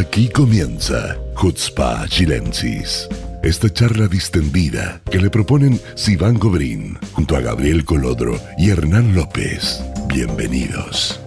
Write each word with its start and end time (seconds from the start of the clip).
Aquí 0.00 0.30
comienza 0.30 1.18
Hutzpa 1.36 2.08
Chilensis. 2.08 3.06
Esta 3.42 3.68
charla 3.70 4.06
distendida 4.06 5.02
que 5.10 5.18
le 5.18 5.28
proponen 5.28 5.78
Sivan 5.94 6.38
Gobrín 6.38 6.98
junto 7.12 7.36
a 7.36 7.40
Gabriel 7.40 7.84
Colodro 7.84 8.40
y 8.56 8.70
Hernán 8.70 9.14
López. 9.14 9.84
Bienvenidos. 10.06 11.20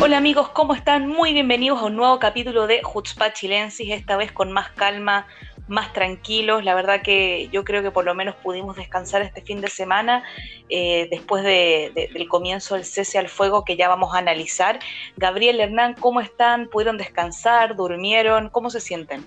Hola 0.00 0.16
amigos, 0.16 0.48
¿cómo 0.48 0.74
están? 0.74 1.06
Muy 1.06 1.34
bienvenidos 1.34 1.82
a 1.82 1.84
un 1.84 1.96
nuevo 1.96 2.18
capítulo 2.18 2.66
de 2.66 2.80
Hutzpa 2.82 3.34
Chilensis, 3.34 3.90
esta 3.90 4.16
vez 4.16 4.32
con 4.32 4.52
más 4.52 4.70
calma, 4.70 5.26
más 5.72 5.92
tranquilos. 5.94 6.64
La 6.64 6.74
verdad 6.74 7.00
que 7.02 7.48
yo 7.50 7.64
creo 7.64 7.82
que 7.82 7.90
por 7.90 8.04
lo 8.04 8.14
menos 8.14 8.36
pudimos 8.36 8.76
descansar 8.76 9.22
este 9.22 9.40
fin 9.40 9.60
de 9.62 9.68
semana 9.68 10.22
eh, 10.68 11.08
después 11.10 11.42
del 11.42 12.28
comienzo 12.28 12.74
del 12.74 12.84
cese 12.84 13.18
al 13.18 13.28
fuego 13.28 13.64
que 13.64 13.76
ya 13.76 13.88
vamos 13.88 14.14
a 14.14 14.18
analizar. 14.18 14.78
Gabriel, 15.16 15.60
Hernán, 15.60 15.94
¿cómo 15.98 16.20
están? 16.20 16.68
¿Pudieron 16.68 16.98
descansar? 16.98 17.74
¿Durmieron? 17.74 18.50
¿Cómo 18.50 18.68
se 18.68 18.80
sienten? 18.80 19.26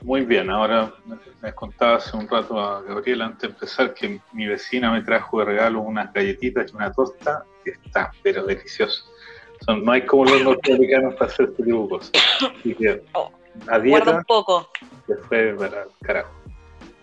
Muy 0.00 0.22
bien, 0.22 0.50
ahora 0.50 0.92
me 1.42 1.52
contaba 1.54 1.96
hace 1.96 2.16
un 2.16 2.28
rato 2.28 2.58
a 2.58 2.82
Gabriel 2.82 3.22
antes 3.22 3.42
de 3.42 3.48
empezar 3.48 3.94
que 3.94 4.20
mi 4.32 4.46
vecina 4.46 4.90
me 4.90 5.02
trajo 5.02 5.40
de 5.40 5.46
regalo 5.46 5.80
unas 5.80 6.12
galletitas 6.12 6.70
y 6.70 6.76
una 6.76 6.92
torta 6.92 7.44
que 7.64 7.72
está 7.72 8.10
pero 8.22 8.44
delicioso. 8.44 9.04
no 9.68 9.92
hay 9.92 10.06
como 10.06 10.24
los 10.24 10.42
norteamericanos 10.42 11.14
para 11.14 11.30
hacer 11.30 11.48
este 11.50 11.64
tipo 11.64 11.82
de 11.82 11.88
cosas. 11.88 12.12
Oh, 13.12 13.30
un 13.70 14.24
poco 14.24 14.70
fue 15.28 15.54
para 15.54 15.86
carajo. 16.02 16.32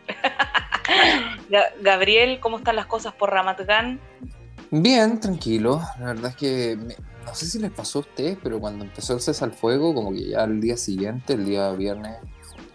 Gabriel, 1.82 2.40
¿cómo 2.40 2.58
están 2.58 2.76
las 2.76 2.86
cosas 2.86 3.14
por 3.14 3.32
Ramat 3.32 3.62
Bien, 4.72 5.20
tranquilo. 5.20 5.82
La 6.00 6.08
verdad 6.08 6.32
es 6.32 6.36
que 6.36 6.78
no 7.26 7.36
sé 7.36 7.46
si 7.46 7.60
les 7.60 7.72
pasó 7.72 8.00
a 8.00 8.02
ustedes, 8.02 8.38
pero 8.42 8.60
cuando 8.60 8.84
empezó 8.84 9.14
el 9.14 9.22
cese 9.22 9.44
al 9.44 9.54
fuego, 9.54 9.94
como 9.94 10.12
que 10.12 10.30
ya 10.30 10.44
el 10.44 10.60
día 10.60 10.78
siguiente, 10.78 11.34
el 11.34 11.46
día 11.46 11.72
viernes, 11.72 12.18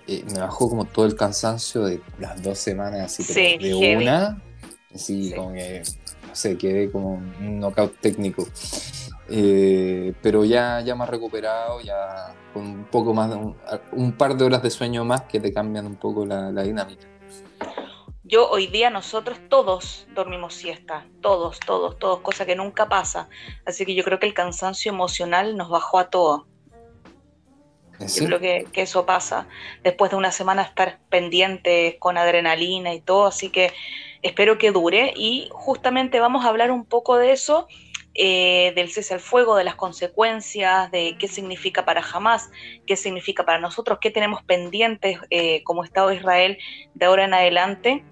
eh, 0.07 0.25
me 0.33 0.41
bajó 0.41 0.69
como 0.69 0.85
todo 0.85 1.07
el 1.07 1.17
cansancio 1.17 1.85
de 1.85 2.01
las 2.19 2.43
dos 2.43 2.59
semanas, 2.59 3.01
así 3.03 3.25
pero 3.27 3.59
de 3.59 3.97
una. 3.97 4.43
Así 4.95 5.33
como 5.37 5.53
que, 5.53 5.83
no 6.27 6.35
sé, 6.35 6.57
quedé 6.57 6.91
como 6.91 7.15
un 7.15 7.61
knockout 7.61 7.99
técnico. 8.01 8.47
Eh, 9.31 10.15
pero 10.23 10.45
ya, 10.45 10.81
ya 10.81 10.95
más 10.95 11.09
recuperado, 11.09 11.81
ya 11.81 12.35
con 12.55 12.67
un 12.67 12.85
poco 12.85 13.13
más, 13.13 13.29
de 13.29 13.37
un, 13.93 14.13
par 14.13 14.37
de 14.37 14.45
horas 14.45 14.63
de 14.63 14.71
sueño 14.71 15.05
más 15.05 15.23
que 15.23 15.39
te 15.39 15.53
cambian 15.53 15.87
un 15.87 15.97
poco 15.97 16.25
la, 16.25 16.51
dinámica. 16.63 17.07
Yo 18.25 18.49
hoy 18.51 18.67
día 18.67 18.91
nosotros 18.91 19.39
todos 19.49 20.07
dormimos 20.15 20.55
siesta, 20.55 21.07
todos, 21.21 21.61
todos, 21.61 21.99
todos, 21.99 22.21
cosa 22.21 22.47
que 22.47 22.57
nunca 22.57 22.89
pasa. 22.89 23.29
Así 23.67 23.85
que 23.85 23.95
yo 23.95 24.05
creo 24.05 24.19
que 24.19 24.27
el 24.27 24.35
cansancio 24.35 24.93
emocional 24.93 25.57
nos 25.57 25.69
bajó 25.69 25.99
a 25.99 26.11
todos. 26.11 26.43
¿Eh, 28.01 28.07
yo 28.17 28.27
creo 28.27 28.41
que, 28.41 28.67
que, 28.73 28.83
eso 28.83 29.05
pasa 29.05 29.47
después 29.83 30.11
de 30.11 30.17
una 30.17 30.31
semana 30.31 30.63
estar 30.63 31.01
pendientes 31.11 31.97
con 31.99 32.17
adrenalina 32.17 32.95
y 32.95 33.01
todo, 33.01 33.27
así 33.27 33.51
que 33.51 33.73
espero 34.23 34.57
que 34.57 34.71
dure 34.71 35.13
y 35.17 35.49
justamente 35.51 36.21
vamos 36.21 36.45
a 36.45 36.49
hablar 36.49 36.71
un 36.71 36.85
poco 36.85 37.17
de 37.17 37.33
eso 37.33 37.67
eh, 38.21 38.73
del 38.75 38.91
cese 38.91 39.15
al 39.15 39.21
fuego, 39.21 39.55
de 39.55 39.63
las 39.63 39.77
consecuencias, 39.77 40.91
de 40.91 41.15
qué 41.21 41.29
significa 41.29 41.85
para 41.85 42.03
Hamas, 42.03 42.51
qué 42.85 42.97
significa 42.97 43.45
para 43.45 43.61
nosotros, 43.61 44.01
qué 44.01 44.11
tenemos 44.11 44.43
pendientes 44.43 45.21
eh, 45.31 45.63
como 45.63 45.85
Estado 45.85 46.09
de 46.09 46.17
Israel 46.17 46.59
de 46.95 47.07
ahora 47.07 47.27
en 47.27 47.35
adelante. 47.35 48.05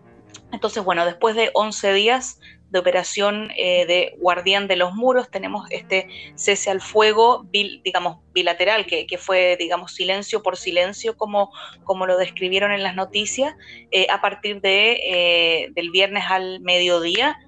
Entonces, 0.53 0.85
bueno, 0.85 1.05
después 1.05 1.35
de 1.35 1.51
11 1.55 1.93
días 1.95 2.39
de 2.71 2.79
operación 2.79 3.51
eh, 3.57 3.85
de 3.87 4.15
guardián 4.21 4.69
de 4.69 4.77
los 4.77 4.95
muros, 4.95 5.29
tenemos 5.29 5.69
este 5.73 6.09
cese 6.37 6.71
al 6.71 6.81
fuego, 6.81 7.45
digamos, 7.51 8.19
bilateral, 8.33 8.87
que, 8.87 9.19
fue, 9.19 9.57
digamos, 9.57 9.93
silencio 9.93 10.41
por 10.41 10.57
silencio, 10.57 11.17
como, 11.17 11.51
como 11.83 12.07
lo 12.07 12.17
describieron 12.17 12.71
en 12.71 12.85
las 12.85 12.95
noticias, 12.95 13.57
a 14.09 14.21
partir 14.21 14.61
de, 14.61 15.73
del 15.75 15.91
viernes 15.91 16.25
al 16.29 16.61
mediodía, 16.61 17.41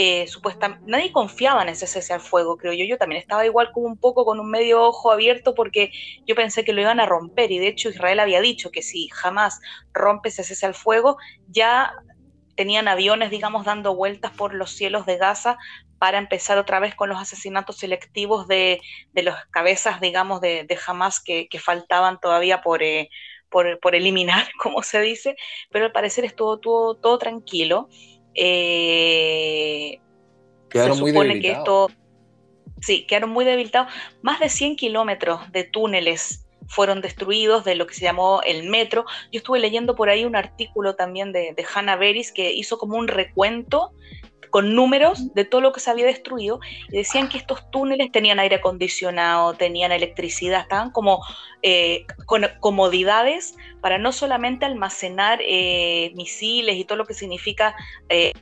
eh, 0.00 0.28
supuestamente, 0.28 0.84
nadie 0.86 1.10
confiaba 1.10 1.60
en 1.60 1.70
ese 1.70 1.88
cese 1.88 2.12
al 2.12 2.20
fuego, 2.20 2.56
creo 2.56 2.72
yo. 2.72 2.84
Yo 2.84 2.98
también 2.98 3.20
estaba 3.20 3.44
igual 3.44 3.72
como 3.72 3.88
un 3.88 3.96
poco 3.96 4.24
con 4.24 4.38
un 4.38 4.48
medio 4.48 4.80
ojo 4.80 5.10
abierto 5.10 5.56
porque 5.56 5.90
yo 6.24 6.36
pensé 6.36 6.64
que 6.64 6.72
lo 6.72 6.80
iban 6.80 7.00
a 7.00 7.06
romper 7.06 7.50
y 7.50 7.58
de 7.58 7.66
hecho 7.66 7.88
Israel 7.88 8.20
había 8.20 8.40
dicho 8.40 8.70
que 8.70 8.80
si 8.80 9.08
jamás 9.08 9.60
rompe 9.92 10.28
ese 10.28 10.44
cese 10.44 10.66
al 10.66 10.74
fuego, 10.74 11.16
ya 11.48 11.92
tenían 12.54 12.86
aviones, 12.86 13.30
digamos, 13.30 13.64
dando 13.64 13.96
vueltas 13.96 14.30
por 14.30 14.54
los 14.54 14.70
cielos 14.70 15.04
de 15.04 15.16
Gaza 15.16 15.58
para 15.98 16.18
empezar 16.18 16.58
otra 16.58 16.78
vez 16.78 16.94
con 16.94 17.08
los 17.08 17.18
asesinatos 17.18 17.78
selectivos 17.78 18.46
de, 18.46 18.80
de 19.14 19.22
los 19.24 19.34
cabezas, 19.50 20.00
digamos, 20.00 20.40
de, 20.40 20.62
de 20.62 20.78
Hamas 20.86 21.20
que, 21.20 21.48
faltaban 21.58 22.20
todavía 22.20 22.62
por, 22.62 22.84
eh, 22.84 23.10
por, 23.48 23.80
por, 23.80 23.96
eliminar, 23.96 24.46
como 24.62 24.84
se 24.84 25.00
dice, 25.00 25.34
pero 25.72 25.86
al 25.86 25.92
parecer 25.92 26.24
estuvo 26.24 26.60
todo, 26.60 26.94
todo 26.94 27.18
tranquilo. 27.18 27.88
Eh, 28.34 30.00
quedaron 30.68 30.98
se 30.98 31.06
supone 31.06 31.40
que 31.40 31.52
esto. 31.52 31.90
Sí, 32.80 33.06
quedaron 33.06 33.30
muy 33.30 33.44
debilitados. 33.44 33.92
Más 34.22 34.38
de 34.38 34.48
100 34.48 34.76
kilómetros 34.76 35.50
de 35.52 35.64
túneles 35.64 36.46
fueron 36.68 37.00
destruidos 37.00 37.64
de 37.64 37.74
lo 37.74 37.86
que 37.86 37.94
se 37.94 38.02
llamó 38.02 38.40
el 38.42 38.68
metro. 38.68 39.04
Yo 39.32 39.38
estuve 39.38 39.58
leyendo 39.58 39.96
por 39.96 40.10
ahí 40.10 40.24
un 40.24 40.36
artículo 40.36 40.94
también 40.94 41.32
de, 41.32 41.54
de 41.56 41.66
Hannah 41.74 41.96
Beris 41.96 42.30
que 42.30 42.52
hizo 42.52 42.78
como 42.78 42.96
un 42.96 43.08
recuento 43.08 43.92
con 44.50 44.74
números 44.74 45.34
de 45.34 45.44
todo 45.44 45.60
lo 45.60 45.72
que 45.72 45.80
se 45.80 45.90
había 45.90 46.06
destruido 46.06 46.60
y 46.90 46.98
decían 46.98 47.28
que 47.28 47.38
estos 47.38 47.70
túneles 47.70 48.10
tenían 48.12 48.38
aire 48.38 48.56
acondicionado, 48.56 49.54
tenían 49.54 49.92
electricidad, 49.92 50.62
estaban 50.62 50.90
como 50.90 51.22
eh, 51.62 52.06
comodidades 52.60 53.56
para 53.80 53.98
no 53.98 54.12
solamente 54.12 54.64
almacenar 54.64 55.40
eh, 55.42 56.12
misiles 56.14 56.76
y 56.76 56.84
todo 56.84 56.98
lo 56.98 57.04
que 57.04 57.14
significa, 57.14 57.74
eh, 58.08 58.32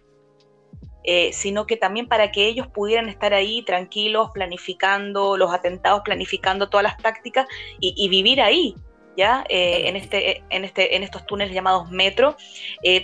sino 1.32 1.66
que 1.66 1.76
también 1.76 2.08
para 2.08 2.32
que 2.32 2.46
ellos 2.46 2.66
pudieran 2.66 3.08
estar 3.08 3.32
ahí 3.32 3.62
tranquilos, 3.62 4.30
planificando 4.34 5.36
los 5.36 5.54
atentados, 5.54 6.02
planificando 6.04 6.68
todas 6.68 6.84
las 6.84 6.96
tácticas 6.96 7.46
y, 7.80 8.08
vivir 8.08 8.40
ahí. 8.40 8.74
¿Ya? 9.18 9.46
en, 9.48 9.96
este, 9.96 10.44
en, 10.50 10.66
este, 10.66 10.94
en 10.94 11.02
estos 11.02 11.24
túneles 11.24 11.54
llamados 11.54 11.90
metro. 11.90 12.36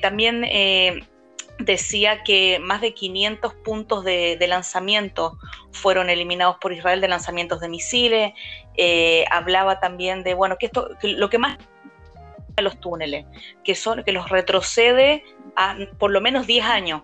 también 0.02 0.44
decía 1.64 2.22
que 2.22 2.58
más 2.58 2.80
de 2.80 2.94
500 2.94 3.54
puntos 3.54 4.04
de, 4.04 4.38
lanzamiento 4.48 5.38
fueron 5.72 6.10
eliminados 6.10 6.56
por 6.60 6.72
Israel 6.72 7.00
de 7.00 7.08
lanzamientos 7.08 7.60
de 7.60 7.68
misiles. 7.68 8.32
Eh, 8.76 9.24
hablaba 9.30 9.80
también 9.80 10.22
de, 10.22 10.34
bueno, 10.34 10.56
que 10.58 10.66
esto, 10.66 10.90
lo 11.02 11.30
que 11.30 11.38
más 11.38 11.58
los 12.60 12.78
túneles, 12.80 13.24
que 13.64 13.74
son, 13.74 14.04
que 14.04 14.12
los 14.12 14.28
retrocede 14.28 15.24
a 15.56 15.76
por 15.98 16.10
lo 16.10 16.20
menos 16.20 16.46
10 16.46 16.64
años 16.66 17.02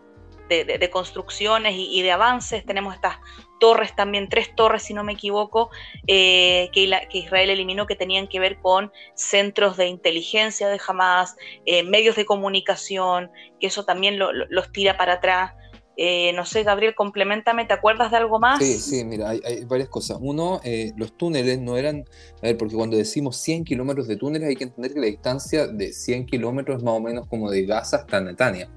de, 0.48 0.91
construcciones 0.91 1.75
y, 1.76 2.03
de 2.03 2.12
avances. 2.12 2.64
Tenemos 2.64 2.94
estas 2.94 3.16
torres 3.60 3.94
también, 3.94 4.28
tres 4.28 4.54
torres, 4.54 4.82
si 4.82 4.94
no 4.94 5.04
me 5.04 5.12
equivoco, 5.12 5.70
eh, 6.06 6.70
que, 6.72 6.91
Israel 7.12 7.50
eliminó 7.50 7.86
que 7.86 7.97
tenían 7.97 8.28
que 8.28 8.41
ver 8.41 8.59
con 8.60 8.92
centros 9.14 9.76
de 9.76 9.86
inteligencia 9.86 10.69
de 10.69 10.81
Hamas, 10.86 11.36
eh, 11.66 11.82
medios 11.82 12.16
de 12.16 12.25
comunicación, 12.25 13.31
que 13.60 13.66
eso 13.66 13.84
también 13.84 14.19
los 14.19 14.72
tira 14.72 14.97
para 14.97 15.14
atrás. 15.14 15.53
Eh, 16.00 16.32
no 16.34 16.47
sé, 16.47 16.62
Gabriel, 16.62 16.94
complementame, 16.94 17.65
¿te 17.65 17.75
acuerdas 17.75 18.12
de 18.12 18.19
algo 18.19 18.38
más? 18.38 18.60
Sí, 18.60 18.78
sí, 18.78 19.04
mira, 19.04 19.30
hay, 19.30 19.65
varias 19.65 19.88
cosas. 19.88 20.19
Uno, 20.20 20.60
los 20.97 21.16
túneles 21.16 21.59
no 21.59 21.76
eran, 21.76 22.04
a 22.38 22.47
ver, 22.47 22.56
porque 22.56 22.76
cuando 22.76 22.97
decimos 22.97 23.36
100 23.38 23.65
kilómetros 23.65 24.06
de 24.06 24.16
túneles 24.16 24.48
hay 24.48 24.54
que 24.54 24.65
entender 24.65 24.94
que 24.94 25.00
la 25.00 25.06
distancia 25.06 25.66
de 25.66 25.92
100 25.92 26.26
kilómetros 26.26 26.84
más 26.84 26.94
o 26.94 27.00
menos 27.00 27.26
como 27.26 27.50
de 27.50 27.66
Gaza 27.66 27.97
hasta 27.97 28.20
Netania 28.20 28.70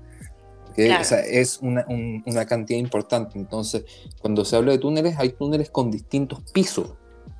es 0.77 1.59
una, 1.61 2.45
cantidad 2.45 2.79
importante. 2.79 3.37
Entonces, 3.37 3.83
cuando 4.19 4.45
se 4.45 4.55
habla 4.55 4.71
de 4.71 4.77
túneles, 4.77 5.17
hay 5.17 5.29
túneles 5.29 5.69
con 5.69 5.91
distintos 5.91 6.39
pisos. 6.51 6.93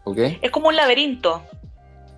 ¿okay? 0.04 0.40
Es 0.42 0.52
como 0.52 0.70
un 0.70 0.76
laberinto. 0.76 1.42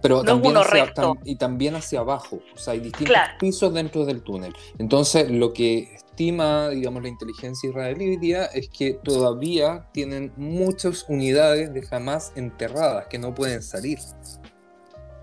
Pero 0.02 0.22
también 0.22 0.58
hacia, 0.58 0.94
y 1.24 1.38
también 1.38 1.76
hacia 1.76 2.02
abajo. 2.02 2.42
O 2.54 2.58
sea, 2.58 2.74
hay 2.74 2.82
distintos 2.82 3.16
pisos 3.40 3.74
dentro 3.74 4.06
del 4.06 4.22
túnel. 4.22 4.54
Entonces, 4.78 5.32
lo 5.32 5.54
que 5.54 5.96
estima, 5.96 6.70
digamos, 6.70 7.02
la 7.02 7.08
inteligencia 7.10 7.70
israelí 7.70 8.10
hoy 8.10 8.18
día 8.18 8.46
es 8.46 8.68
que 8.68 8.94
todavía 8.94 9.88
tienen 9.94 10.34
muchas 10.36 11.06
unidades 11.08 11.74
de 11.74 11.82
jamás 11.84 12.34
enterradas 12.36 13.08
que 13.08 13.18
no 13.18 13.34
pueden 13.34 13.64
salir. 13.64 13.98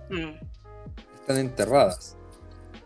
Mm. 0.09 0.33
Están 1.15 1.37
enterradas. 1.37 2.17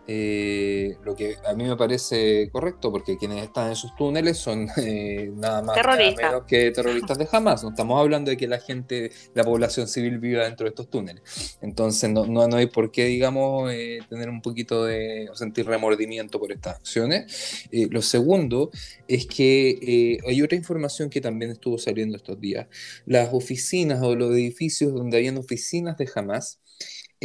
Eh, 0.06 0.96
lo 1.02 1.16
que 1.16 1.36
a 1.46 1.54
mí 1.54 1.64
me 1.64 1.76
parece 1.76 2.50
correcto, 2.52 2.92
porque 2.92 3.16
quienes 3.16 3.42
están 3.42 3.66
en 3.66 3.72
esos 3.72 3.94
túneles 3.96 4.36
son 4.36 4.68
eh, 4.76 5.30
nada 5.34 5.62
más 5.62 5.76
nada 5.76 5.96
menos 5.96 6.44
que 6.46 6.70
terroristas 6.70 7.16
de 7.16 7.28
Hamas. 7.30 7.62
No 7.62 7.70
estamos 7.70 8.00
hablando 8.00 8.30
de 8.30 8.36
que 8.36 8.46
la 8.46 8.58
gente, 8.58 9.10
la 9.34 9.44
población 9.44 9.88
civil 9.88 10.18
viva 10.18 10.44
dentro 10.44 10.64
de 10.64 10.70
estos 10.70 10.90
túneles. 10.90 11.58
Entonces 11.62 12.10
no, 12.10 12.26
no, 12.26 12.46
no 12.46 12.56
hay 12.56 12.66
por 12.66 12.90
qué, 12.90 13.06
digamos, 13.06 13.72
eh, 13.72 14.00
tener 14.08 14.28
un 14.28 14.42
poquito 14.42 14.84
de 14.84 15.28
o 15.30 15.36
sentir 15.36 15.66
remordimiento 15.66 16.38
por 16.38 16.52
estas 16.52 16.76
acciones. 16.76 17.68
lo 17.90 18.02
segundo 18.02 18.70
es 19.08 19.26
que 19.26 20.20
hay 20.26 20.42
otra 20.42 20.56
información 20.56 21.08
que 21.08 21.20
también 21.20 21.50
estuvo 21.50 21.78
saliendo 21.78 22.16
estos 22.16 22.40
días. 22.40 22.66
Las 23.06 23.32
oficinas 23.32 24.02
o 24.02 24.14
los 24.14 24.32
edificios 24.32 24.92
donde 24.92 25.16
habían 25.16 25.38
oficinas 25.38 25.96
de 25.96 26.08
Hamas 26.14 26.60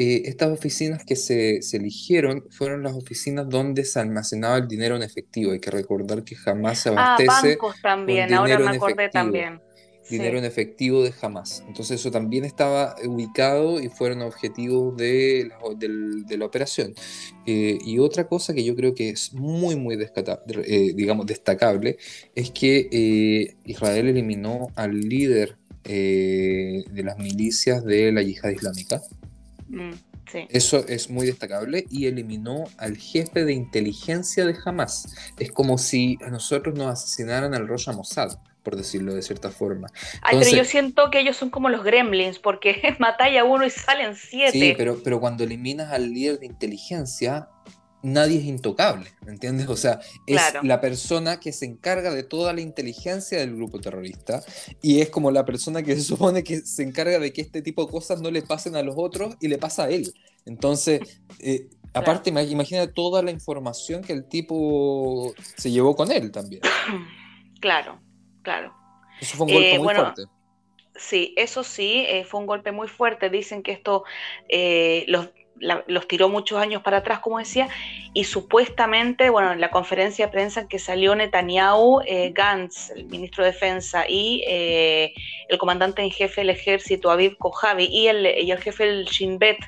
eh, 0.02 0.30
estas 0.30 0.50
oficinas 0.50 1.04
que 1.04 1.18
se, 1.18 1.60
eligieron 1.74 2.46
fueron 2.52 2.84
las 2.84 2.94
oficinas 2.94 3.50
donde 3.50 3.84
se 3.84 4.00
almacenaba 4.00 4.56
el 4.56 4.66
dinero 4.66 4.96
en 4.96 5.04
efectivo. 5.04 5.52
Hay 5.52 5.60
que 5.60 5.72
recordar 5.72 6.24
que 6.24 6.38
jamás 6.38 6.80
se 6.80 6.88
ah, 6.88 6.94
abastece. 6.94 7.30
Ah, 7.34 7.42
bancos 7.42 7.82
también, 7.82 8.34
ahora 8.34 8.60
me 8.60 8.78
acordé 8.78 9.10
también. 9.10 9.60
Dinero 10.10 10.38
en 10.38 10.46
efectivo 10.46 11.04
de 11.04 11.12
jamás. 11.12 11.66
Entonces, 11.68 12.00
eso 12.00 12.12
también 12.12 12.46
estaba 12.46 12.96
ubicado 13.06 13.82
y 13.82 13.90
fueron 13.90 14.22
objetivos 14.22 14.96
de 14.96 15.50
la, 15.50 16.38
la 16.38 16.46
operación. 16.46 16.96
Eh, 17.46 17.78
y 17.86 18.00
otra 18.00 18.26
cosa 18.26 18.54
que 18.54 18.64
yo 18.64 18.78
creo 18.78 18.96
que 18.96 19.10
es 19.10 19.34
muy, 19.34 19.76
muy 19.76 19.96
eh, 20.02 20.94
digamos, 20.96 21.26
destacable 21.26 21.98
es 22.36 22.52
que 22.52 23.58
Israel 23.66 24.08
eliminó 24.08 24.68
al 24.76 24.98
líder 24.98 25.58
de 25.84 27.02
las 27.04 27.18
milicias 27.18 27.84
de 27.84 28.14
la 28.14 28.22
yihad 28.22 28.52
islámica. 28.52 29.02
Mm, 29.70 29.92
Eso 30.50 30.86
es 30.88 31.10
muy 31.10 31.26
destacable 31.26 31.86
y 31.90 32.08
eliminó 32.08 32.66
al 32.78 32.98
jefe 32.98 33.46
de 33.46 33.54
inteligencia 33.54 34.46
de 34.46 34.56
Hamas. 34.64 35.16
Es 35.38 35.52
como 35.52 35.78
si 35.78 36.18
a 36.26 36.30
nosotros 36.30 36.76
nos 36.76 36.88
asesinaran 36.88 37.54
al 37.54 37.68
Rosh 37.68 37.90
Mossad, 37.90 38.38
por 38.64 38.76
decirlo 38.76 39.14
de 39.14 39.22
cierta 39.22 39.50
forma. 39.50 39.88
Ay, 40.22 40.38
pero 40.40 40.58
yo 40.58 40.66
siento 40.66 41.10
que 41.10 41.20
ellos 41.20 41.38
son 41.38 41.50
como 41.50 41.70
los 41.70 41.84
gremlins, 41.84 42.40
porque 42.40 42.96
matáis 43.00 43.40
a 43.40 43.44
uno 43.44 43.66
y 43.66 43.70
salen 43.70 44.16
siete. 44.16 44.52
Sí, 44.52 44.74
pero, 44.78 45.02
pero 45.04 45.20
cuando 45.20 45.44
eliminas 45.44 45.92
al 45.92 46.12
líder 46.12 46.40
de 46.40 46.46
inteligencia, 46.48 47.48
nadie 48.02 48.40
es 48.40 48.46
intocable, 48.46 49.12
¿me 49.26 49.32
entiendes? 49.32 49.68
O 49.68 49.76
sea, 49.76 50.00
es 50.26 50.42
la 50.64 50.82
persona 50.82 51.40
que 51.40 51.52
se 51.52 51.66
encarga 51.66 52.14
de 52.14 52.24
toda 52.24 52.54
la 52.54 52.62
inteligencia 52.62 53.40
del 53.40 53.56
grupo 53.56 53.80
terrorista 53.80 54.42
y 54.82 55.02
es 55.02 55.10
como 55.10 55.32
la 55.32 55.46
persona 55.46 55.84
que 55.84 55.96
se 55.96 56.04
supone 56.04 56.44
que 56.44 56.62
se 56.62 56.84
encarga 56.84 57.20
de 57.20 57.34
que 57.34 57.42
este 57.42 57.62
tipo 57.62 57.86
de 57.86 57.92
cosas 57.92 58.22
no 58.22 58.32
le 58.32 58.42
pasen 58.42 58.76
a 58.76 58.84
los 58.84 58.96
otros 58.98 59.36
y 59.42 59.48
le 59.48 59.58
pasa 59.58 59.86
a 59.86 59.90
él. 59.90 60.14
Entonces, 60.46 61.22
eh, 61.40 61.68
aparte, 61.94 62.30
imagina 62.30 62.88
toda 62.92 63.22
la 63.22 63.32
información 63.32 64.02
que 64.02 64.14
el 64.14 64.26
tipo 64.28 65.34
se 65.58 65.72
llevó 65.72 65.96
con 65.96 66.12
él 66.12 66.32
también. 66.32 66.62
Claro, 67.62 68.00
claro. 68.42 68.74
Eso 69.20 69.36
fue 69.36 69.48
un 69.48 69.52
golpe 69.52 69.76
eh, 69.76 69.80
muy 69.80 69.94
fuerte. 69.94 70.24
Sí, 70.96 71.34
eso 71.36 71.66
sí, 71.66 72.06
eh, 72.08 72.24
fue 72.24 72.40
un 72.40 72.46
golpe 72.46 72.72
muy 72.72 72.88
fuerte. 72.88 73.30
Dicen 73.30 73.64
que 73.64 73.74
esto, 73.74 74.06
los, 75.08 75.28
los 75.60 76.08
tiró 76.08 76.30
muchos 76.30 76.60
años 76.60 76.82
para 76.82 76.98
atrás, 76.98 77.20
como 77.20 77.40
decía, 77.40 77.68
y 78.14 78.24
supuestamente, 78.24 79.30
bueno, 79.30 79.52
en 79.52 79.62
la 79.62 79.70
conferencia 79.70 80.26
de 80.26 80.32
prensa 80.32 80.62
en 80.62 80.68
que 80.68 80.80
salió 80.80 81.16
Netanyahu, 81.16 82.02
eh, 82.06 82.32
Gantz, 82.34 82.92
el 82.92 83.06
ministro 83.06 83.44
de 83.44 83.52
Defensa, 83.52 84.06
y 84.08 84.44
eh, 84.48 85.14
el 85.48 85.58
comandante 85.58 86.02
en 86.02 86.12
jefe 86.12 86.42
del 86.42 86.50
ejército, 86.50 87.12
Aviv 87.12 87.38
Kojavi, 87.38 87.86
y 87.86 88.08
el, 88.08 88.60
jefe 88.60 88.86
del 88.86 89.06
Shin 89.06 89.38
Bet 89.38 89.60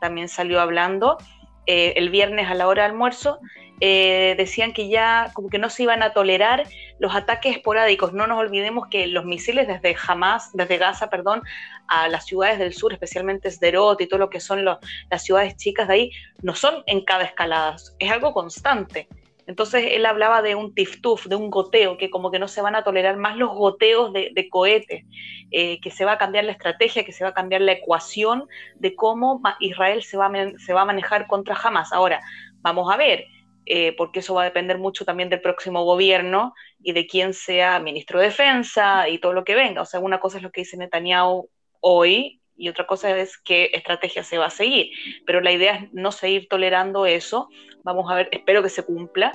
también 0.00 0.28
salió 0.28 0.60
hablando 0.60 1.18
eh, 1.66 1.94
el 1.96 2.10
viernes 2.10 2.48
a 2.48 2.54
la 2.54 2.68
hora 2.68 2.82
de 2.82 2.90
almuerzo, 2.90 3.38
decían 3.80 4.72
que 4.72 4.88
ya 4.88 5.30
como 5.34 5.48
que 5.48 5.58
no 5.58 5.70
se 5.70 5.84
iban 5.84 6.02
a 6.02 6.12
tolerar 6.12 6.66
los 6.98 7.14
ataques 7.14 7.56
esporádicos. 7.56 8.12
No 8.12 8.26
nos 8.26 8.38
olvidemos 8.38 8.88
que 8.88 9.06
los 9.06 9.24
misiles 9.24 9.66
desde 9.68 9.96
Hamas, 10.06 10.50
desde 10.52 10.78
Gaza, 10.78 11.10
perdón, 11.10 11.42
a 11.88 12.08
las 12.08 12.26
ciudades 12.26 12.58
del 12.58 12.74
sur, 12.74 12.92
especialmente 12.92 13.50
Sderot 13.50 14.00
y 14.00 14.06
todo 14.06 14.18
lo 14.18 14.30
que 14.30 14.40
son 14.40 14.64
las 14.64 14.78
ciudades 15.22 15.56
chicas 15.56 15.88
de 15.88 15.94
ahí, 15.94 16.10
no 16.42 16.54
son 16.54 16.82
en 16.86 17.04
cada 17.04 17.24
escalada, 17.24 17.76
es 17.98 18.10
algo 18.10 18.32
constante. 18.32 19.08
Entonces 19.46 19.84
él 19.92 20.04
hablaba 20.04 20.42
de 20.42 20.54
un 20.54 20.74
tiftuf, 20.74 21.24
de 21.26 21.34
un 21.34 21.48
goteo, 21.48 21.96
que 21.96 22.10
como 22.10 22.30
que 22.30 22.38
no 22.38 22.48
se 22.48 22.60
van 22.60 22.76
a 22.76 22.84
tolerar 22.84 23.16
más 23.16 23.34
los 23.38 23.54
goteos 23.54 24.12
de, 24.12 24.48
cohetes, 24.50 25.06
eh, 25.50 25.80
que 25.80 25.90
se 25.90 26.04
va 26.04 26.12
a 26.12 26.18
cambiar 26.18 26.44
la 26.44 26.52
estrategia, 26.52 27.02
que 27.02 27.12
se 27.12 27.24
va 27.24 27.30
a 27.30 27.34
cambiar 27.34 27.62
la 27.62 27.72
ecuación 27.72 28.46
de 28.74 28.94
cómo 28.94 29.40
Israel 29.60 30.02
se 30.02 30.18
va 30.18 30.30
se 30.58 30.74
va 30.74 30.82
a 30.82 30.84
manejar 30.84 31.26
contra 31.26 31.56
Hamas. 31.56 31.94
Ahora, 31.94 32.20
vamos 32.60 32.92
a 32.92 32.98
ver, 32.98 33.24
eh, 33.64 33.94
porque 33.96 34.20
eso 34.20 34.34
va 34.34 34.42
a 34.42 34.44
depender 34.44 34.76
mucho 34.78 35.04
también 35.04 35.28
del 35.28 35.40
próximo 35.40 35.84
gobierno 35.84 36.54
y 36.80 36.92
de 36.92 37.06
quién 37.06 37.34
sea 37.34 37.80
ministro 37.80 38.18
de 38.18 38.26
Defensa 38.26 39.08
y 39.08 39.18
todo 39.18 39.32
lo 39.32 39.44
que 39.44 39.54
venga. 39.54 39.82
O 39.82 39.86
sea, 39.86 40.00
una 40.00 40.20
cosa 40.20 40.38
es 40.38 40.42
lo 40.42 40.50
que 40.50 40.62
dice 40.62 40.76
Netanyahu 40.76 41.48
hoy 41.80 42.40
y 42.56 42.68
otra 42.68 42.86
cosa 42.86 43.16
es 43.16 43.38
qué 43.38 43.70
estrategia 43.72 44.24
se 44.24 44.38
va 44.38 44.46
a 44.46 44.50
seguir. 44.50 44.90
Pero 45.26 45.40
la 45.40 45.52
idea 45.52 45.76
es 45.76 45.92
no 45.92 46.12
seguir 46.12 46.48
tolerando 46.48 47.06
eso. 47.06 47.48
Vamos 47.84 48.10
a 48.10 48.14
ver, 48.14 48.28
espero 48.32 48.62
que 48.62 48.68
se 48.68 48.84
cumpla. 48.84 49.32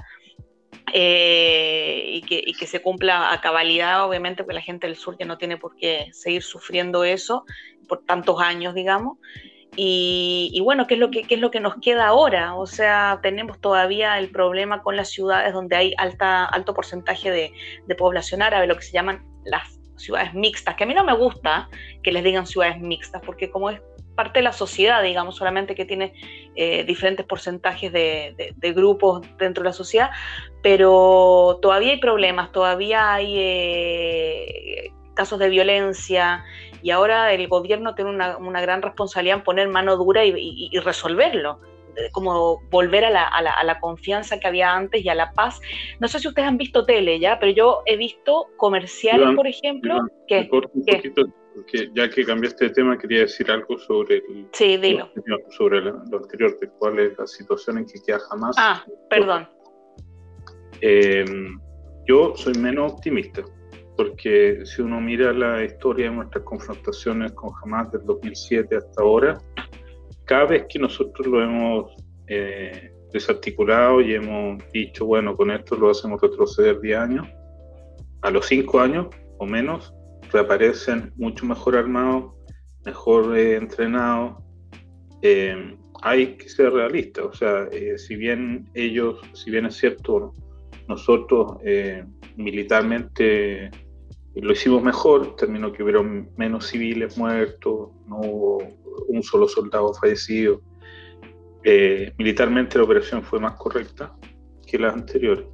Eh, 0.92 2.06
y, 2.16 2.22
que, 2.24 2.44
y, 2.45 2.54
que, 2.54 2.68
se 2.68 2.81
cumpla 2.81 3.31
a 3.31 3.42
cabalidad, 3.42 4.06
obviamente, 4.06 4.44
porque 4.44 4.56
la 4.56 4.62
gente 4.62 4.86
del 4.86 4.95
sur 4.95 5.18
ya 5.18 5.25
no 5.25 5.38
tiene 5.38 5.57
por 5.57 5.75
qué 5.75 6.10
seguir 6.12 6.44
sufriendo 6.44 7.04
eso 7.04 7.45
por 7.88 8.04
tantos 8.06 8.42
años, 8.42 8.75
digamos. 8.75 9.18
Y, 9.75 10.59
bueno, 10.63 10.85
¿qué 10.87 10.95
es, 10.95 10.99
lo 10.99 11.09
que, 11.09 11.25
es 11.27 11.39
lo 11.39 11.51
que 11.51 11.59
nos 11.59 11.75
queda 11.81 12.07
ahora? 12.07 12.55
O 12.55 12.67
sea, 12.67 13.19
tenemos 13.23 13.59
todavía 13.59 14.19
el 14.19 14.29
problema 14.29 14.83
con 14.83 14.95
las 14.95 15.09
ciudades 15.09 15.53
donde 15.53 15.75
hay 15.75 15.93
alta, 15.97 16.45
alto 16.45 16.73
porcentaje 16.73 17.31
de, 17.31 17.95
población 17.95 18.41
árabe, 18.41 18.67
lo 18.67 18.75
que 18.75 18.83
se 18.83 18.91
llaman 18.91 19.23
las 19.45 19.79
ciudades 19.95 20.33
mixtas, 20.33 20.75
que 20.75 20.83
a 20.83 20.87
mí 20.87 20.93
no 20.93 21.03
me 21.03 21.15
gusta 21.15 21.69
que 22.01 22.11
les 22.11 22.23
digan 22.23 22.45
ciudades 22.45 22.79
mixtas, 22.79 23.21
porque 23.23 23.49
como 23.49 23.69
es 23.69 23.81
parte 24.15 24.39
de 24.39 24.43
la 24.43 24.53
sociedad, 24.53 25.01
digamos, 25.01 25.35
solamente 25.35 25.75
que 25.75 25.85
tiene 25.85 26.13
eh, 26.55 26.83
diferentes 26.83 27.25
porcentajes 27.25 27.91
de, 27.91 28.53
grupos 28.75 29.21
dentro 29.37 29.63
de 29.63 29.69
la 29.69 29.73
sociedad, 29.73 30.11
pero 30.61 31.59
todavía 31.61 31.93
hay 31.93 31.99
problemas, 31.99 32.51
todavía 32.51 33.13
hay 33.13 33.35
eh, 33.37 34.93
casos 35.13 35.39
de 35.39 35.50
violencia, 35.50 36.44
y 36.81 36.92
ahora 36.92 37.33
el 37.33 37.48
gobierno 37.48 37.95
tiene 37.95 38.12
una, 38.12 38.62
gran 38.62 38.81
responsabilidad 38.81 39.38
en 39.38 39.44
poner 39.44 39.69
mano 39.69 39.95
dura 39.95 40.25
y, 40.25 40.69
resolverlo 40.80 41.60
eh, 41.95 42.10
como 42.12 42.62
volver 42.69 43.06
a 43.06 43.12
la, 43.12 43.80
confianza 43.80 44.39
que 44.39 44.48
había 44.48 44.74
antes 44.74 45.04
y 45.04 45.10
a 45.10 45.15
la 45.15 45.31
paz. 45.31 45.62
No 46.00 46.07
sé 46.07 46.19
si 46.19 46.27
ustedes 46.27 46.48
han 46.48 46.57
visto 46.57 46.86
tele 46.86 47.19
ya, 47.19 47.39
pero 47.39 47.51
yo 47.51 47.83
he 47.86 47.95
visto 47.95 48.48
comerciales, 48.57 49.36
por 49.36 49.48
ejemplo, 49.48 50.00
que, 50.27 50.50
ya 51.94 52.09
que 52.09 52.25
cambiaste 52.25 52.66
de 52.66 52.71
tema, 52.71 52.98
quería 52.98 53.21
decir 53.21 53.50
algo 53.50 53.77
sobre 53.77 54.18
el, 54.18 54.48
sí, 54.51 54.77
dilo. 54.77 55.09
sobre 55.51 55.81
lo, 55.81 56.01
anterior, 56.18 56.59
de 56.59 56.69
cuál 56.80 57.00
es 57.00 57.18
la 57.18 57.27
situación 57.27 57.77
en 57.77 57.86
que 57.86 58.01
queda 58.06 58.19
jamás. 58.30 58.56
Ah, 58.57 58.83
perdón. 59.09 59.48
Eh, 60.81 61.24
yo 62.07 62.33
soy 62.36 62.54
menos 62.56 62.92
optimista 62.94 63.44
porque 63.95 64.66
si 64.66 64.81
uno 64.81 65.00
mira 65.00 65.34
la 65.34 65.63
historia 65.63 66.10
de 66.10 66.16
nuestras 66.16 66.44
confrontaciones 66.44 67.31
con 67.33 67.52
Hamas 67.62 67.92
del 67.92 68.06
2007 68.06 68.76
hasta 68.76 69.02
ahora, 69.02 69.42
cada 70.26 70.45
vez 70.45 70.66
que 70.69 70.80
nosotros 70.80 71.28
lo 71.28 71.44
hemos 71.44 71.92
eh, 72.28 72.92
desarticulado 73.12 74.02
y 74.02 74.16
hemos 74.16 74.64
dicho, 74.71 75.06
bueno, 75.06 75.35
con 75.35 75.52
esto 75.52 75.76
lo 75.76 75.92
hacemos 75.92 76.21
retroceder 76.21 76.80
10 76.80 76.97
años, 76.97 77.28
a 78.21 78.31
los 78.31 78.45
5 78.47 78.80
años 78.80 79.07
o 79.38 79.45
menos 79.45 79.94
reaparecen 80.31 81.12
mucho 81.18 81.45
mejor 81.45 81.76
armados, 81.76 82.33
mejor 82.85 83.38
eh, 83.38 83.57
entrenados. 83.57 84.42
Eh, 85.21 85.78
hay 86.02 86.35
que 86.38 86.50
ser 86.50 86.73
realistas, 86.73 87.26
o 87.26 87.33
sea, 87.33 87.69
si 87.97 88.16
bien 88.16 88.69
ellos, 88.73 89.21
si 89.33 89.52
bien 89.52 89.66
es 89.68 89.76
cierto, 89.76 90.33
nosotros 90.90 91.57
militarmente 92.37 93.71
lo 94.35 94.52
hicimos 94.52 94.81
mejor, 94.81 95.35
terminó 95.35 95.71
que 95.71 95.83
hubieron 95.83 96.30
menos 96.37 96.68
civiles 96.68 97.18
muertos, 97.18 97.92
no 98.07 98.19
hubo 98.19 98.63
un 99.07 99.23
solo 99.23 99.47
soldado 99.47 99.94
fallecido. 99.94 100.61
Eh, 101.63 102.11
militarmente 102.18 102.78
la 102.78 102.83
operación 102.83 103.23
fue 103.23 103.40
más 103.40 103.54
correcta 103.54 104.16
que 104.66 104.80
las 104.80 104.94
anteriores. 104.94 105.45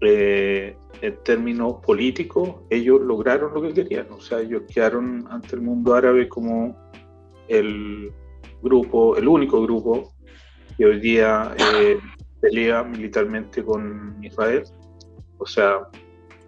Eh, 0.00 0.76
en 1.00 1.22
términos 1.24 1.76
políticos, 1.84 2.56
ellos 2.70 3.00
lograron 3.00 3.54
lo 3.54 3.62
que 3.62 3.72
querían, 3.72 4.06
o 4.10 4.20
sea, 4.20 4.40
ellos 4.40 4.62
quedaron 4.72 5.26
ante 5.30 5.56
el 5.56 5.62
mundo 5.62 5.94
árabe 5.94 6.28
como 6.28 6.76
el 7.48 8.12
grupo, 8.62 9.16
el 9.16 9.28
único 9.28 9.62
grupo 9.62 10.14
que 10.76 10.86
hoy 10.86 11.00
día 11.00 11.54
eh, 11.74 11.98
pelea 12.40 12.82
militarmente 12.82 13.62
con 13.64 14.18
Israel, 14.22 14.64
o 15.38 15.46
sea, 15.46 15.88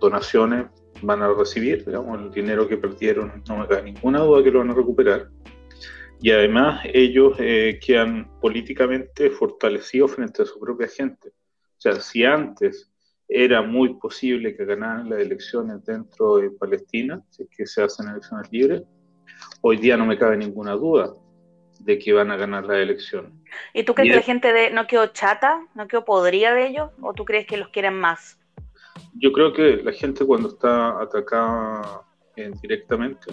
donaciones 0.01 0.67
van 1.03 1.23
a 1.23 1.33
recibir, 1.33 1.85
digamos, 1.85 2.21
el 2.21 2.31
dinero 2.31 2.67
que 2.67 2.77
perdieron, 2.77 3.43
no 3.49 3.59
me 3.59 3.67
cabe 3.67 3.83
ninguna 3.83 4.21
duda 4.21 4.43
que 4.43 4.51
lo 4.51 4.61
van 4.61 4.71
a 4.71 4.75
recuperar. 4.75 5.29
Y 6.21 6.31
además 6.31 6.81
ellos 6.93 7.37
eh, 7.39 7.79
quedan 7.85 8.31
políticamente 8.41 9.31
fortalecidos 9.31 10.13
frente 10.13 10.43
a 10.43 10.47
su 10.47 10.59
propia 10.59 10.89
gente. 10.89 11.29
O 11.29 11.81
sea, 11.81 12.01
si 12.01 12.25
antes 12.25 12.91
era 13.29 13.61
muy 13.61 13.95
posible 13.95 14.57
que 14.57 14.65
ganaran 14.65 15.11
las 15.11 15.21
elecciones 15.21 15.85
dentro 15.85 16.37
de 16.37 16.51
Palestina, 16.51 17.23
si 17.31 17.43
es 17.43 17.49
que 17.55 17.67
se 17.67 17.83
hacen 17.83 18.09
elecciones 18.09 18.51
libres, 18.51 18.83
hoy 19.61 19.77
día 19.77 19.97
no 19.97 20.07
me 20.07 20.17
cabe 20.17 20.37
ninguna 20.37 20.73
duda 20.73 21.15
de 21.81 21.99
que 21.99 22.13
van 22.13 22.31
a 22.31 22.37
ganar 22.37 22.65
las 22.65 22.79
elecciones. 22.79 23.33
¿Y 23.75 23.83
tú 23.83 23.95
crees 23.95 24.11
que 24.11 24.17
la 24.17 24.23
gente 24.23 24.53
de, 24.53 24.71
no 24.71 24.87
quedó 24.87 25.09
chata, 25.09 25.67
no 25.75 25.87
quedó 25.89 26.05
podrida 26.05 26.55
de 26.55 26.69
ellos, 26.69 26.91
o 27.03 27.13
tú 27.13 27.25
crees 27.25 27.47
que 27.47 27.59
los 27.59 27.69
quieren 27.69 27.95
más? 27.95 28.39
Yo 29.15 29.33
creo 29.33 29.53
que 29.53 29.83
la 29.83 29.93
gente 29.93 30.25
cuando 30.25 30.49
está 30.49 31.01
atacada 31.01 32.03
eh, 32.37 32.51
directamente 32.61 33.33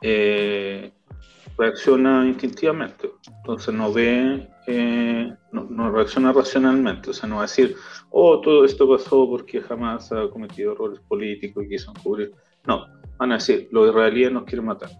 eh, 0.00 0.92
reacciona 1.56 2.26
instintivamente, 2.26 3.10
entonces 3.38 3.72
no 3.72 3.92
ve, 3.92 4.48
eh, 4.66 5.32
no, 5.52 5.90
reacciona 5.90 6.32
racionalmente, 6.32 7.10
o 7.10 7.12
sea, 7.12 7.28
no 7.28 7.36
va 7.36 7.42
a 7.42 7.46
decir, 7.46 7.76
oh, 8.10 8.40
todo 8.40 8.64
esto 8.64 8.88
pasó 8.88 9.28
porque 9.28 9.60
jamás 9.60 10.10
ha 10.10 10.28
cometido 10.28 10.72
errores 10.72 10.98
políticos 11.00 11.64
y 11.64 11.68
quiso 11.68 11.92
encubrir. 11.92 12.32
No, 12.66 12.86
van 13.18 13.32
a 13.32 13.36
decir, 13.36 13.68
los 13.70 13.88
israelíes 13.88 14.32
nos 14.32 14.44
quieren 14.44 14.66
matar, 14.66 14.90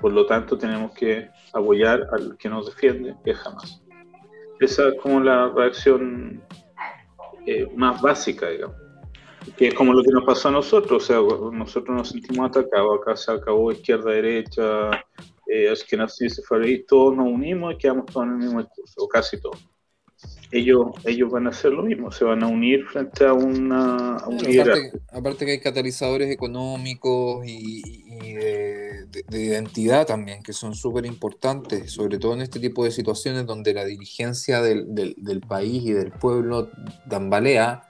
por 0.00 0.12
lo 0.12 0.26
tanto 0.26 0.56
tenemos 0.56 0.92
que 0.92 1.28
apoyar 1.52 2.06
al 2.12 2.36
que 2.36 2.48
nos 2.48 2.66
defiende, 2.66 3.16
que 3.24 3.34
jamás. 3.34 3.82
Esa 4.60 4.88
es 4.88 4.94
como 5.02 5.20
la 5.20 5.48
reacción 5.48 6.42
eh, 7.46 7.68
más 7.74 8.00
básica, 8.00 8.48
digamos 8.48 8.85
que 9.56 9.68
es 9.68 9.74
como 9.74 9.92
lo 9.92 10.02
que 10.02 10.10
nos 10.10 10.24
pasó 10.24 10.48
a 10.48 10.52
nosotros, 10.52 11.02
o 11.02 11.06
sea, 11.06 11.50
nosotros 11.52 11.96
nos 11.96 12.08
sentimos 12.10 12.48
atacados, 12.48 13.00
acá 13.00 13.16
se 13.16 13.32
acabó 13.32 13.70
izquierda, 13.72 14.10
derecha, 14.10 14.90
eh, 15.46 15.70
Ashkenazi, 15.70 16.28
Sefarí, 16.28 16.84
todos 16.86 17.16
nos 17.16 17.28
unimos 17.28 17.74
y 17.74 17.78
quedamos 17.78 18.06
todos 18.06 18.26
en 18.26 18.32
el 18.32 18.38
mismo 18.38 18.62
discurso, 18.62 18.94
o 18.98 19.08
casi 19.08 19.40
todos. 19.40 19.64
Ellos, 20.50 20.86
ellos 21.04 21.30
van 21.30 21.46
a 21.46 21.50
hacer 21.50 21.72
lo 21.72 21.82
mismo, 21.82 22.10
se 22.10 22.24
van 22.24 22.42
a 22.42 22.46
unir 22.46 22.84
frente 22.86 23.26
a 23.26 23.32
una 23.32 24.16
a 24.16 24.28
un 24.28 24.38
aparte, 25.12 25.44
que 25.44 25.52
hay 25.52 25.60
catalizadores 25.60 26.30
económicos 26.30 27.44
y, 27.46 27.82
de, 28.34 29.06
identidad 29.30 30.06
también, 30.06 30.42
que 30.42 30.52
son 30.52 30.74
súper 30.74 31.04
importantes, 31.04 31.90
sobre 31.92 32.18
todo 32.18 32.34
en 32.34 32.42
este 32.42 32.60
tipo 32.60 32.84
de 32.84 32.92
situaciones 32.92 33.44
donde 33.44 33.74
la 33.74 33.84
dirigencia 33.84 34.62
del, 34.62 34.94
del, 34.94 35.14
del 35.18 35.40
país 35.40 35.84
y 35.84 35.92
del 35.92 36.12
pueblo 36.12 36.70
tambalea 37.08 37.82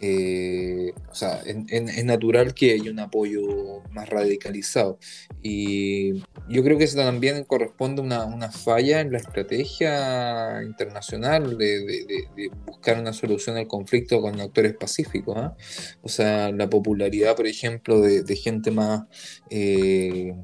eh, 0.00 0.92
o 1.10 1.14
sea, 1.14 1.42
es, 1.44 2.04
natural 2.04 2.54
que 2.54 2.72
haya 2.72 2.90
un 2.90 2.98
apoyo 2.98 3.82
más 3.90 4.08
radicalizado. 4.08 4.98
Y 5.42 6.22
yo 6.48 6.62
creo 6.62 6.78
que 6.78 6.84
eso 6.84 6.96
también 6.96 7.44
corresponde 7.44 8.02
a 8.02 8.04
una, 8.04 8.24
una 8.24 8.50
falla 8.50 9.00
en 9.00 9.12
la 9.12 9.18
estrategia 9.18 10.62
internacional 10.62 11.56
de, 11.58 12.30
buscar 12.66 12.98
una 12.98 13.12
solución 13.12 13.56
al 13.56 13.66
conflicto 13.66 14.20
con 14.20 14.40
actores 14.40 14.74
pacíficos. 14.74 15.36
¿ah? 15.36 15.56
O 16.02 16.08
sea, 16.08 16.50
la 16.50 16.68
popularidad, 16.68 17.36
por 17.36 17.46
ejemplo, 17.46 18.00
de, 18.00 18.36
gente 18.36 18.70
más... 18.70 19.02
Eh, 19.50 20.34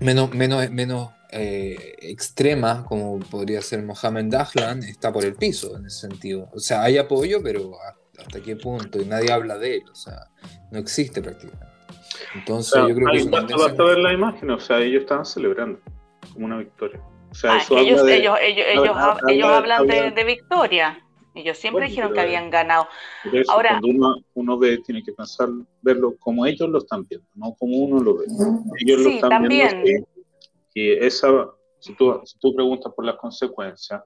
menos, 0.00 0.34
menos, 0.34 0.70
menos 0.70 1.10
eh, 1.30 1.94
extrema, 2.00 2.86
como 2.86 3.18
podría 3.18 3.60
ser 3.60 3.82
Mohamed 3.82 4.26
Dahlan, 4.26 4.82
está 4.82 5.12
por 5.12 5.24
el 5.24 5.34
piso 5.34 5.76
en 5.76 5.86
ese 5.86 6.00
sentido. 6.00 6.48
O 6.54 6.58
sea, 6.58 6.82
hay 6.82 6.96
apoyo, 6.96 7.42
pero 7.42 7.76
hasta 8.18 8.40
qué 8.40 8.56
punto, 8.56 9.00
y 9.00 9.04
nadie 9.04 9.32
habla 9.32 9.58
de 9.58 9.76
él, 9.76 9.84
o 9.90 9.94
sea, 9.94 10.28
no 10.70 10.78
existe 10.78 11.22
prácticamente. 11.22 11.66
Entonces 12.34 12.80
yo 12.88 12.94
creo 12.94 13.08
que... 13.12 13.28
Basta, 13.28 13.56
basta 13.56 13.84
ver 13.84 13.98
la 13.98 14.12
imagen, 14.12 14.50
o 14.50 14.60
sea, 14.60 14.80
ellos 14.80 15.02
estaban 15.02 15.24
celebrando 15.24 15.80
como 16.32 16.46
una 16.46 16.58
victoria. 16.58 17.00
O 17.30 17.34
sea, 17.34 17.54
ah, 17.54 17.62
ellos, 17.70 18.06
ellos, 18.08 18.38
ellos, 18.40 19.18
ellos, 19.28 19.46
hablan 19.46 19.86
de, 19.86 20.10
de, 20.12 20.24
victoria. 20.24 20.98
Ellos 21.34 21.58
siempre 21.58 21.86
dijeron 21.86 22.12
que 22.12 22.20
habían 22.20 22.50
ganado. 22.50 22.88
Ahora, 23.48 23.78
cuando 23.80 23.88
uno, 23.88 24.16
uno, 24.34 24.58
ve, 24.58 24.78
tiene 24.78 25.02
que 25.02 25.12
pensar, 25.12 25.48
verlo 25.82 26.16
como 26.18 26.46
ellos 26.46 26.68
lo 26.68 26.78
están 26.78 27.06
viendo, 27.06 27.26
no 27.34 27.54
como 27.58 27.76
uno 27.76 28.00
lo 28.00 28.18
ve. 28.18 28.24
Ellos 28.80 29.00
lo 29.02 29.10
están 29.10 29.30
también. 29.30 29.82
viendo. 29.82 30.08
Y, 30.74 30.92
esa, 30.92 31.28
si 31.80 31.94
tú, 31.94 32.20
si 32.24 32.38
tú 32.38 32.54
preguntas 32.54 32.92
por 32.94 33.04
las 33.04 33.16
consecuencias, 33.16 34.02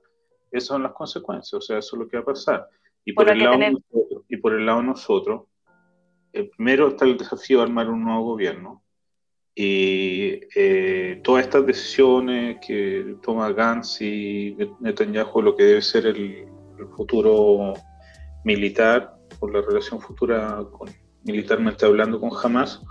esas 0.51 0.69
son 0.69 0.83
las 0.83 0.93
consecuencias, 0.93 1.55
o 1.55 1.61
sea, 1.61 1.79
eso 1.79 1.97
es 1.97 2.01
lo 2.01 2.09
que 2.09 2.17
va 2.17 2.23
a 2.23 2.27
pasar. 2.27 2.69
Y 3.05 3.13
por, 3.13 3.31
el 3.31 3.39
lado 3.39 3.59
nosotros, 3.59 4.25
y 4.29 4.37
por 4.37 4.55
el 4.55 4.67
lado 4.67 4.83
nosotros, 4.83 5.43
eh, 6.33 6.51
primero 6.57 6.89
está 6.89 7.05
el 7.05 7.19
desafío 7.19 7.59
de 7.59 7.65
armar 7.65 7.89
un 7.91 8.05
nuevo 8.05 8.25
gobierno. 8.25 8.83
Y 9.55 10.41
eh, 10.55 11.21
todas 11.23 11.45
estas 11.45 11.67
decisiones 11.67 12.59
que 12.67 13.17
toma 13.23 13.53
Gantz 13.53 14.01
y 14.01 14.57
Netanyahu, 14.81 15.43
lo 15.43 15.57
que 15.57 15.65
debe 15.65 15.83
ser 15.83 16.07
el, 16.07 16.47
futuro 16.97 17.75
militar, 18.45 19.15
por 19.39 19.55
la 19.55 19.61
relación 19.61 20.01
futura 20.01 20.65
con, 20.73 20.89
militarmente 21.23 21.87
hablando 21.87 22.19
con 22.19 22.31
Hamas, 22.43 22.83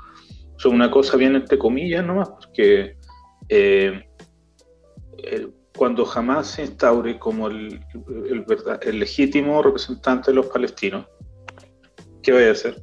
son 0.56 0.76
una 0.76 0.90
cosa 0.90 1.18
bien 1.18 1.36
entre 1.36 1.58
comillas 1.58 2.06
nomás, 2.06 2.30
porque 2.30 2.96
eh, 3.50 4.06
cuando 5.76 6.06
jamás 6.06 6.48
se 6.48 6.64
instaure 6.64 7.18
como 7.18 7.48
el, 7.48 7.80
el, 8.82 9.00
legítimo 9.00 9.62
representante 9.64 10.32
de 10.32 10.36
los 10.36 10.48
palestinos, 10.48 11.08
¿qué 12.22 12.32
vaya 12.32 12.50
a 12.50 12.52
hacer? 12.52 12.82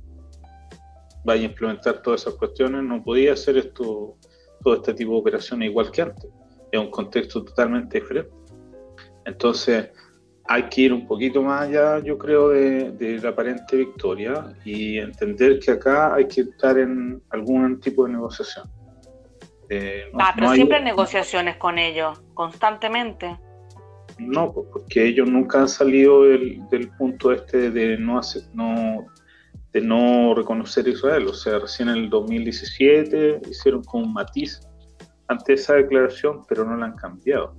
¿Vaya 1.24 1.42
a 1.42 1.44
implementar 1.44 2.02
todas 2.02 2.22
esas 2.22 2.34
cuestiones? 2.34 2.82
No 2.82 3.02
podía 3.02 3.34
hacer 3.34 3.58
esto, 3.58 4.16
todo 4.62 4.74
este 4.74 4.94
tipo 4.94 5.12
de 5.12 5.18
operaciones 5.18 5.70
igual 5.70 5.90
que 5.90 6.02
antes. 6.02 6.30
Es 6.72 6.80
un 6.80 6.90
contexto 6.90 7.44
totalmente 7.44 8.00
diferente. 8.00 8.32
Entonces, 9.24 9.90
hay 10.44 10.62
que 10.70 10.82
ir 10.82 10.92
un 10.92 11.06
poquito 11.06 11.42
más 11.42 11.68
allá, 11.68 11.98
yo 12.02 12.16
creo, 12.16 12.48
de, 12.48 12.92
de, 12.92 13.18
la 13.18 13.30
aparente 13.30 13.76
victoria 13.76 14.54
y 14.64 14.98
entender 14.98 15.58
que 15.58 15.72
acá 15.72 16.14
hay 16.14 16.26
que 16.26 16.40
estar 16.42 16.78
en 16.78 17.22
algún 17.30 17.78
tipo 17.80 18.06
de 18.06 18.12
negociación. 18.12 18.66
Eh, 19.70 20.10
ah, 20.18 20.32
pero 20.34 20.52
siempre 20.52 20.78
hay 20.78 20.84
negociaciones 20.84 21.56
con 21.56 21.78
ellos, 21.78 22.20
constantemente. 22.34 23.38
No, 24.18 24.52
porque 24.52 25.06
ellos 25.06 25.28
nunca 25.28 25.60
han 25.60 25.68
salido 25.68 26.24
del, 26.24 26.90
punto 26.98 27.32
este 27.32 27.70
de 27.70 27.96
no, 27.98 28.18
hacer, 28.18 28.42
no, 28.52 29.06
de 29.72 29.80
no 29.80 30.34
reconocer 30.34 30.88
Israel. 30.88 31.28
O 31.28 31.34
sea, 31.34 31.58
recién 31.60 31.88
en 31.88 31.96
el 31.96 32.10
2017 32.10 33.42
hicieron 33.48 33.84
como 33.84 34.04
un 34.04 34.12
matiz 34.12 34.60
ante 35.28 35.52
esa 35.52 35.74
declaración, 35.74 36.44
pero 36.48 36.64
no 36.64 36.76
la 36.76 36.86
han 36.86 36.96
cambiado. 36.96 37.54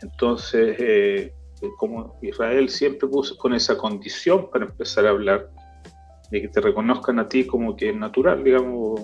Entonces, 0.00 0.76
eh, 0.78 1.34
como 1.76 2.18
Israel 2.22 2.68
siempre 2.68 3.08
puso 3.08 3.36
con 3.36 3.52
esa 3.52 3.76
condición 3.76 4.48
para 4.50 4.64
empezar 4.64 5.06
a 5.06 5.10
hablar, 5.10 5.50
de 6.30 6.42
que 6.42 6.48
te 6.48 6.60
reconozcan 6.60 7.18
a 7.18 7.28
ti 7.28 7.46
como 7.46 7.74
que 7.74 7.90
es 7.90 7.96
natural, 7.96 8.44
digamos, 8.44 9.00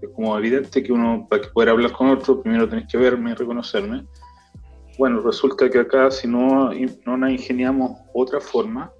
es 0.00 0.08
como 0.10 0.36
evidente 0.36 0.82
que 0.82 0.92
uno, 0.92 1.26
para 1.28 1.42
que 1.42 1.48
poder 1.48 1.70
hablar 1.70 1.92
con 1.92 2.08
otro, 2.08 2.42
primero 2.42 2.68
tenés 2.68 2.86
que 2.88 2.98
verme 2.98 3.30
y 3.30 3.34
reconocerme. 3.34 4.06
Bueno, 4.98 5.20
resulta 5.20 5.70
que 5.70 5.78
acá, 5.78 6.10
si 6.10 6.28
no, 6.28 6.70
no 7.06 7.16
nos 7.16 7.30
ingeniamos 7.30 7.98
otra 8.12 8.40
forma, 8.40 8.92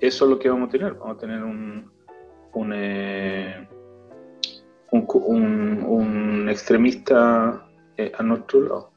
eso 0.00 0.24
es 0.24 0.30
lo 0.30 0.38
que 0.38 0.48
vamos 0.48 0.68
a 0.68 0.72
tener. 0.72 0.94
Vamos 0.94 1.16
a 1.16 1.20
tener 1.20 1.42
un, 1.42 1.90
un, 2.54 2.72
eh, 2.74 3.68
un, 4.90 6.48
extremista 6.48 7.66
eh, 7.96 8.12
a 8.18 8.22
nuestro 8.22 8.60
lado, 8.60 8.92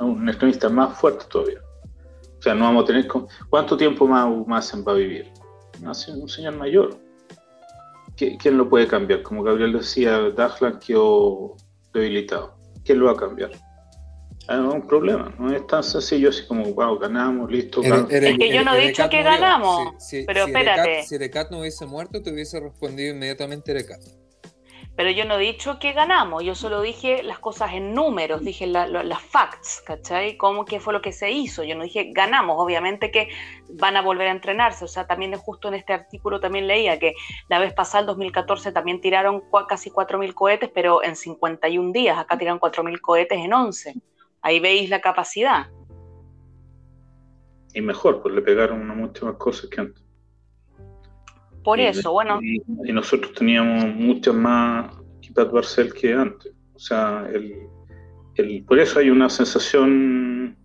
un, 0.00 0.28
extremista 0.28 0.68
más 0.68 0.98
fuerte 0.98 1.24
todavía. 1.30 1.60
O 2.38 2.42
sea, 2.42 2.54
no 2.54 2.64
vamos 2.64 2.84
a 2.84 2.86
tener. 2.86 3.08
¿Cuánto 3.48 3.76
tiempo 3.76 4.06
más, 4.06 4.46
más 4.46 4.84
va 4.86 4.92
a 4.92 4.96
vivir? 4.96 5.30
un 5.82 6.28
señor 6.28 6.56
mayor. 6.56 7.05
¿Quién 8.16 8.56
lo 8.56 8.68
puede 8.68 8.86
cambiar? 8.86 9.22
Como 9.22 9.42
Gabriel 9.42 9.72
decía, 9.72 10.30
Dahlan 10.30 10.78
quedó 10.78 11.56
debilitado. 11.92 12.56
¿Quién 12.84 13.00
lo 13.00 13.06
va 13.06 13.12
a 13.12 13.16
cambiar? 13.16 13.50
Hay 14.48 14.58
un 14.58 14.86
problema, 14.86 15.34
no 15.38 15.52
es 15.52 15.66
tan 15.66 15.82
sencillo 15.82 16.28
así 16.28 16.46
como, 16.46 16.72
wow, 16.72 16.98
ganamos, 16.98 17.50
listo. 17.50 17.82
es 17.82 18.38
que 18.38 18.52
yo 18.52 18.62
no 18.62 18.74
he 18.74 18.86
dicho 18.88 19.08
que 19.10 19.22
ganamos, 19.22 19.92
pero 20.24 20.44
espérate. 20.46 21.02
si 21.02 21.16
Erecat 21.16 21.50
no 21.50 21.60
hubiese 21.60 21.84
muerto, 21.84 22.22
te 22.22 22.32
hubiese 22.32 22.60
respondido 22.60 23.12
inmediatamente 23.12 23.72
Erecat. 23.72 24.00
Pero 24.96 25.10
yo 25.10 25.26
no 25.26 25.34
he 25.34 25.42
dicho 25.42 25.78
que 25.78 25.92
ganamos, 25.92 26.42
yo 26.42 26.54
solo 26.54 26.80
dije 26.80 27.22
las 27.22 27.38
cosas 27.38 27.74
en 27.74 27.92
números, 27.92 28.40
dije 28.40 28.66
las 28.66 29.22
facts, 29.22 29.82
¿cachai? 29.84 30.38
¿Cómo 30.38 30.64
que 30.64 30.80
fue 30.80 30.94
lo 30.94 31.02
que 31.02 31.12
se 31.12 31.30
hizo? 31.30 31.62
Yo 31.64 31.76
no 31.76 31.84
dije 31.84 32.12
ganamos, 32.14 32.56
obviamente 32.58 33.10
que 33.10 33.28
van 33.68 33.98
a 33.98 34.02
volver 34.02 34.28
a 34.28 34.30
entrenarse, 34.30 34.86
o 34.86 34.88
sea, 34.88 35.06
también 35.06 35.36
justo 35.36 35.68
en 35.68 35.74
este 35.74 35.92
artículo 35.92 36.40
también 36.40 36.66
leía 36.66 36.98
que 36.98 37.12
la 37.50 37.58
vez 37.58 37.74
pasada, 37.74 38.00
el 38.00 38.06
2014, 38.06 38.72
también 38.72 39.02
tiraron 39.02 39.42
casi 39.68 39.90
4.000 39.90 40.32
cohetes, 40.32 40.70
pero 40.74 41.04
en 41.04 41.14
51 41.14 41.92
días, 41.92 42.16
acá 42.16 42.38
tiraron 42.38 42.58
4.000 42.58 42.98
cohetes 43.02 43.38
en 43.38 43.52
11. 43.52 43.94
Ahí 44.40 44.60
veis 44.60 44.88
la 44.88 45.02
capacidad. 45.02 45.66
Y 47.74 47.82
mejor, 47.82 48.22
pues 48.22 48.34
le 48.34 48.40
pegaron 48.40 48.86
muchas 48.96 49.24
más 49.24 49.36
cosas 49.36 49.68
que 49.68 49.80
antes. 49.82 50.05
Por 51.66 51.80
eso, 51.80 52.12
bueno. 52.12 52.38
Y, 52.40 52.62
nosotros 52.92 53.32
teníamos 53.34 53.92
muchas 53.96 54.36
más 54.36 54.96
Kipat 55.20 55.50
Barcel 55.50 55.92
que 55.92 56.14
antes. 56.14 56.52
O 56.74 56.78
sea, 56.78 57.28
el, 57.34 58.62
por 58.64 58.78
eso 58.78 59.00
hay 59.00 59.10
una 59.10 59.28
sensación 59.28 60.56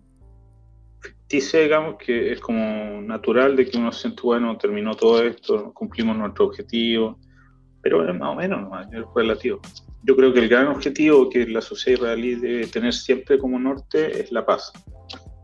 ficticia, 1.00 1.58
digamos, 1.58 1.96
que 1.96 2.30
es 2.30 2.40
como 2.40 3.02
natural 3.02 3.56
de 3.56 3.66
que 3.66 3.78
uno 3.78 3.90
siente, 3.90 4.22
bueno, 4.22 4.56
terminó 4.56 4.94
todo 4.94 5.24
esto, 5.24 5.74
cumplimos 5.74 6.16
nuestro 6.16 6.44
objetivo, 6.44 7.18
pero 7.82 8.08
es 8.08 8.16
más 8.16 8.28
o 8.28 8.36
menos, 8.36 8.70
es 8.92 9.02
relativo. 9.12 9.60
Yo 10.04 10.14
creo 10.14 10.32
que 10.32 10.38
el 10.38 10.48
gran 10.48 10.68
objetivo 10.68 11.28
que 11.28 11.48
la 11.48 11.62
sociedad 11.62 11.98
israelí 11.98 12.36
debe 12.36 12.68
tener 12.68 12.92
siempre 12.92 13.38
como 13.38 13.58
norte 13.58 14.20
es 14.20 14.30
la 14.30 14.46
paz. 14.46 14.72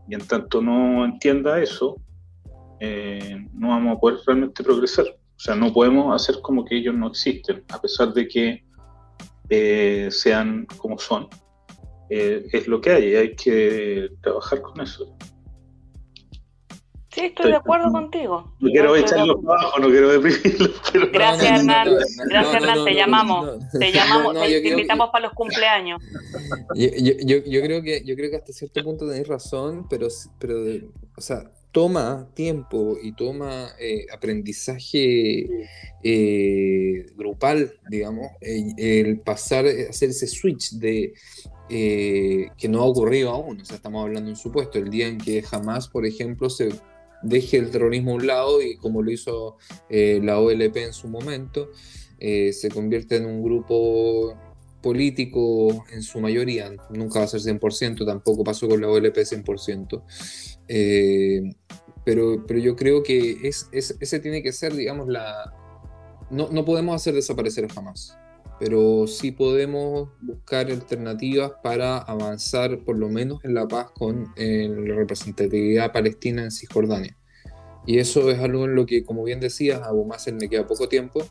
Y 0.07 0.15
en 0.15 0.25
tanto 0.25 0.61
no 0.61 1.03
entienda 1.03 1.61
eso, 1.61 1.97
eh, 2.79 3.45
no 3.53 3.67
vamos 3.69 3.97
a 3.97 3.99
poder 3.99 4.19
realmente 4.25 4.63
progresar. 4.63 5.19
O 5.39 5.41
sea, 5.41 5.55
no 5.55 5.71
podemos 5.71 6.13
hacer 6.13 6.41
como 6.41 6.65
que 6.65 6.75
ellos 6.75 6.93
no 6.93 7.07
existen, 7.07 7.63
a 7.69 7.79
pesar 7.79 8.11
de 8.13 8.27
que 8.27 8.65
eh, 9.49 10.09
sean 10.11 10.65
como 10.77 10.99
son. 10.99 11.29
Eh, 12.09 12.45
es 12.51 12.67
lo 12.67 12.81
que 12.81 12.91
hay 12.91 13.05
y 13.05 13.15
hay 13.15 13.35
que 13.37 14.09
trabajar 14.21 14.61
con 14.61 14.81
eso. 14.81 15.15
Sí, 17.13 17.21
estoy 17.21 17.51
de 17.51 17.55
acuerdo 17.55 17.89
contigo. 17.89 18.53
No 18.59 18.69
quiero 18.69 18.93
echarlo 18.97 19.39
abajo, 19.47 19.79
no 19.79 19.87
quiero 19.87 20.09
deprimirlo. 20.09 20.71
Gracias, 21.13 21.59
Hernán. 21.59 21.87
Gracias, 22.29 22.55
Hernán. 22.55 22.83
te 22.83 22.93
llamamos. 22.93 23.59
te 23.79 23.91
llamamos, 23.93 24.33
te, 24.33 24.67
invitamos 24.67 25.09
para 25.09 25.27
los 25.27 25.33
cumpleaños. 25.35 26.01
Yo, 26.75 27.37
yo, 27.45 27.61
creo 27.61 27.81
que, 27.81 28.03
yo 28.03 28.15
creo 28.17 28.29
que 28.29 28.35
hasta 28.35 28.51
cierto 28.51 28.83
punto 28.83 29.07
tenéis 29.07 29.27
razón, 29.27 29.87
pero, 29.89 30.09
pero 30.37 30.55
o 31.15 31.21
sea, 31.21 31.49
toma 31.71 32.29
tiempo 32.33 32.97
y 33.01 33.13
toma 33.13 33.69
eh, 33.79 34.05
aprendizaje 34.11 35.47
eh, 36.03 37.05
grupal, 37.15 37.73
digamos, 37.89 38.31
el 38.41 39.19
pasar, 39.19 39.65
hacer 39.67 40.09
ese 40.09 40.27
switch 40.27 40.71
de 40.73 41.13
que 41.69 42.67
no 42.67 42.81
ha 42.81 42.85
ocurrido 42.85 43.29
aún. 43.29 43.61
O 43.61 43.65
sea, 43.65 43.75
estamos 43.75 44.03
hablando 44.03 44.27
de 44.27 44.31
un 44.31 44.37
supuesto. 44.37 44.79
El 44.79 44.89
día 44.89 45.07
en 45.07 45.19
que 45.19 45.41
jamás, 45.43 45.87
por 45.87 46.05
ejemplo, 46.05 46.49
se 46.49 46.69
deje 47.21 47.57
el 47.57 47.71
terrorismo 47.71 48.11
a 48.11 48.15
un 48.15 48.27
lado 48.27 48.61
y 48.61 48.75
como 48.77 49.01
lo 49.01 49.11
hizo 49.11 49.57
eh, 49.89 50.19
la 50.23 50.39
OLP 50.39 50.77
en 50.77 50.93
su 50.93 51.07
momento, 51.07 51.71
eh, 52.19 52.53
se 52.53 52.69
convierte 52.69 53.17
en 53.17 53.25
un 53.25 53.43
grupo 53.43 54.35
político 54.81 55.85
en 55.91 56.01
su 56.01 56.19
mayoría, 56.19 56.71
nunca 56.89 57.19
va 57.19 57.25
a 57.25 57.27
ser 57.27 57.41
100%, 57.41 58.05
tampoco 58.05 58.43
pasó 58.43 58.67
con 58.67 58.81
la 58.81 58.87
OLP 58.87 59.17
100%, 59.17 60.03
eh, 60.67 61.41
pero, 62.05 62.45
pero 62.47 62.59
yo 62.59 62.75
creo 62.75 63.03
que 63.03 63.37
es, 63.43 63.69
ese 63.71 64.19
tiene 64.19 64.41
que 64.41 64.51
ser, 64.51 64.73
digamos, 64.73 65.07
la... 65.07 65.53
No, 66.31 66.49
no 66.51 66.63
podemos 66.63 66.95
hacer 66.95 67.13
desaparecer 67.13 67.67
jamás 67.71 68.15
pero 68.59 69.07
sí 69.07 69.31
podemos 69.31 70.09
buscar 70.19 70.69
alternativas 70.69 71.53
para 71.63 71.97
avanzar 71.97 72.83
por 72.83 72.97
lo 72.97 73.09
menos 73.09 73.43
en 73.45 73.53
la 73.53 73.67
paz 73.67 73.89
con 73.91 74.33
la 74.35 74.95
representatividad 74.95 75.93
palestina 75.93 76.43
en 76.43 76.51
Cisjordania. 76.51 77.15
Y 77.85 77.97
eso 77.99 78.29
es 78.29 78.39
algo 78.39 78.65
en 78.65 78.75
lo 78.75 78.85
que, 78.85 79.03
como 79.03 79.23
bien 79.23 79.39
decías, 79.39 79.81
a 79.81 79.85
Abu 79.85 80.05
Mazen 80.05 80.37
le 80.37 80.49
queda 80.49 80.67
poco 80.67 80.89
tiempo 80.89 81.25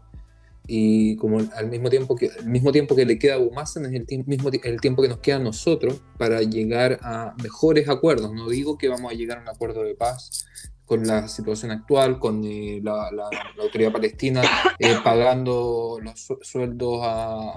y 0.68 1.16
como 1.16 1.38
al 1.38 1.68
mismo 1.68 1.90
tiempo 1.90 2.14
que, 2.14 2.26
el 2.26 2.46
mismo 2.46 2.70
tiempo 2.70 2.94
que 2.94 3.04
le 3.04 3.18
queda 3.18 3.34
a 3.34 3.36
Abu 3.36 3.50
Mazen 3.50 3.86
es 3.86 3.92
el, 3.92 4.24
mismo, 4.26 4.50
el 4.62 4.80
tiempo 4.80 5.02
que 5.02 5.08
nos 5.08 5.18
queda 5.18 5.36
a 5.36 5.40
nosotros 5.40 6.00
para 6.16 6.42
llegar 6.42 7.00
a 7.02 7.34
mejores 7.42 7.88
acuerdos. 7.88 8.32
No 8.32 8.48
digo 8.48 8.78
que 8.78 8.88
vamos 8.88 9.10
a 9.10 9.16
llegar 9.16 9.38
a 9.38 9.40
un 9.40 9.48
acuerdo 9.48 9.82
de 9.82 9.96
paz, 9.96 10.46
con 10.88 11.06
la 11.06 11.28
situación 11.28 11.70
actual, 11.70 12.18
con 12.18 12.42
eh, 12.44 12.80
la, 12.82 13.10
autoridad 13.60 13.92
palestina 13.92 14.42
eh, 14.78 14.96
pagando 15.04 15.98
los 16.02 16.26
sueldos 16.40 17.00
a, 17.02 17.54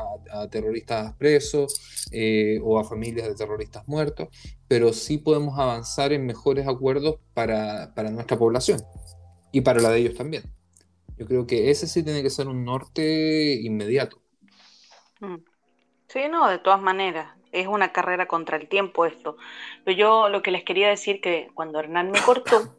terroristas 0.52 1.14
presos 1.14 2.10
eh, 2.12 2.60
o 2.62 2.78
a 2.78 2.84
familias 2.84 3.28
de 3.28 3.36
terroristas 3.36 3.88
muertos, 3.88 4.28
pero 4.68 4.92
sí 4.92 5.18
podemos 5.18 5.58
avanzar 5.58 6.12
en 6.12 6.26
mejores 6.26 6.68
acuerdos 6.68 7.20
para, 7.34 7.94
nuestra 8.12 8.38
población 8.38 8.82
y 9.54 9.62
para 9.62 9.80
la 9.80 9.90
de 9.90 10.00
ellos 10.00 10.16
también. 10.16 10.44
Yo 11.22 11.28
creo 11.28 11.46
que 11.46 11.70
ese 11.70 11.86
sí 11.86 12.04
tiene 12.04 12.24
que 12.24 12.32
ser 12.32 12.48
un 12.48 12.66
norte 12.66 13.54
inmediato. 13.62 14.24
Mm. 15.20 15.36
Sí, 16.08 16.22
no, 16.28 16.50
de 16.50 16.58
todas 16.58 16.82
maneras. 16.82 17.38
Es 17.52 17.68
una 17.68 17.92
carrera 17.92 18.28
contra 18.28 18.58
el 18.58 18.68
tiempo 18.68 19.06
esto. 19.06 19.38
Pero 19.86 19.96
yo 19.96 20.30
lo 20.30 20.42
que 20.42 20.50
les 20.50 20.64
quería 20.64 20.90
decir 20.90 21.22
que 21.22 21.52
cuando 21.54 21.80
Hernán 21.80 22.10
me 22.10 22.20
cortó, 22.22 22.76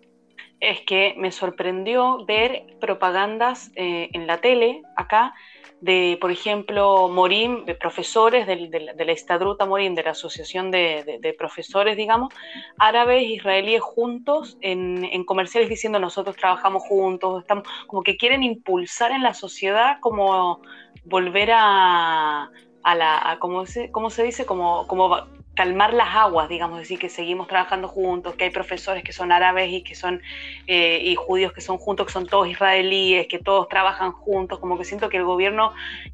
es 0.59 0.81
que 0.81 1.15
me 1.19 1.31
sorprendió 1.31 2.27
ver 2.27 2.67
propagandas 2.81 3.71
eh, 3.77 4.11
en 4.13 4.27
la 4.27 4.41
tele 4.41 4.83
acá 4.97 5.35
de, 5.83 6.17
por 6.21 6.31
ejemplo, 6.31 7.09
Morín, 7.09 7.65
de 7.65 7.75
profesores 7.75 8.47
de, 8.47 8.95
la 8.97 9.13
Estadruta 9.13 9.67
Morín, 9.67 9.97
de 9.97 10.05
la 10.05 10.13
Asociación 10.13 10.71
de, 10.71 11.35
Profesores, 11.37 11.97
digamos, 11.97 12.33
árabes 12.79 13.25
israelíes 13.25 13.83
juntos 13.83 14.57
en, 14.61 15.25
comerciales 15.25 15.69
diciendo 15.69 15.99
nosotros 15.99 16.37
trabajamos 16.37 16.85
juntos, 16.85 17.43
estamos, 17.43 17.65
como 17.89 18.05
que 18.05 18.17
quieren 18.17 18.45
impulsar 18.45 19.11
en 19.11 19.25
la 19.25 19.35
sociedad 19.35 19.99
como 20.01 20.63
volver 21.05 21.51
a, 21.53 22.49
a 22.85 22.95
la, 22.95 23.37
¿cómo, 23.41 23.67
se, 23.67 23.91
¿cómo 23.91 24.09
se 24.09 24.23
dice? 24.23 24.47
Como, 24.47 24.87
como 24.87 25.27
calmar 25.55 25.93
las 25.93 26.09
aguas, 26.15 26.49
digamos, 26.49 26.79
decir 26.79 26.99
que 26.99 27.09
seguimos 27.09 27.47
trabajando 27.47 27.89
juntos, 27.89 28.35
que 28.37 28.45
hay 28.45 28.51
profesores 28.51 29.05
que 29.05 29.13
son 29.13 29.33
árabes 29.33 29.71
y 29.71 29.83
que 29.83 29.95
son 29.95 30.23
eh, 30.67 31.01
y 31.03 31.15
judíos 31.15 31.53
que 31.53 31.61
son 31.61 31.77
juntos, 31.77 32.07
que 32.07 32.13
son 32.13 32.27
todos 32.27 32.49
israelíes, 32.49 33.27
que 33.27 33.39
todos 33.39 33.69
trabajan 33.69 34.13
juntos, 34.13 34.59
como 34.59 34.79
que 34.79 34.85
siento 34.85 35.09
que 35.11 35.19
el 35.19 35.25
gobierno 35.25 35.73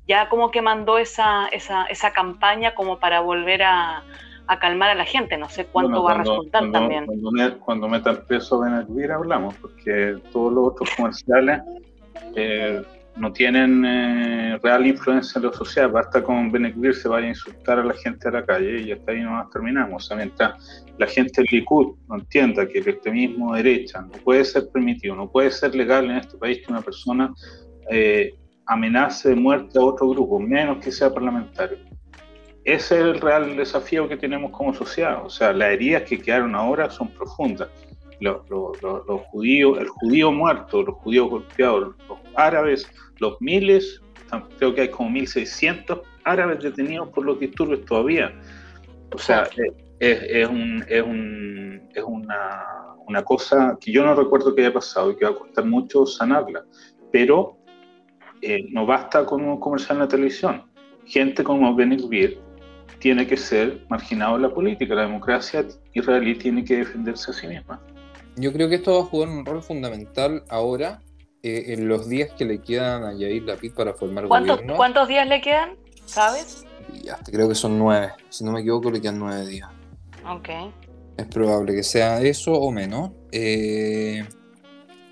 ya 0.08 0.28
como 0.28 0.50
que 0.50 0.60
mandó 0.60 0.98
esa, 0.98 1.46
esa, 1.48 1.84
esa 1.84 2.12
campaña 2.12 2.74
como 2.74 2.98
para 2.98 3.20
volver 3.20 3.62
a, 3.62 4.02
calmar 4.60 4.88
a 4.88 4.94
la 4.94 5.04
gente, 5.04 5.36
no 5.36 5.50
sé 5.50 5.66
cuánto 5.66 6.02
va 6.02 6.12
a 6.12 6.18
resultar 6.18 6.72
también. 6.72 7.06
Cuando, 7.60 7.86
metan 7.86 8.24
preso 8.26 8.62
a 8.62 8.86
hablamos, 9.14 9.54
porque 9.56 10.16
todos 10.32 10.50
los 10.54 10.68
otros 10.68 10.90
comerciales 10.96 11.60
eh, 12.34 12.82
no 13.18 13.32
tienen 13.32 13.84
eh, 13.84 14.58
real 14.62 14.86
influencia 14.86 15.38
en 15.38 15.46
la 15.46 15.52
sociedad. 15.52 15.90
Basta 15.90 16.22
con 16.22 16.50
Benekvir 16.50 16.94
se 16.94 17.08
vaya 17.08 17.26
a 17.26 17.30
insultar 17.30 17.78
a 17.78 17.84
la 17.84 17.94
gente 17.94 18.28
a 18.28 18.30
la 18.30 18.46
calle 18.46 18.80
y 18.82 18.92
hasta 18.92 19.12
ahí 19.12 19.20
nos 19.20 19.50
terminamos. 19.50 20.04
O 20.04 20.06
sea, 20.06 20.16
mientras 20.16 20.84
la 20.98 21.06
gente 21.06 21.42
del 21.42 21.48
Likud 21.50 21.96
no 22.08 22.16
entienda 22.16 22.66
que 22.66 22.78
el 22.78 22.88
extremismo 22.88 23.54
derecha 23.54 24.00
no 24.02 24.12
puede 24.12 24.44
ser 24.44 24.68
permitido, 24.72 25.16
no 25.16 25.30
puede 25.30 25.50
ser 25.50 25.74
legal 25.74 26.04
en 26.10 26.18
este 26.18 26.38
país 26.38 26.58
que 26.64 26.72
una 26.72 26.82
persona 26.82 27.34
eh, 27.90 28.34
amenace 28.66 29.30
de 29.30 29.34
muerte 29.34 29.78
a 29.78 29.82
otro 29.82 30.08
grupo, 30.10 30.38
menos 30.38 30.78
que 30.78 30.92
sea 30.92 31.12
parlamentario. 31.12 31.78
Ese 32.64 32.96
es 32.96 33.00
el 33.00 33.20
real 33.20 33.56
desafío 33.56 34.08
que 34.08 34.16
tenemos 34.16 34.50
como 34.50 34.74
sociedad. 34.74 35.24
O 35.24 35.30
sea, 35.30 35.52
las 35.52 35.70
heridas 35.70 36.02
que 36.02 36.18
quedaron 36.18 36.54
ahora 36.54 36.90
son 36.90 37.08
profundas 37.08 37.68
los, 38.20 38.40
judíos, 39.30 39.78
el 39.78 39.88
judío 39.88 40.32
muerto, 40.32 40.82
los 40.82 40.96
judíos 40.96 41.30
golpeados, 41.30 41.94
los 42.08 42.18
árabes, 42.34 42.90
los 43.18 43.40
miles, 43.40 44.02
creo 44.58 44.74
que 44.74 44.82
hay 44.82 44.88
como 44.88 45.10
1.600 45.10 46.02
árabes 46.24 46.62
detenidos 46.62 47.08
por 47.08 47.24
los 47.24 47.38
disturbios 47.40 47.84
todavía. 47.84 48.32
O 49.14 49.18
sea, 49.18 49.48
es, 49.98 50.22
es, 50.22 50.48
un, 50.48 50.84
es, 50.88 51.02
un, 51.02 51.88
es 51.94 52.02
una, 52.02 52.64
una, 53.06 53.24
cosa 53.24 53.78
que 53.80 53.90
yo 53.90 54.04
no 54.04 54.14
recuerdo 54.14 54.54
que 54.54 54.62
haya 54.62 54.72
pasado 54.72 55.10
y 55.10 55.16
que 55.16 55.24
va 55.24 55.30
a 55.30 55.34
costar 55.34 55.64
mucho 55.64 56.06
sanarla, 56.06 56.64
pero 57.10 57.56
eh, 58.42 58.66
no 58.70 58.86
basta 58.86 59.24
con 59.24 59.44
un 59.44 59.58
comercial 59.58 59.96
en 59.96 60.02
la 60.02 60.08
televisión. 60.08 60.64
Gente 61.06 61.42
como 61.42 61.74
Benigvir 61.74 62.38
tiene 62.98 63.26
que 63.26 63.36
ser 63.36 63.84
marginado 63.88 64.36
en 64.36 64.42
la 64.42 64.54
política. 64.54 64.94
La 64.94 65.02
democracia 65.02 65.64
israelí 65.94 66.34
tiene 66.34 66.64
que 66.64 66.78
defenderse 66.78 67.30
a 67.30 67.34
sí 67.34 67.46
misma. 67.46 67.80
Yo 68.38 68.52
creo 68.52 68.68
que 68.68 68.76
esto 68.76 68.94
va 68.94 69.00
a 69.00 69.04
jugar 69.04 69.28
un 69.28 69.44
rol 69.44 69.62
fundamental 69.62 70.44
ahora, 70.48 71.02
eh, 71.42 71.66
en 71.68 71.88
los 71.88 72.08
días 72.08 72.30
que 72.38 72.44
le 72.44 72.60
quedan 72.60 73.04
a 73.04 73.12
Yair 73.12 73.42
Lapid 73.42 73.72
para 73.74 73.94
formar 73.94 74.26
gobierno. 74.26 74.76
¿Cuántos 74.76 75.08
días 75.08 75.26
le 75.26 75.40
quedan? 75.40 75.76
¿Sabes? 76.06 76.64
Ya, 77.02 77.18
creo 77.24 77.48
que 77.48 77.54
son 77.54 77.78
nueve. 77.78 78.12
Si 78.28 78.44
no 78.44 78.52
me 78.52 78.60
equivoco, 78.60 78.90
le 78.90 79.00
quedan 79.00 79.18
nueve 79.18 79.46
días. 79.46 79.68
Ok. 80.26 80.48
Es 81.16 81.26
probable 81.26 81.74
que 81.74 81.82
sea 81.82 82.20
eso 82.22 82.52
o 82.52 82.70
menos. 82.70 83.10
Eh, 83.32 84.24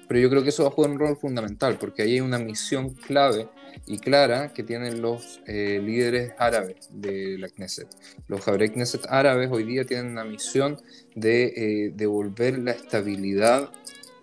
pero 0.09 0.21
yo 0.21 0.31
creo 0.31 0.43
que 0.45 0.51
eso 0.51 0.63
va 0.63 0.69
a 0.69 0.73
jugar 0.73 0.93
un 0.93 0.99
rol 0.99 1.17
fundamental, 1.17 1.79
porque 1.79 2.03
ahí 2.03 2.15
hay 2.15 2.21
una 2.21 2.39
misión 2.39 2.91
clave 2.91 3.49
y 3.87 3.99
clara 3.99 4.53
que 4.53 4.63
tienen 4.63 5.03
los 5.03 5.41
eh, 5.47 5.81
líderes 5.83 6.33
árabes 6.39 6.89
de 6.93 7.39
la 7.39 7.49
Knesset. 7.49 7.89
Los 8.29 8.41
Jabrek 8.43 8.73
Knesset 8.75 9.07
árabes 9.09 9.51
hoy 9.51 9.65
día 9.65 9.85
tienen 9.85 10.13
una 10.13 10.25
misión 10.25 10.77
de 11.17 11.47
eh, 11.47 11.91
devolver 11.95 12.59
la 12.59 12.73
estabilidad 12.73 13.71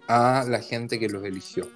a 0.07 0.45
la 0.47 0.59
gente 0.59 0.99
que 0.99 1.09
los 1.09 1.25
eligió. 1.25 1.67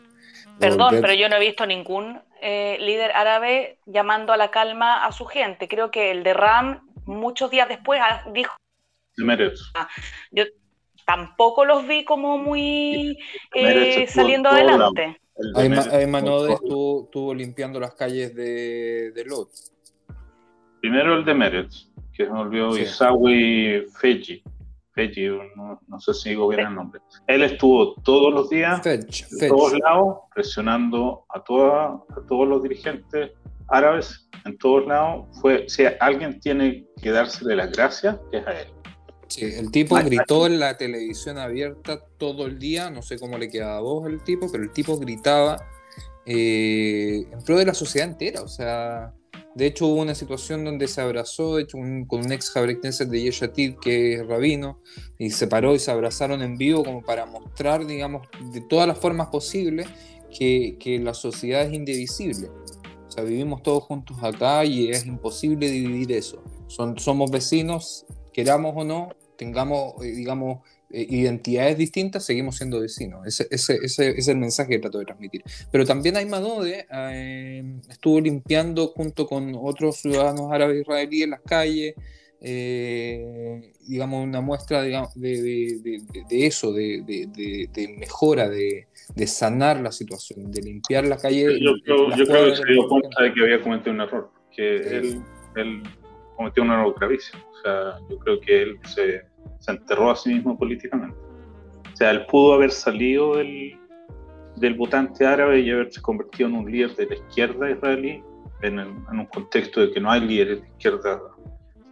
Perdón, 0.60 0.98
pero 1.02 1.14
yo 1.14 1.28
no 1.28 1.36
he 1.36 1.40
visto 1.40 1.66
ningún 1.66 2.22
eh, 2.42 2.78
líder 2.80 3.12
árabe 3.12 3.80
llamando 3.86 4.32
a 4.32 4.38
la 4.38 4.52
calma 4.52 5.06
a 5.06 5.12
su 5.12 5.26
gente. 5.26 5.68
Creo 5.68 5.92
que 5.92 6.12
el 6.12 6.24
de 6.24 6.34
Ram, 6.34 6.88
muchos 7.06 7.52
días 7.52 7.68
después, 7.68 8.00
ah, 8.02 8.24
dijo... 8.32 8.56
Ah, 9.74 9.90
yo 10.32 10.44
tampoco 11.06 11.66
los 11.66 11.88
vi 11.88 12.06
como 12.06 12.38
muy 12.38 13.18
saliendo 14.08 14.50
adelante. 14.50 15.20
Ayman 15.56 16.26
estuvo, 16.50 17.34
limpiando 17.34 17.80
las 17.80 17.96
calles 17.96 18.36
de, 18.36 19.12
de 19.12 19.26
Lot. 19.26 19.50
Primero 20.80 21.16
el 21.16 21.26
de 21.26 21.34
Meretz, 21.34 21.88
que 22.16 22.26
se 22.26 22.32
me 22.32 22.40
olvidó, 22.40 22.78
Isawi 22.78 23.86
Feji. 24.00 24.44
Feji, 24.98 25.30
no, 25.56 26.00
sé 26.00 26.14
si 26.16 26.30
digo 26.30 26.48
bien 26.48 26.62
el 26.62 26.74
nombre. 26.74 27.00
Él 27.28 27.44
estuvo 27.44 27.94
todos 28.02 28.34
los 28.34 28.50
días, 28.50 28.84
en 28.84 29.06
todos 29.48 29.78
lados, 29.78 30.18
presionando 30.34 31.24
a, 31.30 31.44
toda, 31.44 31.86
a 31.86 32.28
todos 32.28 32.48
los 32.48 32.64
dirigentes 32.64 33.32
árabes 33.68 34.28
en 34.46 34.58
todos 34.58 34.88
lados. 34.88 35.28
Fue, 35.40 35.66
si 35.70 35.84
alguien 36.00 36.40
tiene 36.40 36.88
que 37.00 37.12
dársele 37.12 37.56
las 37.56 37.72
gracias, 37.72 38.18
es 38.32 38.48
a 38.48 38.60
él. 38.60 38.68
Sí, 39.28 39.46
el 39.46 39.70
tipo 39.70 39.96
gritó 39.98 40.48
en 40.48 40.60
la 40.60 40.78
televisión 40.78 41.38
abierta 41.38 42.02
todo 42.18 42.48
el 42.48 42.58
día, 42.58 42.90
no 42.90 43.04
sé 43.04 43.20
cómo 43.20 43.38
le 43.38 43.50
quedaba 43.50 43.82
voz 43.82 44.08
al 44.08 44.24
tipo, 44.24 44.52
pero 44.52 44.64
el 44.64 44.72
tipo 44.72 44.98
gritaba 44.98 45.62
eh, 46.26 47.28
en 47.32 47.44
pro 47.44 47.58
de 47.58 47.66
la 47.66 47.76
sociedad 47.76 48.10
entera, 48.10 48.42
o 48.42 48.48
sea, 48.48 49.14
de 49.58 49.66
hecho 49.66 49.88
hubo 49.88 50.02
una 50.02 50.16
situación 50.16 50.64
donde 50.64 50.88
se 50.88 51.02
abrazó 51.02 51.58
hecho, 51.58 51.78
con 52.08 52.26
un 52.26 52.32
ex 52.32 52.52
Knesset 52.52 53.10
de 53.10 53.24
Yeshatid 53.24 53.76
que 53.82 54.14
es 54.14 54.28
rabino, 54.28 54.80
y 55.18 55.32
se 55.32 55.48
paró 55.48 55.74
y 55.74 55.80
se 55.80 55.92
abrazaron 55.92 56.42
en 56.42 56.58
vivo 56.58 56.84
como 56.84 57.02
para 57.02 57.26
mostrar, 57.26 57.86
digamos, 57.86 58.28
de 58.54 58.62
todas 58.62 58.88
las 58.88 58.98
formas 58.98 59.28
posibles 59.28 59.88
que, 60.38 60.78
que 60.80 61.00
la 61.00 61.14
sociedad 61.14 61.64
es 61.64 61.74
indivisible. 61.74 62.50
O 63.08 63.12
sea, 63.12 63.24
vivimos 63.24 63.64
todos 63.64 63.84
juntos 63.84 64.18
acá 64.22 64.64
y 64.64 64.90
es 64.90 65.06
imposible 65.06 65.70
dividir 65.72 66.12
eso. 66.12 66.44
Son, 66.68 67.00
somos 67.00 67.32
vecinos 67.32 68.06
queramos 68.38 68.76
o 68.78 68.84
no, 68.84 69.10
tengamos, 69.36 69.96
eh, 70.04 70.12
digamos, 70.12 70.60
identidades 70.90 71.78
distintas, 71.78 72.26
seguimos 72.26 72.58
siendo 72.58 72.80
vecinos. 72.80 73.26
Ese, 73.26 73.48
ese, 73.52 73.78
ese, 73.84 74.10
es 74.10 74.28
el 74.28 74.38
mensaje 74.38 74.70
que 74.70 74.80
trato 74.80 75.00
de 75.00 75.06
transmitir. 75.06 75.44
Pero 75.72 75.86
también 75.86 76.18
Aymadode 76.18 76.88
eh, 76.92 77.80
estuvo 77.90 78.22
limpiando 78.22 78.88
junto 78.88 79.28
con 79.28 79.54
otros 79.60 79.98
ciudadanos 79.98 80.52
árabes 80.52 80.82
israelíes 80.82 81.26
en 81.26 81.32
las 81.32 81.42
calles, 81.42 81.96
eh, 82.40 83.74
digamos, 83.88 84.24
una 84.24 84.42
muestra 84.42 84.82
de, 84.82 84.92
de, 85.16 86.02
de, 86.30 86.46
eso, 86.46 86.72
de, 86.72 87.98
mejora, 87.98 88.48
de, 88.48 88.88
sanar 89.26 89.82
la 89.82 89.92
situación, 89.92 90.52
de 90.52 90.62
limpiar 90.62 91.06
la 91.06 91.18
calle. 91.18 91.60
Yo, 91.60 91.74
creo 91.84 92.10
que 92.50 92.56
se 92.56 92.66
dio 92.66 92.88
cuenta 92.88 93.24
de 93.24 93.34
que 93.34 93.42
había 93.42 93.62
cometido 93.62 93.92
un 93.92 94.02
error, 94.02 94.32
que 94.56 94.76
él, 94.78 95.22
él 95.56 95.84
cometió 96.36 96.64
un 96.64 96.72
error 96.72 96.96
gravísimo. 96.98 97.44
O 97.52 97.62
sea, 97.62 98.00
yo 98.10 98.20
creo 98.20 98.40
que 98.40 98.62
él 98.62 98.80
se, 98.86 99.24
se, 99.60 99.72
enterró 99.72 100.12
a 100.12 100.16
sí 100.16 100.34
mismo 100.34 100.58
políticamente. 100.58 101.18
O 101.94 101.96
sea, 101.96 102.12
él 102.12 102.26
pudo 102.28 102.54
haber 102.54 102.72
salido 102.72 103.38
del, 103.38 103.78
del 104.56 104.76
votante 104.76 105.26
árabe 105.26 105.60
y 105.60 105.72
haberse 105.72 106.02
convertido 106.02 106.50
en 106.50 106.56
un 106.56 106.72
líder 106.72 106.96
de 106.96 107.08
la 107.08 107.16
izquierda 107.16 107.72
israelí, 107.72 108.24
en, 108.62 108.80
en 108.80 109.20
un 109.20 109.26
contexto 109.28 109.82
de 109.82 109.92
que 109.92 110.00
no 110.00 110.12
hay 110.12 110.22
líderes 110.22 110.62
de 110.62 110.68
izquierda 110.68 111.22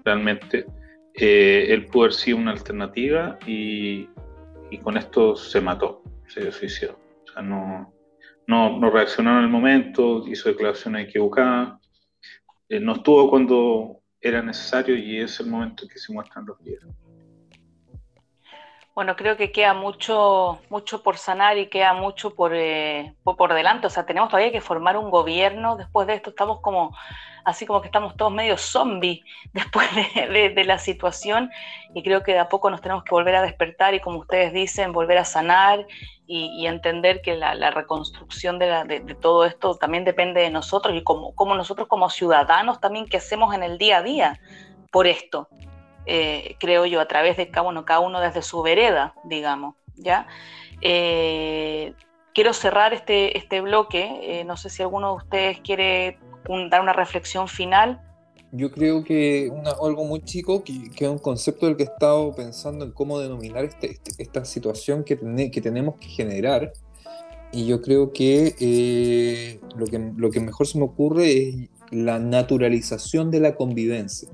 realmente. 0.04 0.65
Eh, 1.13 1.68
él 1.70 1.86
pudo 1.88 2.04
haber 2.04 2.13
sido 2.13 2.38
una 2.38 2.52
alternativa 2.52 3.39
y, 3.48 4.10
y, 4.70 4.78
con 4.80 4.98
esto 4.98 5.36
se 5.36 5.62
mató, 5.62 6.04
se 6.28 6.52
suicidó. 6.52 7.00
O 7.24 7.32
sea, 7.32 7.41
no, 7.41 7.94
no, 8.48 8.78
no 8.78 8.89
reaccionó 8.89 9.38
en 9.38 9.46
el 9.46 9.50
momento, 9.50 10.28
hizo 10.28 10.50
declaraciones 10.50 11.08
equivocadas. 11.08 11.80
Eh, 12.68 12.80
no 12.80 12.94
estuvo 12.94 13.30
cuando 13.30 14.02
era 14.20 14.41
necesario 14.41 14.96
y 14.98 15.20
es 15.20 15.39
el 15.39 15.48
momento 15.48 15.84
en 15.84 15.89
que 15.89 16.00
se 16.00 16.12
muestran 16.12 16.46
los 16.46 16.60
líderes. 16.62 16.88
Bueno, 18.96 19.18
creo 19.18 19.36
que 19.36 19.52
queda 19.52 19.74
mucho, 19.74 20.62
mucho 20.70 21.04
por 21.04 21.18
sanar 21.18 21.58
y 21.58 21.68
queda 21.68 21.94
mucho 21.94 22.34
por, 22.34 22.54
eh, 22.56 23.14
por, 23.26 23.54
delante. 23.54 23.88
O 23.88 23.90
sea, 23.90 24.06
tenemos 24.06 24.30
todavía 24.30 24.54
que 24.54 24.62
formar 24.62 24.96
un 24.96 25.10
gobierno. 25.10 25.76
Después 25.76 26.08
de 26.08 26.14
esto 26.14 26.30
estamos 26.30 26.62
como, 26.62 26.96
así 27.44 27.66
como 27.66 27.82
que 27.82 27.88
estamos 27.88 28.16
todos 28.16 28.32
medio 28.32 28.58
zombies 28.58 29.20
después 29.54 29.90
de, 29.94 30.64
la 30.64 30.80
situación. 30.80 31.52
Y 31.94 32.04
creo 32.04 32.24
que 32.24 32.32
de 32.32 32.40
a 32.40 32.48
poco 32.48 32.70
nos 32.70 32.80
tenemos 32.80 33.04
que 33.04 33.12
volver 33.12 33.36
a 33.36 33.42
despertar 33.42 33.94
y 33.96 34.00
como 34.00 34.20
ustedes 34.20 34.54
dicen, 34.54 34.94
volver 34.94 35.18
a 35.18 35.26
sanar 35.26 35.86
y, 36.26 36.66
entender 36.66 37.22
que 37.22 37.36
la, 37.36 37.72
reconstrucción 37.72 38.60
de, 38.60 39.18
todo 39.20 39.44
esto 39.44 39.76
también 39.76 40.06
depende 40.06 40.40
de 40.40 40.50
nosotros 40.50 40.96
y 40.96 41.04
como, 41.04 41.34
nosotros 41.54 41.90
como 41.90 42.10
ciudadanos 42.10 42.80
también 42.80 43.08
que 43.08 43.18
hacemos 43.18 43.54
en 43.54 43.64
el 43.64 43.78
día 43.78 43.98
a 43.98 44.04
día 44.04 44.40
por 44.90 45.06
esto, 45.06 45.50
eh, 46.06 46.56
creo 46.60 46.86
yo, 46.86 47.00
a 47.00 47.08
través 47.08 47.38
de 47.38 47.50
cada 47.50 47.68
uno, 47.68 47.86
cada 47.86 48.00
uno 48.00 48.20
desde 48.20 48.41
su 48.41 48.62
vereda, 48.62 49.13
digamos, 49.24 49.76
¿ya? 49.96 50.28
Eh, 50.82 51.94
quiero 52.34 52.54
cerrar 52.54 52.94
este, 52.94 53.38
este 53.38 53.62
bloque, 53.62 54.20
eh, 54.22 54.44
no 54.44 54.58
sé 54.58 54.70
si 54.70 54.82
alguno 54.82 55.12
de 55.12 55.15
ustedes 55.18 55.60
quiere 55.62 56.20
dar 56.70 56.82
una 56.82 56.94
reflexión 56.94 57.48
final 57.48 58.02
yo 58.52 58.72
creo 58.72 59.04
que 59.04 59.52
algo 59.82 60.06
muy 60.06 60.22
chico, 60.22 60.63
que, 60.63 60.89
es 60.96 61.10
un 61.10 61.18
concepto 61.18 61.65
del 61.65 61.76
que 61.76 61.84
he 61.84 61.88
estado 61.88 62.34
pensando 62.34 62.86
en 62.86 62.91
cómo 62.91 63.20
denominar 63.20 63.65
este, 63.65 63.91
este, 63.91 64.12
esta 64.18 64.46
situación 64.46 65.04
que, 65.04 65.18
que 65.52 65.62
tenemos 65.62 65.96
que 65.96 66.08
generar. 66.08 66.72
Y 67.52 67.65
yo 67.65 67.82
creo 67.82 68.13
que, 68.13 68.56
eh, 68.60 69.60
lo 69.76 69.86
que 69.88 70.12
lo 70.15 70.30
que 70.30 70.39
mejor 70.39 70.68
se 70.68 70.78
me 70.78 70.86
ocurre 70.86 71.50
es 71.50 71.56
la 71.91 72.20
naturalización 72.20 73.30
de 73.30 73.39
la 73.41 73.56
convivencia 73.56 74.30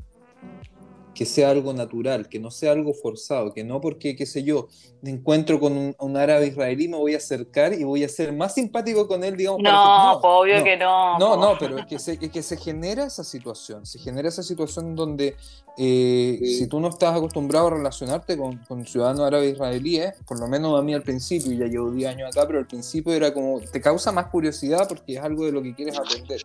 que 1.14 1.26
sea 1.26 1.50
algo 1.50 1.74
natural, 1.74 2.30
que 2.30 2.40
no 2.40 2.52
sea 2.52 2.72
algo 2.72 2.94
forzado, 2.94 3.54
que 3.54 3.64
no 3.64 3.82
porque, 3.82 4.16
qué 4.16 4.26
sé 4.26 4.44
yo, 4.44 4.68
me 5.02 5.10
encuentro 5.10 5.60
con 5.60 5.96
un, 5.98 6.18
árabe 6.18 6.48
israelí, 6.48 6.88
me 6.88 6.98
voy 6.98 7.16
a 7.16 7.18
acercar 7.18 7.74
y 7.74 7.84
voy 7.84 8.04
a 8.04 8.10
ser 8.10 8.34
más 8.34 8.54
simpático 8.54 9.08
con 9.08 9.24
él, 9.24 9.36
digamos. 9.36 9.62
No, 9.62 10.14
obvio 10.20 10.64
que 10.64 10.78
no. 10.78 11.18
No, 11.18 11.36
no, 11.36 11.58
pero 11.60 11.80
es 11.80 11.86
que, 11.86 12.00
se, 12.00 12.18
que 12.18 12.44
se 12.44 12.58
genera 12.58 13.06
esa 13.06 13.24
situación, 13.24 13.86
se 13.86 14.00
genera 14.00 14.30
esa 14.30 14.44
situación 14.44 14.96
donde 14.96 15.36
eh, 15.78 16.40
si 16.44 16.68
tú 16.68 16.80
no 16.80 16.90
estás 16.90 17.16
acostumbrado 17.16 17.68
a 17.68 17.70
relacionarte 17.72 18.38
con, 18.38 18.58
con 18.68 18.86
ciudadanos 18.86 19.22
árabes 19.22 19.54
israelíes, 19.54 20.14
por 20.28 20.40
lo 20.40 20.48
menos 20.48 20.78
a 20.78 20.84
mí 20.84 20.94
al 20.94 21.02
principio, 21.02 21.54
ya 21.54 21.66
llevo 21.66 21.92
10 21.92 22.10
años 22.10 22.30
acá, 22.30 22.46
pero 22.46 22.60
al 22.60 22.68
principio 22.68 23.14
era 23.14 23.34
como, 23.34 23.60
te 23.60 23.80
causa 23.80 24.12
más 24.12 24.28
curiosidad 24.28 24.88
porque 24.88 25.14
es 25.14 25.20
algo 25.20 25.46
de 25.46 25.52
lo 25.52 25.64
que 25.64 25.74
quieres 25.74 25.98
aprender. 25.98 26.42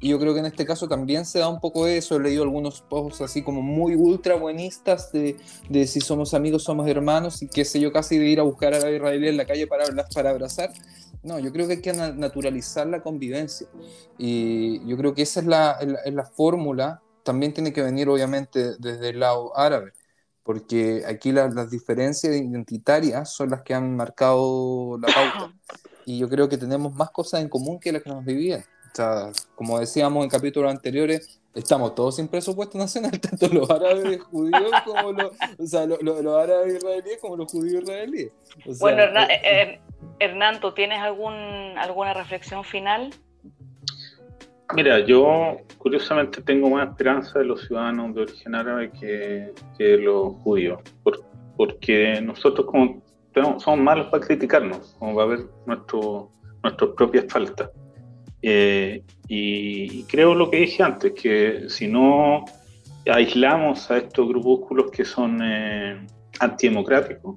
Y 0.00 0.08
yo 0.08 0.18
creo 0.18 0.32
que 0.32 0.40
en 0.40 0.46
este 0.46 0.64
caso 0.64 0.88
también 0.88 1.24
se 1.26 1.38
da 1.38 1.48
un 1.48 1.60
poco 1.60 1.84
de 1.84 1.98
eso, 1.98 2.16
he 2.16 2.20
leído 2.20 2.42
algunos 2.42 2.80
posts 2.80 3.20
así 3.20 3.42
como 3.42 3.60
muy 3.60 3.94
ultra 4.10 4.34
buenistas 4.34 5.12
de, 5.12 5.36
de, 5.68 5.86
si 5.86 6.00
somos 6.00 6.34
amigos, 6.34 6.64
somos 6.64 6.88
hermanos 6.88 7.42
y 7.42 7.48
qué 7.48 7.64
sé 7.64 7.80
yo, 7.80 7.92
casi 7.92 8.18
de 8.18 8.26
ir 8.26 8.40
a 8.40 8.42
buscar 8.42 8.74
a 8.74 8.80
la 8.80 8.90
israelí 8.90 9.28
en 9.28 9.36
la 9.36 9.46
calle 9.46 9.66
para, 9.66 9.84
para 10.14 10.30
abrazar. 10.30 10.70
No, 11.22 11.38
yo 11.38 11.52
creo 11.52 11.66
que 11.66 11.74
hay 11.74 11.82
que 11.82 11.92
naturalizar 11.92 12.86
la 12.86 13.02
convivencia 13.02 13.66
y 14.16 14.86
yo 14.86 14.96
creo 14.96 15.14
que 15.14 15.22
esa 15.22 15.40
es 15.40 15.46
la, 15.46 15.78
la, 16.06 16.24
fórmula. 16.24 17.02
También 17.22 17.52
tiene 17.52 17.72
que 17.72 17.82
venir 17.82 18.08
obviamente 18.08 18.76
desde 18.78 19.10
el 19.10 19.20
lado 19.20 19.56
árabe, 19.56 19.92
porque 20.42 21.02
aquí 21.06 21.32
las 21.32 21.70
diferencias 21.70 22.34
identitarias 22.34 23.30
son 23.30 23.50
las 23.50 23.62
que 23.62 23.74
han 23.74 23.96
marcado 23.96 24.98
la 24.98 25.08
pauta. 25.08 25.54
Y 26.06 26.18
yo 26.18 26.28
creo 26.28 26.48
que 26.48 26.56
tenemos 26.56 26.92
más 26.94 27.10
cosas 27.10 27.42
en 27.42 27.48
común 27.48 27.78
que 27.78 27.92
las 27.92 28.02
que 28.02 28.10
nos 28.10 28.24
vivían. 28.24 28.64
O 28.90 28.96
sea, 28.96 29.30
como 29.54 29.78
decíamos 29.78 30.24
en 30.24 30.30
capítulos 30.30 30.70
anteriores, 30.70 31.39
estamos 31.54 31.94
todos 31.94 32.16
sin 32.16 32.28
presupuesto 32.28 32.78
nacional, 32.78 33.18
tanto 33.20 33.48
los 33.48 33.68
árabes 33.70 34.22
judíos 34.22 34.70
como 34.84 35.12
los, 35.12 35.32
o 35.58 35.66
sea, 35.66 35.86
los, 35.86 36.00
árabes 36.36 36.76
israelíes 36.76 37.18
como 37.20 37.36
los 37.36 37.50
judíos 37.50 37.82
israelíes. 37.82 38.32
bueno, 38.80 39.02
Hernán, 39.02 39.30
eh, 39.30 39.40
eh, 39.44 39.80
Hernán, 40.18 40.60
¿tú 40.60 40.72
tienes 40.72 40.98
algún, 41.00 41.34
alguna 41.76 42.14
reflexión 42.14 42.64
final? 42.64 43.10
Mira, 44.74 45.00
yo 45.00 45.58
curiosamente 45.78 46.42
tengo 46.42 46.70
más 46.70 46.88
esperanza 46.88 47.40
de 47.40 47.44
los 47.44 47.66
ciudadanos 47.66 48.14
de 48.14 48.22
origen 48.22 48.54
árabe 48.54 48.92
que, 48.92 49.52
que 49.76 49.96
los 49.96 50.34
judíos, 50.42 50.80
porque 51.56 52.20
nosotros 52.22 52.66
como 52.66 53.02
somos 53.58 53.80
malos 53.80 54.06
para 54.08 54.24
criticarnos, 54.24 54.94
como 54.98 55.14
va 55.14 55.24
a 55.24 55.26
ver 55.26 55.40
nuestro, 55.66 56.30
nuestras 56.62 56.90
propias 56.96 57.26
faltas. 57.28 57.70
Eh, 58.42 59.02
y 59.28 60.04
creo 60.04 60.34
lo 60.34 60.50
que 60.50 60.58
dije 60.58 60.82
antes, 60.82 61.12
que 61.12 61.68
si 61.68 61.86
no 61.86 62.44
aislamos 63.06 63.90
a 63.90 63.98
estos 63.98 64.28
grupúsculos 64.28 64.90
que 64.90 65.04
son 65.04 65.40
eh, 65.42 66.06
antidemocráticos, 66.40 67.36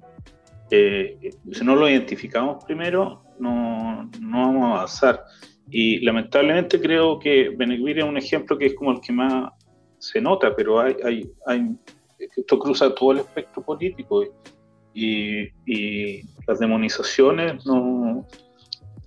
eh, 0.72 1.32
si 1.52 1.64
no 1.64 1.76
los 1.76 1.90
identificamos 1.90 2.64
primero, 2.66 3.24
no, 3.40 4.10
no, 4.20 4.38
vamos 4.38 4.64
a 4.64 4.76
avanzar. 4.76 5.24
Y 5.70 6.00
lamentablemente 6.00 6.80
creo 6.80 7.20
que 7.20 7.50
Benegvir 7.56 8.00
es 8.00 8.06
un 8.06 8.18
ejemplo 8.18 8.58
que 8.58 8.68
es 8.68 8.74
como 8.74 8.92
el 8.92 9.02
que 9.02 9.14
más 9.14 9.52
se 10.00 10.20
nota, 10.20 10.56
pero 10.56 10.80
hay, 10.80 10.96
hay, 11.04 11.32
hay 11.46 11.76
esto 12.20 12.60
cruza 12.60 12.94
todo 12.94 13.14
el 13.14 13.20
espectro 13.20 13.64
político 13.64 14.24
y, 14.94 15.44
y 15.66 16.22
las 16.48 16.60
demonizaciones 16.60 17.66
no, 17.66 18.26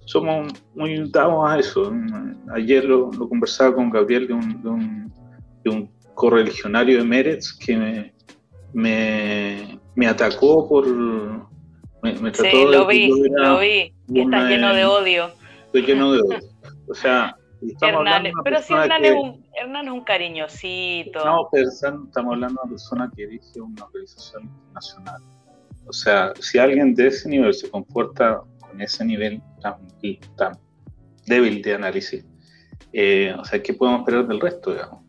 somos 0.07 0.53
muy 0.75 1.09
dados 1.11 1.45
a 1.49 1.59
eso. 1.59 1.93
Ayer 2.55 2.85
lo, 2.85 3.11
conversaba 3.29 3.75
con 3.75 3.91
Gabriel 3.91 4.29
de 4.29 4.35
un, 4.35 5.13
de 5.63 5.71
un, 5.71 5.97
correligionario 6.15 6.99
de 6.99 7.05
Meretz 7.05 7.53
que 7.53 7.77
me, 8.73 9.79
me, 9.95 10.07
atacó 10.07 10.67
por... 10.67 10.87
Me, 12.03 12.31
trató 12.31 12.45
sí, 12.45 12.65
lo 12.71 12.87
vi, 12.87 13.11
lo 13.31 13.59
vi. 13.59 13.93
está 14.15 14.49
lleno 14.49 14.73
de 14.73 14.85
odio. 14.87 15.31
Estoy 15.67 15.83
lleno 15.83 16.13
de 16.13 16.21
odio. 16.21 16.39
O 16.89 16.95
sea, 16.95 17.37
Hernán, 17.83 18.27
pero 18.45 18.63
si 18.63 18.73
Hernán, 18.73 19.05
es 19.05 19.13
un, 19.13 19.45
Hernán 19.55 19.87
es 19.87 19.93
un 19.93 20.05
cariñosito. 20.05 21.25
No, 21.25 21.49
pero 21.51 21.69
estamos 21.69 22.09
hablando 22.15 22.61
de 22.63 22.63
una 22.63 22.71
persona 22.71 23.11
que 23.17 23.27
dirige 23.27 23.61
una 23.61 23.85
organización 23.85 24.45
internacional. 24.45 25.21
O 25.89 25.93
sea, 25.93 26.33
si 26.39 26.59
alguien 26.59 26.95
de 26.95 27.09
ese 27.09 27.29
nivel 27.29 27.53
se 27.53 27.69
comporta 27.69 28.41
con 28.77 28.83
ese 28.83 29.05
nivel 29.05 29.41
tan, 29.63 29.77
tan 30.37 30.59
débil 31.27 31.63
de 31.63 31.75
análisis, 31.75 32.25
eh, 32.93 33.35
o 33.39 33.45
sea, 33.45 33.63
¿qué 33.63 33.73
podemos 33.73 34.01
esperar 34.01 34.27
del 34.29 34.41
resto, 34.41 34.73
digamos? 34.73 35.03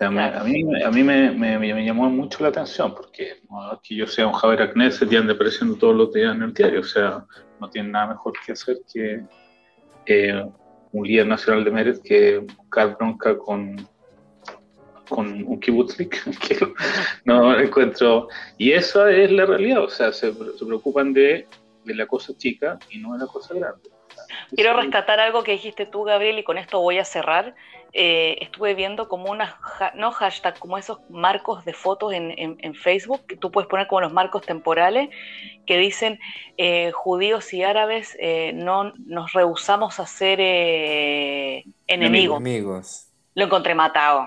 A 0.00 0.10
mí, 0.10 0.20
a 0.82 0.90
mí, 0.90 1.02
me, 1.02 1.30
me, 1.30 1.84
llamó 1.84 2.10
mucho 2.10 2.42
la 2.42 2.50
atención 2.50 2.94
porque 2.94 3.40
no 3.48 3.80
que 3.82 3.94
yo 3.94 4.06
sea 4.06 4.26
un 4.26 4.34
Javier 4.34 4.62
Agnes 4.62 5.00
y 5.00 5.16
ande 5.16 5.32
apareciendo 5.32 5.74
todos 5.76 5.94
los 5.94 6.12
días 6.12 6.34
en 6.34 6.42
el 6.42 6.52
diario, 6.52 6.80
o 6.80 6.84
sea, 6.84 7.24
no 7.60 7.70
tiene 7.70 7.88
nada 7.90 8.08
mejor 8.08 8.34
que 8.44 8.52
hacer 8.52 8.78
que 8.92 9.22
eh, 10.04 10.44
un 10.92 11.06
líder 11.06 11.26
nacional 11.26 11.64
de 11.64 11.70
Meret 11.70 12.02
que 12.02 12.38
buscar 12.38 12.96
bronca 12.98 13.38
con, 13.38 13.88
con 15.08 15.44
un 15.44 15.60
kibutzlik, 15.60 16.22
que 16.46 16.58
no 17.24 17.58
encuentro. 17.58 18.28
Y 18.58 18.72
esa 18.72 19.10
es 19.10 19.32
la 19.32 19.46
realidad, 19.46 19.82
o 19.82 19.88
sea, 19.88 20.12
se, 20.12 20.32
se 20.34 20.66
preocupan 20.66 21.14
de, 21.14 21.46
de 21.86 21.94
la 21.94 22.06
cosa 22.06 22.36
chica 22.36 22.78
y 22.90 22.98
no 22.98 23.12
de 23.14 23.20
la 23.20 23.26
cosa 23.26 23.54
grande. 23.54 23.90
Quiero 24.54 24.74
rescatar 24.74 25.20
algo 25.20 25.42
que 25.42 25.52
dijiste 25.52 25.86
tú, 25.86 26.04
Gabriel, 26.04 26.38
y 26.38 26.44
con 26.44 26.58
esto 26.58 26.80
voy 26.80 26.98
a 26.98 27.04
cerrar. 27.04 27.54
Eh, 27.92 28.36
estuve 28.42 28.74
viendo 28.74 29.08
como 29.08 29.30
unas, 29.30 29.54
no 29.94 30.12
hashtag, 30.12 30.58
como 30.58 30.76
esos 30.76 30.98
marcos 31.08 31.64
de 31.64 31.72
fotos 31.72 32.12
en, 32.12 32.74
Facebook, 32.74 33.24
que 33.26 33.36
tú 33.36 33.50
puedes 33.50 33.68
poner 33.68 33.86
como 33.86 34.02
los 34.02 34.12
marcos 34.12 34.44
temporales, 34.44 35.08
que 35.64 35.78
dicen 35.78 36.18
eh, 36.58 36.90
judíos 36.92 37.52
y 37.54 37.62
árabes 37.62 38.16
eh, 38.20 38.52
no 38.54 38.92
nos 38.98 39.32
rehusamos 39.32 39.98
a 39.98 40.06
ser 40.06 40.40
enemigos. 41.86 42.36
Amigos. 42.36 43.08
Lo 43.34 43.44
encontré 43.44 43.74
matado. 43.74 44.26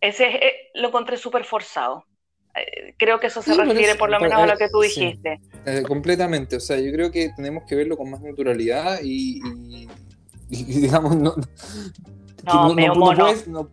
Ese 0.00 0.70
lo 0.74 0.88
encontré 0.88 1.16
súper 1.16 1.44
forzado. 1.44 2.04
Eh, 2.54 2.94
creo 2.98 3.18
que 3.18 3.28
eso 3.28 3.42
se 3.42 3.54
refiere 3.54 3.94
por 3.94 4.10
lo 4.10 4.20
menos 4.20 4.38
a 4.38 4.46
lo 4.46 4.56
que 4.56 4.68
tú 4.68 4.80
dijiste. 4.80 5.40
Eh, 5.64 5.82
completamente, 5.86 6.56
o 6.56 6.60
sea, 6.60 6.78
yo 6.78 6.92
creo 6.92 7.10
que 7.10 7.30
tenemos 7.34 7.64
que 7.64 7.74
verlo 7.74 7.96
con 7.96 8.10
más 8.10 8.20
naturalidad 8.20 8.98
y, 9.02 9.40
digamos, 10.48 11.16
no, 11.16 11.34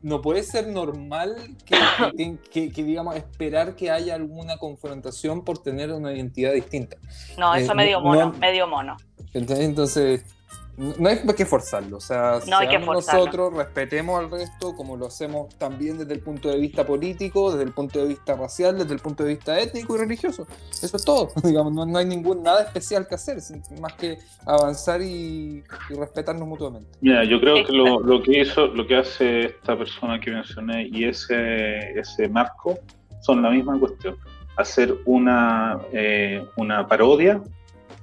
no, 0.02 0.22
puede, 0.22 0.44
ser 0.44 0.68
normal 0.68 1.36
que, 2.52 2.70
digamos, 2.70 3.15
esperar 3.15 3.76
que 3.76 3.92
haya 3.92 4.15
alguna 4.15 4.58
confrontación 4.58 5.44
por 5.44 5.62
tener 5.62 5.92
una 5.92 6.13
identidad 6.13 6.54
distinta. 6.54 6.98
No, 7.38 7.54
eso 7.56 7.74
eh, 7.74 7.76
medio 7.76 8.00
mono, 8.00 8.34
medio 8.39 8.68
mono. 8.68 8.98
Entonces, 9.34 10.24
no 10.80 11.10
hay 11.10 11.18
que 11.36 11.46
forzarlo, 11.46 11.98
o 11.98 12.00
sea, 12.00 12.39
nosotros, 12.86 13.54
respetemos 13.54 14.18
al 14.18 14.32
resto 14.32 14.74
como 14.78 14.96
lo 14.96 15.08
hacemos 15.08 15.54
también 15.58 15.98
desde 15.98 16.13
el 16.13 16.22
punto 16.22 16.50
de 16.50 16.58
vista 16.58 16.86
político, 16.86 17.52
desde 17.52 17.65
el 17.65 17.74
punto 17.74 18.00
de 18.00 18.08
vista 18.08 18.36
racial, 18.38 18.78
desde 18.78 18.94
el 18.94 19.02
punto 19.02 19.26
de 19.26 19.32
vista 19.32 19.60
étnico 19.60 19.96
y 19.96 20.00
religioso. 20.00 20.48
Eso 20.72 20.96
es 20.96 21.04
todo, 21.04 21.32
digamos, 21.44 21.74
no, 21.74 21.98
hay 21.98 22.06
ningún 22.06 22.44
nada 22.44 22.63
especial 22.63 23.06
que 23.08 23.15
hacer, 23.15 23.39
más 23.82 23.94
que 23.94 24.20
avanzar 24.46 25.02
y, 25.02 25.63
respetarnos 25.89 26.48
mutuamente. 26.48 26.89
Mira, 27.02 27.26
yo 27.26 27.42
creo 27.42 27.65
que 27.65 27.74
lo, 27.74 28.22
que 28.22 28.39
hizo, 28.39 28.68
lo 28.68 28.88
que 28.88 28.96
hace 28.96 29.48
esta 29.48 29.78
persona 29.78 30.18
que 30.20 30.32
mencioné 30.32 30.88
y 30.94 31.04
ese, 31.04 32.00
ese 32.00 32.30
marco 32.30 32.80
son 33.22 33.42
la 33.42 33.50
misma 33.50 33.78
cuestión. 33.78 34.15
Hacer 34.56 34.96
una, 35.06 35.78
eh, 35.92 36.46
una 36.56 36.88
parodia 36.88 37.42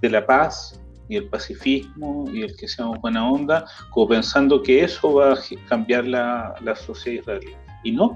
de 0.03 0.11
la 0.11 0.27
paz 0.27 0.79
y 1.09 1.17
el 1.17 1.29
pacifismo 1.29 2.25
y 2.33 2.43
el 2.43 2.57
que 2.57 2.69
seamos 2.69 3.01
buena 3.01 3.29
onda, 3.29 3.65
como 3.91 4.09
pensando 4.09 4.63
que 4.63 4.85
eso 4.85 5.15
va 5.15 5.35
a 5.35 5.39
cambiar 5.69 6.07
la, 6.07 6.55
la 6.63 6.75
sociedad 6.75 7.21
israelí. 7.23 7.55
Y 7.85 7.93
no, 7.93 8.15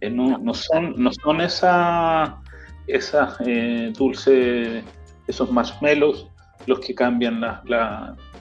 eh, 0.00 0.10
no, 0.10 0.38
no, 0.38 0.54
son, 0.54 0.94
no 0.96 1.10
son 1.12 1.40
esas 1.40 2.30
esa, 2.86 3.36
eh, 3.46 3.92
dulces, 3.96 4.84
esos 5.26 5.50
marshmallows 5.50 6.28
los 6.66 6.80
que 6.80 6.94
cambian 6.94 7.40
la, 7.40 7.62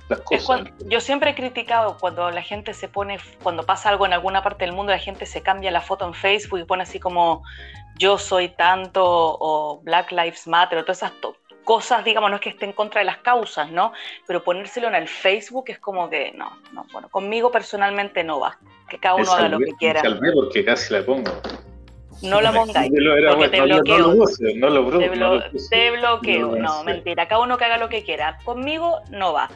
las 0.07 0.19
cosas. 0.21 0.63
yo 0.87 0.99
siempre 1.01 1.31
he 1.31 1.35
criticado 1.35 1.97
cuando 1.99 2.29
la 2.31 2.41
gente 2.41 2.73
se 2.73 2.87
pone, 2.87 3.17
cuando 3.41 3.63
pasa 3.63 3.89
algo 3.89 4.05
en 4.05 4.13
alguna 4.13 4.41
parte 4.41 4.65
del 4.65 4.73
mundo, 4.73 4.91
la 4.91 4.99
gente 4.99 5.25
se 5.25 5.41
cambia 5.41 5.71
la 5.71 5.81
foto 5.81 6.05
en 6.05 6.13
Facebook 6.13 6.59
y 6.59 6.63
pone 6.63 6.83
así 6.83 6.99
como 6.99 7.43
yo 7.97 8.17
soy 8.17 8.49
tanto 8.49 9.03
o 9.03 9.81
Black 9.83 10.11
Lives 10.11 10.47
Matter 10.47 10.79
o 10.79 10.83
todas 10.83 10.97
esas 10.97 11.11
cosas, 11.63 12.03
digamos, 12.05 12.29
no 12.29 12.37
es 12.37 12.41
que 12.41 12.49
esté 12.49 12.65
en 12.65 12.73
contra 12.73 12.99
de 12.99 13.05
las 13.05 13.17
causas, 13.17 13.71
¿no? 13.71 13.93
Pero 14.27 14.43
ponérselo 14.43 14.87
en 14.87 14.95
el 14.95 15.07
Facebook 15.07 15.65
es 15.67 15.79
como 15.79 16.09
que, 16.09 16.31
no, 16.33 16.57
no, 16.71 16.85
bueno, 16.91 17.09
conmigo 17.09 17.51
personalmente 17.51 18.23
no 18.23 18.39
va, 18.39 18.57
que 18.89 18.97
cada 18.97 19.15
uno 19.15 19.31
haga 19.31 19.49
lo 19.49 19.59
que 19.59 19.73
quiera. 19.79 20.01
porque 20.33 20.63
casi 20.65 20.93
la 20.93 21.05
pongo. 21.05 21.31
No 22.21 22.39
la 22.39 22.53
pongáis, 22.53 22.91
porque 22.91 23.49
te 23.49 23.61
bloqueo. 23.61 24.15
No 24.55 24.69
lo, 24.69 24.89
te, 25.69 25.91
bloqueo, 25.91 26.55
no, 26.55 26.83
mentira, 26.83 27.27
cada 27.27 27.41
uno 27.41 27.57
que 27.57 27.65
haga 27.65 27.77
lo 27.77 27.89
que 27.89 28.03
quiera. 28.03 28.37
Conmigo 28.45 29.01
no 29.09 29.33
va. 29.33 29.49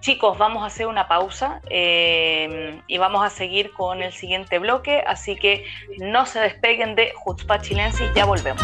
Chicos, 0.00 0.38
vamos 0.38 0.62
a 0.62 0.66
hacer 0.66 0.86
una 0.86 1.08
pausa 1.08 1.60
eh, 1.68 2.80
y 2.86 2.98
vamos 2.98 3.24
a 3.24 3.28
seguir 3.28 3.70
con 3.72 4.02
el 4.02 4.12
siguiente 4.12 4.58
bloque, 4.58 5.02
así 5.06 5.36
que 5.36 5.66
no 5.98 6.24
se 6.24 6.40
despeguen 6.40 6.94
de 6.94 7.12
Jutzpah 7.14 7.60
Chilensis, 7.60 8.08
ya 8.14 8.24
volvemos. 8.24 8.62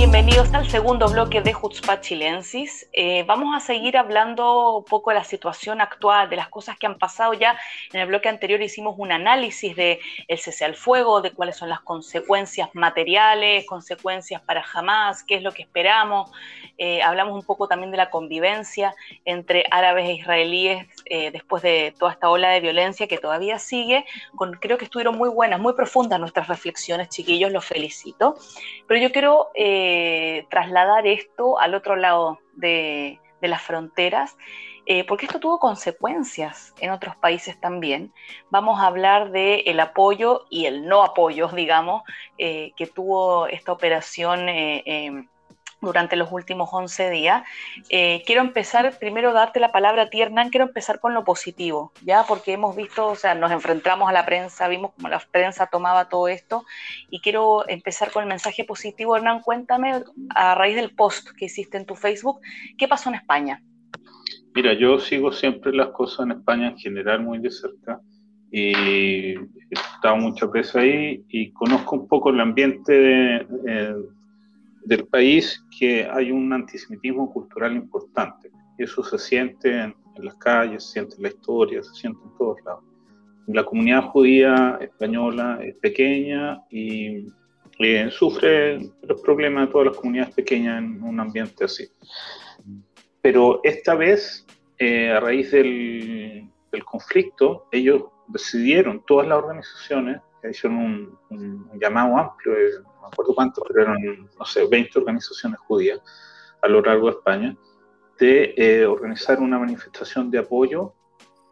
Bienvenidos 0.00 0.54
al 0.54 0.66
segundo 0.66 1.08
bloque 1.08 1.42
de 1.42 1.52
Jutzpah 1.52 2.00
Chilensis. 2.00 2.88
Eh, 2.94 3.22
vamos 3.24 3.54
a 3.54 3.60
seguir 3.60 3.98
hablando 3.98 4.78
un 4.78 4.84
poco 4.86 5.10
de 5.10 5.16
la 5.16 5.24
situación 5.24 5.82
actual, 5.82 6.30
de 6.30 6.36
las 6.36 6.48
cosas 6.48 6.78
que 6.78 6.86
han 6.86 6.96
pasado 6.96 7.34
ya. 7.34 7.58
En 7.92 8.00
el 8.00 8.06
bloque 8.06 8.30
anterior 8.30 8.62
hicimos 8.62 8.94
un 8.96 9.12
análisis 9.12 9.76
de 9.76 10.00
el 10.26 10.38
cese 10.38 10.64
al 10.64 10.74
fuego, 10.74 11.20
de 11.20 11.32
cuáles 11.32 11.58
son 11.58 11.68
las 11.68 11.80
consecuencias 11.80 12.70
materiales, 12.72 13.66
consecuencias 13.66 14.40
para 14.40 14.64
Hamas, 14.72 15.22
qué 15.22 15.34
es 15.34 15.42
lo 15.42 15.52
que 15.52 15.60
esperamos. 15.60 16.30
Eh, 16.78 17.02
hablamos 17.02 17.34
un 17.34 17.42
poco 17.42 17.68
también 17.68 17.90
de 17.90 17.98
la 17.98 18.08
convivencia 18.08 18.94
entre 19.26 19.64
árabes 19.70 20.08
e 20.08 20.14
israelíes 20.14 20.86
eh, 21.12 21.32
después 21.32 21.60
de 21.64 21.92
toda 21.98 22.12
esta 22.12 22.30
ola 22.30 22.50
de 22.50 22.60
violencia 22.60 23.08
que 23.08 23.18
todavía 23.18 23.58
sigue. 23.58 24.06
Creo 24.60 24.78
que 24.78 24.84
estuvieron 24.84 25.18
muy 25.18 25.28
buenas, 25.28 25.58
muy 25.58 25.72
profundas 25.72 26.20
nuestras 26.20 26.46
reflexiones, 26.46 27.08
chiquillos, 27.08 27.50
los 27.50 27.64
felicito. 27.64 28.36
Pero 28.86 29.00
yo 29.00 29.10
quiero 29.10 29.50
eh, 29.56 30.46
trasladar 30.50 31.08
esto 31.08 31.58
al 31.58 31.74
otro 31.74 31.96
lado 31.96 32.38
de, 32.52 33.18
las 33.40 33.60
fronteras, 33.60 34.36
eh, 34.86 35.02
porque 35.04 35.26
esto 35.26 35.40
tuvo 35.40 35.58
consecuencias 35.58 36.74
en 36.78 36.92
otros 36.92 37.16
países 37.16 37.58
también. 37.60 38.14
Vamos 38.50 38.78
a 38.78 38.86
hablar 38.86 39.32
del 39.32 39.64
el 39.66 39.80
apoyo 39.80 40.46
y 40.48 40.66
el 40.66 40.86
no 40.86 41.02
apoyo, 41.02 41.48
digamos, 41.48 42.04
que 42.38 42.92
tuvo 42.94 43.48
esta 43.48 43.72
operación 43.72 44.46
durante 45.80 46.16
los 46.16 46.30
últimos 46.32 46.68
11 46.72 47.10
días. 47.10 47.42
Eh, 47.88 48.22
quiero 48.26 48.42
empezar, 48.42 48.98
primero 48.98 49.32
darte 49.32 49.60
la 49.60 49.72
palabra 49.72 50.02
a 50.02 50.10
ti, 50.10 50.20
Hernán, 50.20 50.50
quiero 50.50 50.66
empezar 50.66 51.00
con 51.00 51.14
lo 51.14 51.24
positivo, 51.24 51.92
¿ya? 52.04 52.24
Porque 52.26 52.52
hemos 52.52 52.76
visto, 52.76 53.08
o 53.08 53.16
sea, 53.16 53.34
nos 53.34 53.50
enfrentamos 53.50 54.08
a 54.08 54.12
la 54.12 54.24
prensa, 54.26 54.68
vimos 54.68 54.92
cómo 54.96 55.08
la 55.08 55.20
prensa 55.30 55.66
tomaba 55.66 56.08
todo 56.08 56.28
esto, 56.28 56.64
y 57.10 57.20
quiero 57.20 57.68
empezar 57.68 58.10
con 58.10 58.22
el 58.22 58.28
mensaje 58.28 58.64
positivo. 58.64 59.16
Hernán, 59.16 59.40
cuéntame, 59.40 60.02
a 60.34 60.54
raíz 60.54 60.76
del 60.76 60.94
post 60.94 61.30
que 61.36 61.46
hiciste 61.46 61.76
en 61.76 61.86
tu 61.86 61.94
Facebook, 61.94 62.40
¿qué 62.78 62.88
pasó 62.88 63.08
en 63.08 63.16
España? 63.16 63.62
Mira, 64.54 64.72
yo 64.74 64.98
sigo 64.98 65.32
siempre 65.32 65.72
las 65.72 65.88
cosas 65.88 66.26
en 66.26 66.32
España 66.32 66.68
en 66.68 66.78
general 66.78 67.22
muy 67.22 67.38
de 67.38 67.50
cerca 67.50 68.00
y 68.50 68.72
he 68.72 69.38
estado 69.70 70.16
mucho 70.16 70.50
preso 70.50 70.80
ahí 70.80 71.24
y 71.28 71.52
conozco 71.52 71.96
un 71.96 72.08
poco 72.08 72.30
el 72.30 72.40
ambiente 72.40 72.92
de, 72.92 73.46
eh, 73.68 73.94
del 74.84 75.06
país 75.06 75.62
que 75.78 76.08
hay 76.10 76.30
un 76.30 76.52
antisemitismo 76.52 77.32
cultural 77.32 77.74
importante. 77.76 78.50
Eso 78.78 79.02
se 79.02 79.18
siente 79.18 79.82
en, 79.82 79.94
las 80.16 80.34
calles, 80.36 80.84
se 80.84 80.92
siente 80.92 81.16
en 81.16 81.22
la 81.22 81.28
historia, 81.28 81.82
se 81.82 81.94
siente 81.94 82.20
en 82.24 82.36
todos 82.36 82.58
lados. 82.64 82.84
La 83.46 83.64
comunidad 83.64 84.04
judía 84.04 84.78
española 84.80 85.58
es 85.62 85.74
pequeña 85.76 86.62
y 86.70 87.26
eh, 87.78 88.10
sufre 88.10 88.78
los 89.02 89.20
problemas 89.22 89.66
de 89.66 89.72
todas 89.72 89.86
las 89.88 89.96
comunidades 89.96 90.34
pequeñas 90.34 90.78
en 90.78 91.02
un 91.02 91.18
ambiente 91.20 91.64
así. 91.64 91.88
Pero 93.22 93.60
esta 93.64 93.94
vez, 93.94 94.46
eh, 94.78 95.10
a 95.10 95.20
raíz 95.20 95.50
del, 95.50 96.48
del, 96.70 96.84
conflicto, 96.84 97.66
ellos 97.72 98.04
decidieron, 98.28 99.02
todas 99.06 99.26
las 99.26 99.38
organizaciones, 99.38 100.20
hicieron 100.48 100.78
un, 100.78 101.18
un 101.30 101.80
llamado 101.80 102.16
amplio, 102.16 102.54
acuerdo 103.10 103.34
cuántos, 103.34 103.64
pero 103.66 103.82
eran, 103.82 104.28
no 104.38 104.44
sé, 104.44 104.66
20 104.66 104.98
organizaciones 104.98 105.58
judías 105.60 106.00
a 106.62 106.68
lo 106.68 106.80
largo 106.80 107.06
de 107.06 107.16
España, 107.16 107.56
de 108.18 108.54
eh, 108.56 108.86
organizar 108.86 109.40
una 109.40 109.58
manifestación 109.58 110.30
de 110.30 110.38
apoyo 110.38 110.94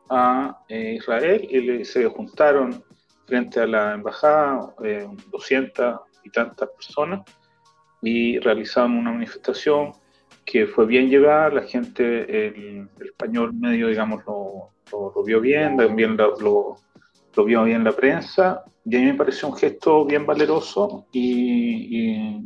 a 0.09 0.63
eh, 0.69 0.97
Israel. 0.99 1.47
Y 1.51 1.85
se 1.85 2.07
juntaron 2.07 2.85
frente 3.27 3.61
a 3.61 3.67
la 3.67 3.95
embajada 3.95 4.75
200 5.31 6.01
y 6.25 6.31
tantas 6.31 6.69
personas 6.71 7.21
y 8.01 8.39
realizaron 8.39 8.97
una 8.97 9.13
manifestación 9.13 9.93
que 10.45 10.67
fue 10.67 10.87
bien 10.87 11.11
llevada, 11.11 11.51
la 11.51 11.63
gente, 11.63 12.47
el, 12.47 12.89
español 13.05 13.53
medio, 13.53 13.89
digamos, 13.89 14.25
lo, 14.27 14.71
lo, 14.91 15.25
vio 15.25 15.41
bien, 15.41 15.77
también 15.77 16.17
lo, 16.17 16.79
lo, 17.35 17.45
vio 17.45 17.65
bien 17.65 17.85
la 17.85 17.93
prensa, 17.93 18.65
y 18.91 18.97
a 18.97 19.01
mí 19.01 19.07
me 19.07 19.15
pareció 19.15 19.49
un 19.49 19.57
gesto 19.57 20.05
bien 20.05 20.25
valeroso 20.25 21.07
y, 21.13 22.41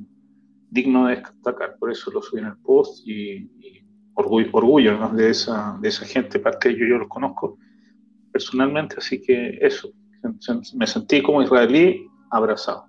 digno 0.71 1.07
de 1.07 1.17
destacar, 1.17 1.77
por 1.79 1.91
eso 1.93 2.11
lo 2.11 2.23
subí 2.23 2.41
en 2.41 2.47
el 2.47 2.57
post 2.59 3.07
y, 3.07 3.49
orgullo, 4.15 4.49
orgullo 4.53 5.09
de, 5.11 5.31
esa, 5.31 5.79
de 5.81 5.89
esa 5.89 6.05
gente, 6.05 6.39
parte 6.39 6.69
de 6.69 6.75
ellos 6.75 6.89
yo 6.89 6.99
los 6.99 7.09
conozco 7.09 7.59
personalmente, 8.33 8.97
así 8.99 9.21
que 9.23 9.59
eso, 9.61 9.91
me 10.75 10.87
sentí 10.87 11.23
como 11.23 11.43
israelí 11.43 12.07
abrazado. 12.31 12.87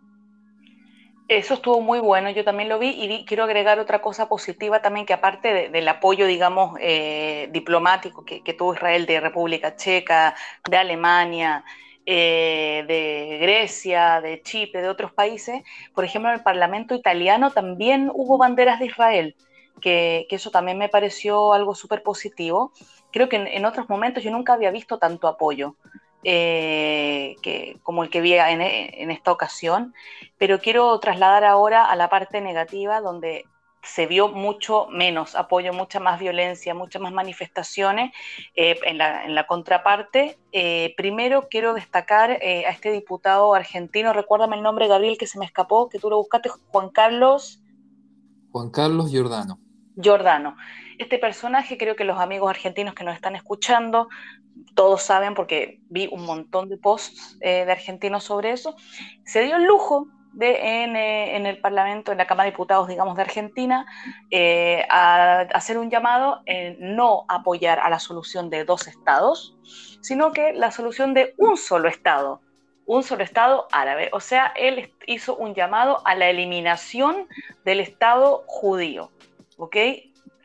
Eso 1.30 1.54
estuvo 1.54 1.80
muy 1.80 2.00
bueno, 2.00 2.30
yo 2.32 2.44
también 2.44 2.68
lo 2.68 2.80
vi 2.80 2.90
y 2.90 3.26
quiero 3.26 3.46
agregar 3.46 3.80
otra 3.80 4.02
cosa 4.02 4.28
positiva 4.28 4.82
también, 4.82 5.06
que 5.06 5.14
aparte 5.14 5.70
del 5.70 5.88
apoyo, 5.88 6.28
digamos, 6.28 6.78
eh, 6.82 7.50
diplomático 7.52 8.26
que, 8.26 8.42
tuvo 8.54 8.74
Israel 8.74 9.06
de 9.06 9.22
República 9.22 9.76
Checa, 9.76 10.36
de 10.70 10.78
Alemania, 10.78 11.64
eh, 12.06 12.84
de 12.88 13.38
Grecia, 13.40 14.22
de 14.22 14.42
Chipre, 14.42 14.82
de 14.82 14.90
otros 14.90 15.14
países, 15.14 15.64
por 15.94 16.04
ejemplo, 16.04 16.30
en 16.30 16.38
el 16.38 16.44
Parlamento 16.44 16.96
italiano 16.96 17.52
también 17.52 18.12
hubo 18.14 18.38
banderas 18.38 18.80
de 18.80 18.88
Israel, 18.88 19.36
que, 19.82 20.28
eso 20.30 20.52
también 20.52 20.78
me 20.78 20.90
pareció 20.90 21.54
algo 21.54 21.76
súper 21.76 22.04
positivo. 22.04 22.72
Creo 23.12 23.30
que 23.30 23.38
en 23.38 23.66
otros 23.66 23.90
momentos 23.90 24.24
yo 24.24 24.32
nunca 24.32 24.54
había 24.54 24.72
visto 24.72 24.98
tanto 24.98 25.28
apoyo. 25.28 25.76
Eh, 26.26 27.36
que, 27.42 27.80
como 27.84 28.02
el 28.02 28.10
que 28.10 28.22
vi 28.22 28.34
en, 28.34 28.62
en, 28.62 29.12
esta 29.12 29.30
ocasión, 29.30 29.94
pero 30.38 30.60
quiero 30.60 30.98
trasladar 31.02 31.44
ahora 31.44 31.84
a 31.84 31.98
la 31.98 32.10
parte 32.10 32.40
negativa 32.40 33.02
donde 33.02 33.44
se 33.84 34.08
vio 34.08 34.30
mucho 34.30 34.88
menos 34.90 35.36
apoyo, 35.36 35.74
mucha 35.74 36.00
más 36.00 36.20
violencia, 36.20 36.74
muchas 36.74 37.02
más 37.02 37.12
manifestaciones 37.12 38.12
eh, 38.56 38.80
en, 38.84 38.98
la, 38.98 39.26
en, 39.26 39.36
la, 39.36 39.46
contraparte. 39.46 40.38
Eh, 40.52 40.94
primero 40.98 41.48
quiero 41.50 41.74
destacar 41.74 42.32
a 42.32 42.70
este 42.70 42.92
diputado 42.92 43.54
argentino, 43.54 44.14
recuérdame 44.14 44.56
el 44.56 44.64
nombre, 44.64 44.88
Gabriel, 44.88 45.18
que 45.18 45.28
se 45.28 45.38
me 45.38 45.46
escapó, 45.46 45.90
que 45.90 46.00
tú 46.00 46.10
lo 46.10 46.18
buscaste, 46.18 46.50
Juan 46.68 46.90
Carlos. 46.90 47.62
Juan 48.52 48.70
Carlos 48.70 49.12
Giordano. 49.12 49.60
Giordano. 49.96 50.56
Este 50.98 51.20
personaje, 51.20 51.78
creo 51.78 51.96
que 51.96 52.04
los 52.04 52.20
amigos 52.20 52.50
argentinos 52.50 52.94
que 52.94 53.04
nos 53.04 53.16
están 53.16 53.36
escuchando 53.36 54.08
todos 54.76 55.02
saben 55.04 55.34
porque 55.34 55.80
vi 55.90 56.08
un 56.12 56.26
montón 56.26 56.70
de 56.70 56.78
posts 56.78 57.38
eh, 57.42 57.66
de 57.66 57.72
argentinos 57.72 58.24
sobre 58.24 58.52
eso, 58.52 58.76
se 59.26 59.44
dio 59.44 59.56
el 59.56 59.66
lujo 59.66 60.08
de 60.34 60.52
eh, 60.52 61.36
en, 61.36 61.46
el 61.46 61.60
Parlamento, 61.60 62.12
en 62.12 62.18
la 62.18 62.28
Cámara 62.28 62.46
de 62.46 62.52
Diputados, 62.52 62.88
digamos, 62.88 63.16
de 63.16 63.22
Argentina, 63.22 63.86
eh, 64.32 64.86
a, 64.90 65.42
hacer 65.54 65.78
un 65.78 65.90
llamado 65.90 66.42
en 66.46 66.96
no 66.96 67.26
apoyar 67.28 67.80
a 67.80 67.90
la 67.90 68.00
solución 68.00 68.50
de 68.50 68.66
dos 68.66 68.88
estados, 68.88 69.56
sino 70.02 70.32
que 70.32 70.54
la 70.54 70.72
solución 70.72 71.14
de 71.14 71.34
un 71.38 71.58
solo 71.58 71.88
estado, 71.88 72.42
un 72.86 73.04
solo 73.04 73.24
estado 73.24 73.68
árabe. 73.72 74.10
O 74.12 74.20
sea, 74.20 74.54
él 74.56 74.92
hizo 75.08 75.36
un 75.36 75.54
llamado 75.54 76.02
a 76.06 76.16
la 76.16 76.30
eliminación 76.30 77.28
del 77.64 77.80
estado 77.80 78.44
judío, 78.48 79.12
¿ok? 79.58 79.78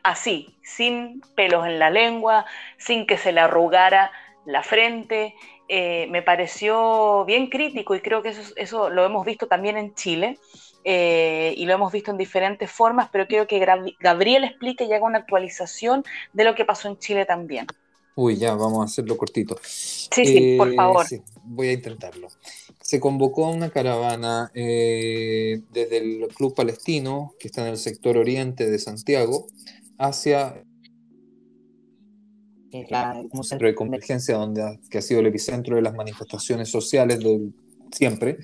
así, 0.03 0.55
sin 0.63 1.21
pelos 1.35 1.65
en 1.65 1.79
la 1.79 1.89
lengua, 1.89 2.45
sin 2.77 3.05
que 3.05 3.17
se 3.17 3.31
le 3.31 3.41
arrugara 3.41 4.11
la 4.45 4.63
frente. 4.63 5.35
Eh, 5.71 6.07
me 6.09 6.23
pareció 6.23 7.25
bien 7.25 7.47
crítico 7.47 7.93
y 7.93 8.01
creo 8.01 8.23
que 8.23 8.29
eso, 8.29 8.41
eso 8.55 8.89
lo 8.89 9.05
hemos 9.05 9.23
visto 9.23 9.45
también 9.45 9.77
en 9.77 9.93
Chile 9.93 10.39
eh, 10.83 11.53
y 11.55 11.65
lo 11.65 11.75
hemos 11.75 11.91
visto 11.91 12.09
en 12.09 12.17
diferentes 12.17 12.71
formas, 12.71 13.09
pero 13.11 13.27
quiero 13.27 13.45
que 13.45 13.63
Gabriel 13.99 14.45
explique 14.45 14.85
y 14.85 14.93
haga 14.93 15.05
una 15.05 15.19
actualización 15.19 16.03
de 16.33 16.43
lo 16.43 16.55
que 16.55 16.65
pasó 16.65 16.87
en 16.87 16.97
Chile 16.97 17.23
también. 17.27 17.67
Uy, 18.15 18.35
ya, 18.37 18.55
vamos 18.55 18.81
a 18.81 18.85
hacerlo 18.85 19.15
cortito. 19.15 19.59
Sí, 19.61 20.25
sí, 20.25 20.55
por 20.57 20.73
eh, 20.73 20.75
favor. 20.75 21.05
voy 21.43 21.67
a 21.67 21.73
intentarlo. 21.73 22.29
Se 22.81 22.99
convocó 22.99 23.47
una 23.47 23.69
caravana 23.69 24.51
desde 24.55 25.97
el 25.97 26.27
Club 26.35 26.55
Palestino, 26.55 27.35
que 27.39 27.47
está 27.47 27.61
en 27.61 27.67
el 27.67 27.77
sector 27.77 28.17
oriente 28.17 28.67
de 28.67 28.79
Santiago, 28.79 29.45
hacia 29.99 30.63
un 33.31 33.43
centro 33.43 33.67
de 33.67 33.75
convergencia 33.75 34.37
donde 34.37 34.79
que 34.89 34.99
ha 34.99 35.01
sido 35.01 35.19
el 35.19 35.27
epicentro 35.27 35.75
de 35.75 35.81
las 35.81 35.93
manifestaciones 35.93 36.69
sociales 36.69 37.19
de 37.19 37.49
siempre, 37.91 38.37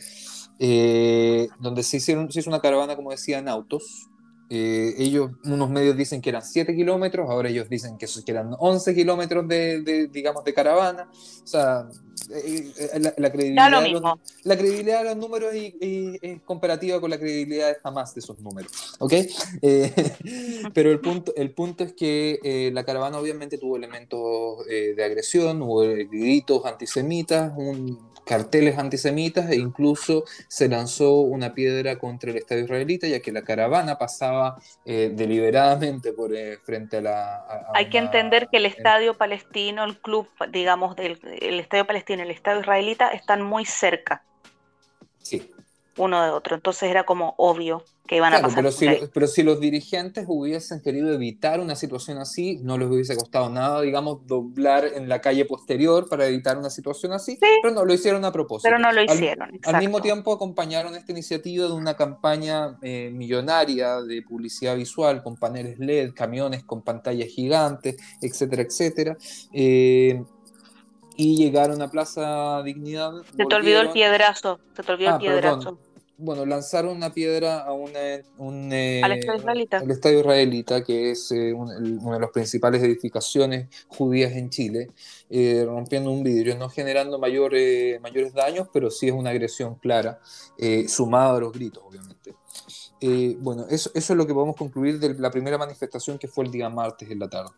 eh, 0.59 1.47
donde 1.59 1.83
se, 1.83 1.97
hicieron, 1.97 2.31
se 2.31 2.39
hizo 2.39 2.49
una 2.49 2.59
caravana, 2.59 2.95
como 2.95 3.11
decía, 3.11 3.39
en 3.39 3.47
autos, 3.49 4.09
eh, 4.49 4.93
ellos, 4.99 5.31
unos 5.43 5.69
medios 5.69 5.97
dicen 5.97 6.21
que 6.21 6.29
eran 6.29 6.43
7 6.43 6.75
kilómetros, 6.75 7.29
ahora 7.29 7.49
ellos 7.49 7.67
dicen 7.67 7.97
que, 7.97 8.07
eran 8.27 8.55
11 8.59 8.93
kilómetros 8.93 9.47
de, 9.47 10.09
digamos, 10.11 10.43
de 10.43 10.53
caravana. 10.53 11.09
O 11.11 11.47
sea, 11.47 11.87
eh, 12.29 12.71
eh, 12.77 12.99
la, 13.17 13.31
credibilidad 13.31 13.81
de 13.81 13.89
los, 13.89 14.01
la, 14.43 14.57
credibilidad 14.57 14.99
de 14.99 15.05
los, 15.05 15.17
números 15.17 15.51
es 15.53 16.41
comparativa 16.43 16.99
con 17.01 17.09
la 17.09 17.17
credibilidad 17.17 17.69
de 17.69 17.75
jamás 17.75 18.13
de 18.15 18.19
esos 18.19 18.39
números. 18.39 18.71
¿Ok? 18.99 19.13
pero 20.73 20.91
el 20.91 20.99
punto, 20.99 21.33
el 21.35 21.51
punto 21.51 21.83
es 21.83 21.93
que 21.93 22.71
la 22.73 22.83
caravana 22.83 23.17
obviamente 23.17 23.57
tuvo 23.57 23.77
elementos 23.77 24.65
de 24.65 25.03
agresión, 25.03 25.61
hubo 25.61 25.81
gritos 25.81 26.65
antisemitas, 26.65 27.51
un 27.55 28.15
carteles 28.25 28.77
antisemitas 28.77 29.49
e 29.49 29.55
incluso 29.55 30.25
se 30.47 30.67
lanzó 30.67 31.21
una 31.21 31.53
piedra 31.53 31.97
contra 31.97 32.31
el 32.31 32.37
Estado 32.37 32.61
israelita, 32.61 33.07
ya 33.07 33.21
que 33.21 33.31
la 33.31 33.43
caravana 33.43 33.97
pasaba 33.97 34.57
eh, 34.83 35.11
deliberadamente 35.13 36.11
por 36.11 36.35
eh, 36.35 36.57
frente 36.63 36.97
a 36.97 37.01
la... 37.01 37.45
Hay 37.73 37.89
que 37.89 37.99
entender 37.99 38.47
que 38.51 38.57
el 38.57 38.65
Estadio 38.65 39.13
Palestino, 39.13 39.83
el 39.83 39.97
club, 39.99 40.27
digamos, 40.51 40.95
del 40.95 41.19
el 41.39 41.59
Estadio 41.59 41.85
Palestino 41.85 42.04
y 42.13 42.19
el 42.19 42.31
Estado 42.31 42.59
israelita 42.59 43.09
están 43.09 43.41
muy 43.41 43.65
cerca. 43.65 44.23
Sí. 45.21 45.51
Uno 45.97 46.23
de 46.23 46.29
otro, 46.29 46.55
entonces 46.55 46.89
era 46.89 47.03
como 47.03 47.35
obvio 47.37 47.83
que 48.07 48.17
iban 48.17 48.33
a 48.33 48.41
pasar. 48.41 48.57
Pero 48.57 48.71
si, 48.71 48.87
pero 49.13 49.27
si 49.27 49.43
los 49.43 49.59
dirigentes 49.59 50.25
hubiesen 50.27 50.81
querido 50.81 51.11
evitar 51.11 51.59
una 51.59 51.75
situación 51.75 52.19
así, 52.19 52.59
no 52.61 52.77
les 52.77 52.87
hubiese 52.87 53.15
costado 53.15 53.49
nada, 53.49 53.81
digamos, 53.81 54.25
doblar 54.27 54.85
en 54.93 55.09
la 55.09 55.21
calle 55.21 55.45
posterior 55.45 56.07
para 56.07 56.27
evitar 56.27 56.57
una 56.57 56.69
situación 56.69 57.13
así, 57.13 57.39
pero 57.61 57.73
no 57.73 57.83
lo 57.83 57.93
hicieron 57.93 58.23
a 58.23 58.31
propósito. 58.31 58.69
Pero 58.69 58.79
no 58.79 58.91
lo 58.91 59.01
hicieron. 59.01 59.59
Al, 59.63 59.79
mismo 59.79 60.01
tiempo 60.01 60.33
acompañaron 60.33 60.95
esta 60.95 61.11
iniciativa 61.11 61.65
de 61.65 61.73
una 61.73 61.95
campaña 61.95 62.77
eh, 62.81 63.09
millonaria 63.11 64.01
de 64.01 64.21
publicidad 64.21 64.75
visual 64.75 65.23
con 65.23 65.37
paneles 65.37 65.79
LED, 65.79 66.13
camiones 66.13 66.63
con 66.63 66.83
pantallas 66.83 67.29
gigantes, 67.29 67.95
etcétera, 68.21 68.61
etcétera. 68.61 69.17
Eh, 69.51 70.23
y 71.15 71.37
llegaron 71.37 71.81
a 71.81 71.89
Plaza 71.89 72.61
Dignidad. 72.63 73.13
Se 73.35 73.45
te 73.45 73.55
olvidó 73.55 73.81
el 73.81 73.89
piedrazo, 73.89 74.59
se 74.75 74.83
te 74.83 74.91
olvidó 74.91 75.09
el 75.09 75.15
ah, 75.15 75.19
piedrazo 75.19 75.79
bueno, 76.17 76.45
lanzaron 76.45 76.95
una 76.95 77.13
piedra 77.13 77.59
a 77.61 77.73
un, 77.73 77.91
eh, 78.71 79.01
al 79.03 79.11
Estadio 79.13 79.39
Israelita. 79.39 79.77
Estadio 79.89 80.19
Israelita, 80.19 80.83
que 80.83 81.11
es 81.11 81.31
eh, 81.31 81.53
una 81.53 82.15
de 82.15 82.19
las 82.19 82.29
principales 82.31 82.81
edificaciones 82.83 83.67
judías 83.87 84.31
en 84.33 84.49
Chile, 84.49 84.91
eh, 85.29 85.63
rompiendo 85.65 86.11
un 86.11 86.23
vidrio, 86.23 86.55
no 86.57 86.69
generando 86.69 87.19
mayor, 87.19 87.51
mayores 88.01 88.33
daños, 88.33 88.69
pero 88.71 88.89
sí 88.89 89.07
es 89.07 89.13
una 89.13 89.31
agresión 89.31 89.75
clara, 89.75 90.19
sumada 90.87 91.37
a 91.37 91.39
los 91.39 91.51
gritos, 91.51 91.83
obviamente. 91.85 92.33
bueno, 93.39 93.65
eso, 93.69 93.91
eso 93.93 94.13
es 94.13 94.17
lo 94.17 94.25
que 94.25 94.33
podemos 94.33 94.55
concluir 94.55 94.99
de 94.99 95.15
la 95.15 95.31
primera 95.31 95.57
manifestación 95.57 96.17
que 96.17 96.27
fue 96.27 96.45
el 96.45 96.51
día 96.51 96.69
martes 96.69 97.09
en 97.11 97.19
la 97.19 97.29
tarde. 97.29 97.51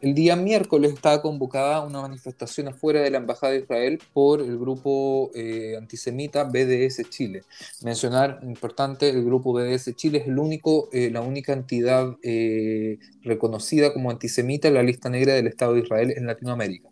El 0.00 0.14
día 0.14 0.36
miércoles 0.36 0.92
estaba 0.92 1.20
convocada 1.22 1.80
una 1.82 2.02
manifestación 2.02 2.68
afuera 2.68 3.00
de 3.00 3.10
la 3.10 3.18
Embajada 3.18 3.52
de 3.52 3.60
Israel 3.60 3.98
por 4.12 4.40
el 4.40 4.58
grupo 4.58 5.30
eh, 5.34 5.76
antisemita 5.76 6.44
BDS 6.44 7.08
Chile. 7.10 7.42
Mencionar, 7.82 8.40
importante, 8.42 9.08
el 9.08 9.24
grupo 9.24 9.52
BDS 9.52 9.94
Chile 9.96 10.18
es 10.18 10.28
el 10.28 10.38
único, 10.38 10.88
eh, 10.92 11.10
la 11.10 11.20
única 11.20 11.52
entidad 11.52 12.16
eh, 12.22 12.98
reconocida 13.22 13.92
como 13.92 14.10
antisemita 14.10 14.68
en 14.68 14.74
la 14.74 14.82
lista 14.82 15.08
negra 15.08 15.34
del 15.34 15.46
Estado 15.46 15.74
de 15.74 15.80
Israel 15.80 16.14
en 16.16 16.26
Latinoamérica. 16.26 16.88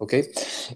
¿Ok? 0.00 0.14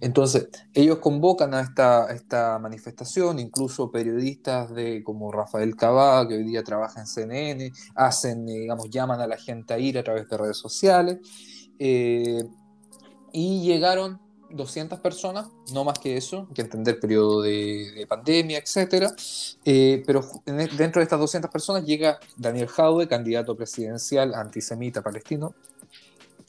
Entonces, 0.03 0.49
ellos 0.75 0.99
convocan 0.99 1.55
a 1.55 1.63
esta, 1.63 2.13
esta 2.13 2.59
manifestación, 2.59 3.39
incluso 3.39 3.91
periodistas 3.91 4.73
de, 4.75 5.03
como 5.03 5.33
Rafael 5.33 5.75
Cabá, 5.77 6.29
que 6.29 6.35
hoy 6.35 6.45
día 6.45 6.63
trabaja 6.63 7.01
en 7.01 7.07
CNN, 7.07 7.73
hacen, 7.95 8.47
eh, 8.49 8.59
digamos, 8.61 8.91
llaman 8.91 9.23
a 9.23 9.27
la 9.27 9.39
gente 9.39 9.73
a 9.73 9.79
ir 9.79 9.99
a 9.99 10.05
través 10.05 10.29
de 10.29 10.37
redes 10.37 10.59
sociales, 10.59 11.19
eh, 11.79 12.45
y 13.33 13.63
llegaron 13.63 14.21
200 14.51 15.01
personas, 15.01 15.49
no 15.73 15.85
más 15.85 15.99
que 15.99 16.19
eso, 16.19 16.47
hay 16.49 16.55
que 16.55 16.63
entender 16.63 17.01
periodo 17.01 17.41
de, 17.41 18.05
pandemia, 18.07 18.59
etc. 18.59 19.11
Eh, 19.65 20.03
pero 20.07 20.21
e, 20.45 20.53
dentro 20.53 21.01
de 21.01 21.05
estas 21.05 21.19
200 21.19 21.51
personas 21.51 21.87
llega 21.87 22.21
Daniel 22.37 22.69
Jaude, 22.69 23.09
candidato 23.09 23.57
presidencial 23.57 24.35
antisemita 24.35 25.01
palestino, 25.01 25.55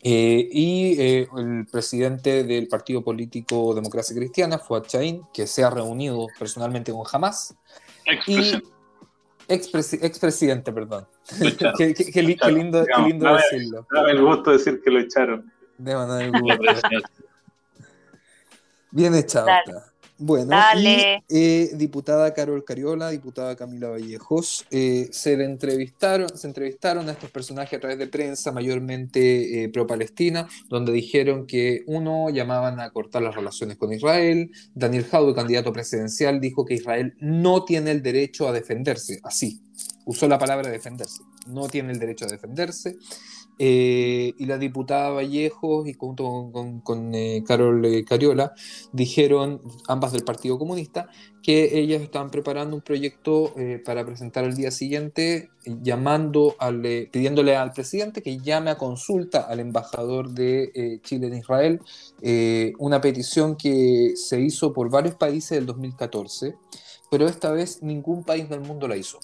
Eh, 0.08 0.49
y 0.51 1.01
eh, 1.01 1.28
el 1.36 1.66
presidente 1.66 2.43
del 2.43 2.68
partido 2.68 3.03
político 3.03 3.74
Democracia 3.74 4.16
Cristiana, 4.16 4.60
Fuad 4.60 4.84
Chain, 4.84 5.24
que 5.34 5.47
se 5.47 5.64
ha 5.64 5.72
reunido 5.72 6.28
personalmente 6.38 6.91
con 6.91 7.01
Hamas. 7.12 7.56
Expresidente. 9.47 10.06
Expresidente, 10.06 10.72
perdón. 10.72 11.08
qué, 11.78 12.22
lindo, 12.22 12.84
decirlo. 12.84 13.88
Dame 13.91 14.12
el 14.12 14.24
gusto 14.24 14.51
de 14.51 14.58
decir 14.58 14.80
que 14.84 14.91
lo 14.91 14.99
echaron. 14.99 15.51
Bien 18.91 19.16
echado. 19.16 19.47
Bueno, 20.18 20.55
y 20.80 20.88
eh, 21.30 21.72
diputada 21.74 22.34
Carol 22.34 22.63
Cariola, 22.63 23.09
diputada 23.09 23.57
Camila 23.57 23.89
Vallejos, 23.89 24.66
eh, 24.72 25.09
se 25.11 25.34
entrevistaron, 25.34 26.30
se 26.38 26.47
entrevistaron 26.47 27.09
a 27.09 27.11
estos 27.11 27.30
personajes 27.32 27.78
a 27.78 27.82
través 27.82 27.97
de 27.97 28.07
prensa, 28.07 28.53
mayormente 28.53 29.63
eh, 29.63 29.70
pro-Palestina, 29.70 30.47
donde 30.70 30.93
dijeron 30.93 31.45
que 31.45 31.84
uno 31.88 32.30
llamaban 32.30 32.80
a 32.80 32.91
cortar 32.91 33.24
las 33.24 33.36
relaciones 33.36 33.78
con 33.78 33.91
Israel, 33.91 34.51
Daniel 34.74 35.03
Jaude, 35.03 35.36
candidato 35.36 35.74
presidencial, 35.74 36.39
dijo 36.39 36.63
que 36.63 36.76
Israel 36.76 37.13
no 37.20 37.66
tiene 37.66 37.91
el 37.91 38.01
derecho 38.01 38.47
a 38.47 38.53
defenderse, 38.53 39.20
así, 39.22 39.61
usó 40.05 40.30
la 40.30 40.39
palabra 40.39 40.70
defenderse, 40.70 41.24
no 41.47 41.68
tiene 41.68 41.91
el 41.91 41.99
derecho 41.99 42.24
a 42.24 42.30
defenderse. 42.30 42.95
Eh, 43.58 44.34
y 44.38 44.45
la 44.45 44.58
diputada 44.58 45.12
Vallejos 45.12 45.88
y 45.88 45.93
junto 45.93 46.51
con, 46.84 47.16
eh, 47.16 47.41
Carol 47.47 47.86
eh, 47.86 48.03
Cariola 48.03 48.53
dijeron, 48.91 49.62
ambas 49.88 50.12
del 50.12 50.24
Partido 50.26 50.60
Comunista, 50.60 51.08
que 51.41 51.80
ellas 51.80 52.01
estaban 52.01 52.32
preparando 52.32 52.76
un 52.76 52.82
proyecto 52.82 53.53
para 53.86 54.03
presentar 54.03 54.45
el 54.45 54.56
día 54.56 54.72
siguiente, 54.72 55.49
llamando 55.84 56.56
pidiéndole 57.12 57.56
al 57.56 57.72
presidente 57.72 58.24
que 58.24 58.39
llame 58.39 58.72
a 58.72 58.80
consulta 58.80 59.41
al 59.41 59.60
embajador 59.60 60.32
de 60.32 60.99
Chile 61.03 61.28
en 61.28 61.38
Israel, 61.38 61.82
una 62.80 62.99
petición 62.99 63.58
que 63.58 64.14
se 64.16 64.41
hizo 64.41 64.74
por 64.74 64.89
varios 64.89 65.14
países 65.16 65.51
del 65.51 65.68
2014, 65.68 66.56
pero 67.12 67.28
esta 67.28 67.51
vez 67.51 67.84
ningún 67.84 68.24
país 68.24 68.49
del 68.49 68.62
mundo 68.62 68.88
la 68.88 68.97
hizo 68.97 69.20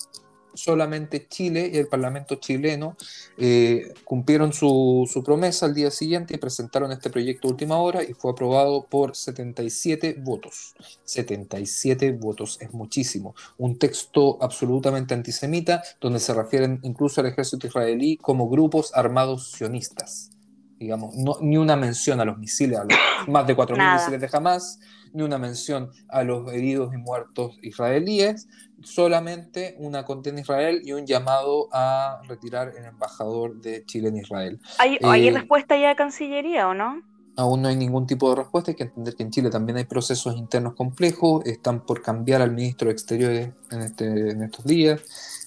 solamente 0.53 1.27
Chile 1.27 1.69
y 1.73 1.77
el 1.77 1.87
Parlamento 1.87 2.35
chileno 2.35 2.95
eh, 3.37 3.93
cumplieron 4.03 4.53
su, 4.53 5.09
promesa 5.23 5.65
al 5.65 5.73
día 5.73 5.91
siguiente 5.91 6.35
y 6.35 6.37
presentaron 6.37 6.91
este 6.91 7.09
proyecto 7.09 7.47
a 7.47 7.51
última 7.51 7.77
hora 7.77 8.03
y 8.03 8.13
fue 8.13 8.31
aprobado 8.31 8.85
por 8.87 9.15
77 9.15 10.17
votos. 10.19 10.75
77 11.03 12.11
votos 12.13 12.57
es 12.61 12.73
muchísimo. 12.73 13.35
Un 13.57 13.77
texto 13.77 14.37
absolutamente 14.41 15.13
antisemita 15.13 15.83
donde 15.99 16.19
se 16.19 16.33
refieren 16.33 16.79
incluso 16.83 17.21
al 17.21 17.27
ejército 17.27 17.67
israelí 17.67 18.17
como 18.17 18.49
grupos 18.49 18.91
armados 18.95 19.51
sionistas. 19.51 20.31
Digamos, 20.79 21.15
no, 21.15 21.37
ni 21.41 21.57
una 21.57 21.75
mención 21.75 22.19
a 22.21 22.25
los 22.25 22.39
misiles, 22.39 22.79
a 22.79 22.85
los 22.85 22.97
más 23.27 23.45
de 23.45 23.55
4.000 23.55 23.93
misiles 23.93 24.19
de 24.19 24.29
Hamas, 24.35 24.79
ni 25.13 25.23
una 25.23 25.37
mención 25.37 25.91
a 26.09 26.23
los 26.23 26.51
heridos 26.51 26.93
y 26.93 26.97
muertos 26.97 27.57
israelíes, 27.61 28.47
solamente 28.83 29.75
una 29.79 30.05
condena 30.05 30.39
a 30.39 30.41
Israel 30.41 30.81
y 30.83 30.93
un 30.93 31.05
llamado 31.05 31.69
a 31.71 32.21
retirar 32.27 32.73
el 32.77 32.85
embajador 32.85 33.59
de 33.61 33.85
Chile 33.85 34.09
en 34.09 34.17
Israel. 34.17 34.59
¿Hay, 34.79 34.97
¿hay 35.03 35.27
eh, 35.27 35.31
respuesta 35.31 35.77
ya 35.77 35.89
de 35.89 35.95
Cancillería 35.95 36.67
o 36.67 36.73
no? 36.73 37.01
Aún 37.37 37.61
no 37.61 37.69
hay 37.69 37.75
ningún 37.75 38.05
tipo 38.05 38.29
de 38.29 38.35
respuesta, 38.35 38.71
hay 38.71 38.75
que 38.75 38.83
entender 38.83 39.15
que 39.15 39.23
en 39.23 39.31
Chile 39.31 39.49
también 39.49 39.77
hay 39.77 39.85
procesos 39.85 40.35
internos 40.35 40.75
complejos, 40.75 41.45
están 41.45 41.85
por 41.85 42.01
cambiar 42.01 42.41
al 42.41 42.51
ministro 42.51 42.87
de 42.87 42.91
Exteriores 42.91 43.49
en, 43.71 43.81
este, 43.81 44.05
en 44.05 44.43
estos 44.43 44.65
días, 44.65 45.01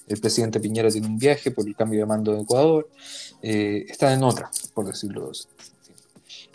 el 0.07 0.19
presidente 0.19 0.59
Piñera 0.59 0.89
tiene 0.89 1.07
un 1.07 1.17
viaje 1.17 1.51
por 1.51 1.67
el 1.67 1.75
cambio 1.75 1.99
de 1.99 2.05
mando 2.05 2.33
de 2.33 2.41
Ecuador, 2.41 2.89
eh, 3.41 3.85
están 3.87 4.13
en 4.13 4.23
otra, 4.23 4.49
por 4.73 4.85
decirlo 4.85 5.29
así. 5.29 5.45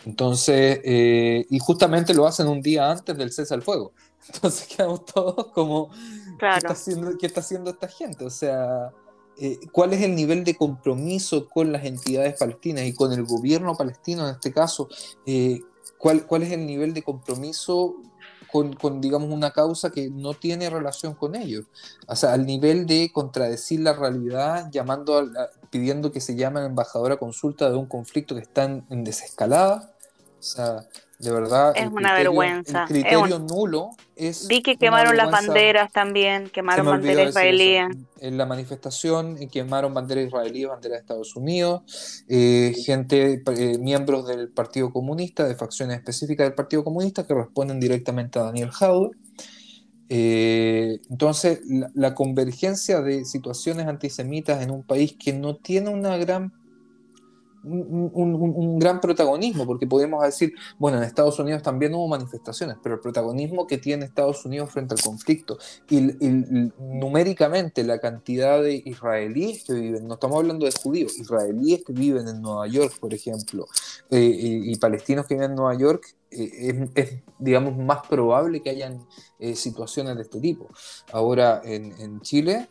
Entonces, 0.05 0.79
eh, 0.83 1.45
y 1.49 1.59
justamente 1.59 2.13
lo 2.13 2.25
hacen 2.25 2.47
un 2.47 2.61
día 2.61 2.89
antes 2.89 3.17
del 3.17 3.31
cese 3.31 3.53
al 3.53 3.61
fuego. 3.61 3.93
Entonces 4.33 4.67
quedamos 4.67 5.05
todos 5.05 5.47
como, 5.53 5.89
¿qué, 6.41 6.57
está 6.57 6.73
haciendo, 6.73 7.17
¿qué 7.17 7.25
está 7.25 7.39
haciendo 7.39 7.69
esta 7.71 7.87
gente? 7.87 8.25
O 8.25 8.29
sea, 8.29 8.91
eh, 9.37 9.59
¿cuál 9.71 9.93
es 9.93 10.01
el 10.01 10.15
nivel 10.15 10.43
de 10.43 10.55
compromiso 10.55 11.47
con 11.47 11.71
las 11.71 11.85
entidades 11.85 12.37
palestinas 12.37 12.85
y 12.85 12.93
con 12.93 13.13
el 13.13 13.23
gobierno 13.23 13.75
palestino 13.75 14.27
en 14.27 14.35
este 14.35 14.51
caso? 14.51 14.89
Eh, 15.25 15.61
¿cuál, 15.97 16.25
¿Cuál 16.25 16.43
es 16.43 16.51
el 16.51 16.65
nivel 16.65 16.93
de 16.93 17.03
compromiso 17.03 17.95
con, 18.51 18.73
con, 18.73 19.01
digamos, 19.01 19.29
una 19.31 19.51
causa 19.51 19.91
que 19.91 20.09
no 20.09 20.33
tiene 20.33 20.69
relación 20.69 21.13
con 21.15 21.35
ellos. 21.35 21.65
O 22.07 22.15
sea, 22.15 22.33
al 22.33 22.45
nivel 22.45 22.85
de 22.85 23.09
contradecir 23.13 23.79
la 23.79 23.93
realidad, 23.93 24.69
llamando 24.71 25.17
a, 25.17 25.49
pidiendo 25.69 26.11
que 26.11 26.19
se 26.19 26.35
llame 26.35 26.59
a 26.59 27.17
consulta 27.17 27.69
de 27.69 27.77
un 27.77 27.85
conflicto 27.85 28.35
que 28.35 28.41
está 28.41 28.65
en, 28.65 28.85
en 28.89 29.03
desescalada. 29.03 29.90
O 30.41 30.43
sea, 30.43 30.87
de 31.19 31.31
verdad. 31.31 31.71
Es 31.75 31.87
una 31.91 32.15
vergüenza. 32.15 32.81
El 32.81 32.87
criterio 32.87 33.37
nulo 33.37 33.91
es. 34.15 34.47
Vi 34.47 34.63
que 34.63 34.75
quemaron 34.75 35.15
las 35.15 35.29
banderas 35.29 35.91
también, 35.91 36.49
quemaron 36.49 36.87
banderas 36.87 37.29
israelíes. 37.29 37.89
En 38.19 38.37
la 38.39 38.47
manifestación 38.47 39.37
quemaron 39.49 39.93
banderas 39.93 40.25
israelíes, 40.25 40.69
banderas 40.69 40.97
de 40.97 41.01
Estados 41.01 41.35
Unidos, 41.35 42.23
eh, 42.27 42.73
gente, 42.83 43.43
eh, 43.55 43.77
miembros 43.77 44.27
del 44.27 44.49
Partido 44.49 44.91
Comunista, 44.91 45.47
de 45.47 45.53
facciones 45.53 45.97
específicas 45.97 46.47
del 46.47 46.55
Partido 46.55 46.83
Comunista, 46.83 47.27
que 47.27 47.35
responden 47.35 47.79
directamente 47.79 48.39
a 48.39 48.43
Daniel 48.43 48.71
Howard. 48.81 49.11
Eh, 50.09 51.01
entonces, 51.11 51.61
la 51.93 52.15
convergencia 52.15 53.01
de 53.01 53.25
situaciones 53.25 53.85
antisemitas 53.85 54.63
en 54.63 54.71
un 54.71 54.81
país 54.81 55.15
que 55.23 55.33
no 55.33 55.57
tiene 55.57 55.91
una 55.91 56.17
gran 56.17 56.51
un, 57.63 58.79
gran 58.79 58.99
protagonismo, 58.99 59.65
porque 59.65 59.87
podemos 59.87 60.23
decir, 60.23 60.53
bueno, 60.79 60.97
en 60.97 61.03
Estados 61.03 61.37
Unidos 61.39 61.61
también 61.61 61.93
hubo 61.93 62.07
manifestaciones, 62.07 62.77
pero 62.81 62.95
el 62.95 63.01
protagonismo 63.01 63.67
que 63.67 63.77
tiene 63.77 64.05
Estados 64.05 64.45
Unidos 64.45 64.71
frente 64.71 64.95
al 64.95 65.01
conflicto 65.01 65.57
y, 65.89 66.01
numéricamente 66.79 67.83
la 67.83 67.99
cantidad 67.99 68.61
de 68.61 68.81
israelíes 68.85 69.63
que 69.63 69.73
viven, 69.73 70.07
no 70.07 70.15
estamos 70.15 70.37
hablando 70.37 70.65
de 70.65 70.71
judíos, 70.71 71.17
israelíes 71.17 71.83
que 71.85 71.93
viven 71.93 72.27
en 72.27 72.41
Nueva 72.41 72.67
York, 72.67 72.93
por 72.99 73.13
ejemplo, 73.13 73.67
eh, 74.09 74.31
y, 74.33 74.75
palestinos 74.77 75.27
que 75.27 75.35
viven 75.35 75.51
en 75.51 75.55
Nueva 75.55 75.75
York, 75.75 76.15
eh, 76.31 76.89
es, 76.95 77.21
digamos, 77.39 77.77
más 77.77 78.07
probable 78.07 78.61
que 78.61 78.69
hayan 78.69 79.05
eh, 79.39 79.55
situaciones 79.55 80.15
de 80.15 80.23
este 80.23 80.39
tipo. 80.39 80.69
Ahora, 81.11 81.61
en, 81.63 81.91
en 81.99 82.21
Chile, 82.21 82.69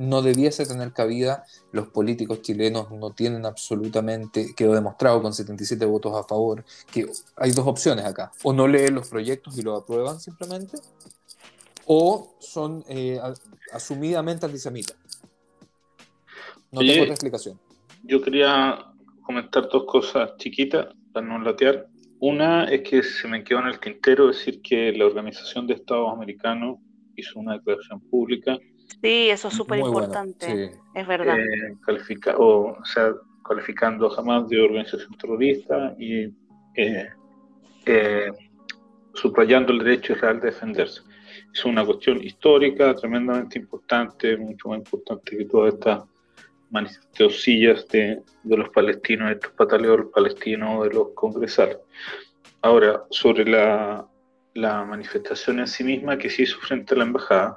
no 0.00 0.22
debiese 0.22 0.64
tener 0.64 0.94
cabida, 0.94 1.44
los 1.72 1.88
políticos 1.88 2.40
chilenos 2.40 2.90
no 2.90 3.10
tienen 3.10 3.44
absolutamente, 3.44 4.54
quedó 4.56 4.72
demostrado 4.72 5.20
con 5.20 5.34
77 5.34 5.84
votos 5.84 6.14
a 6.16 6.26
favor, 6.26 6.64
que 6.90 7.06
hay 7.36 7.50
dos 7.50 7.66
opciones 7.66 8.06
acá, 8.06 8.32
o 8.42 8.54
no 8.54 8.66
leen 8.66 8.94
los 8.94 9.10
proyectos 9.10 9.58
y 9.58 9.62
lo 9.62 9.76
aprueban 9.76 10.18
simplemente, 10.18 10.78
o 11.84 12.34
son 12.38 12.82
eh, 12.88 13.20
asumidamente 13.74 14.46
antisemitas. 14.46 14.96
No 16.72 16.80
tengo 16.80 17.02
otra 17.02 17.14
explicación. 17.14 17.60
Yo 18.02 18.22
quería 18.22 18.86
comentar 19.20 19.68
dos 19.68 19.84
cosas 19.84 20.34
chiquitas 20.38 20.86
para 21.12 21.26
no 21.26 21.38
latear. 21.40 21.88
Una 22.20 22.64
es 22.64 22.88
que 22.88 23.02
se 23.02 23.28
me 23.28 23.44
quedó 23.44 23.60
en 23.60 23.66
el 23.66 23.78
tintero 23.78 24.28
decir 24.28 24.62
que 24.62 24.92
la 24.92 25.04
Organización 25.04 25.66
de 25.66 25.74
Estados 25.74 26.10
Americanos 26.10 26.78
hizo 27.16 27.38
una 27.38 27.54
declaración 27.54 28.00
pública 28.00 28.58
Sí, 29.02 29.30
eso 29.30 29.48
es 29.48 29.54
súper 29.54 29.78
importante, 29.78 30.72
es 30.94 31.06
verdad. 31.06 31.38
Eh, 31.38 31.76
o, 32.36 32.76
sea, 32.84 33.12
calificando 33.46 34.10
jamás 34.10 34.48
de 34.48 34.60
organización 34.60 35.16
terrorista 35.16 35.94
y 35.98 36.24
eh, 36.74 37.08
eh, 37.86 38.32
subrayando 39.14 39.72
el 39.72 39.78
derecho 39.78 40.12
israel 40.12 40.40
de 40.40 40.50
defenderse. 40.50 41.02
Es 41.52 41.64
una 41.64 41.84
cuestión 41.84 42.22
histórica, 42.22 42.94
tremendamente 42.94 43.58
importante, 43.58 44.36
mucho 44.36 44.68
más 44.68 44.78
importante 44.78 45.36
que 45.36 45.44
todas 45.44 45.74
estas 45.74 46.04
manifestaciones 46.70 47.88
de, 47.88 48.22
de 48.42 48.56
los 48.56 48.68
palestinos, 48.68 49.28
de 49.28 49.34
estos 49.34 49.52
pataleos 49.52 50.06
palestinos, 50.14 50.84
de 50.84 50.94
los 50.94 51.08
congresales. 51.14 51.78
Ahora, 52.62 53.02
sobre 53.10 53.44
la, 53.44 54.06
la 54.54 54.84
manifestación 54.84 55.60
en 55.60 55.66
sí 55.66 55.84
misma 55.84 56.18
que 56.18 56.30
se 56.30 56.42
hizo 56.42 56.58
frente 56.58 56.94
a 56.94 56.98
la 56.98 57.04
embajada, 57.04 57.56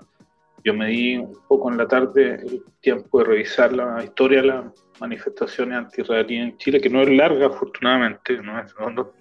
yo 0.64 0.74
me 0.74 0.88
di 0.88 1.18
un 1.18 1.38
poco 1.48 1.70
en 1.70 1.78
la 1.78 1.88
tarde 1.88 2.36
el 2.36 2.64
tiempo 2.80 3.20
de 3.20 3.26
revisar 3.26 3.74
la 3.74 4.04
historia 4.04 4.42
de 4.42 4.48
las 4.48 4.66
manifestaciones 5.00 5.78
anti-israelíes 5.78 6.44
en 6.44 6.58
Chile, 6.58 6.80
que 6.80 6.90
no 6.90 7.02
es 7.02 7.10
larga, 7.10 7.48
afortunadamente, 7.48 8.38
no, 8.42 8.64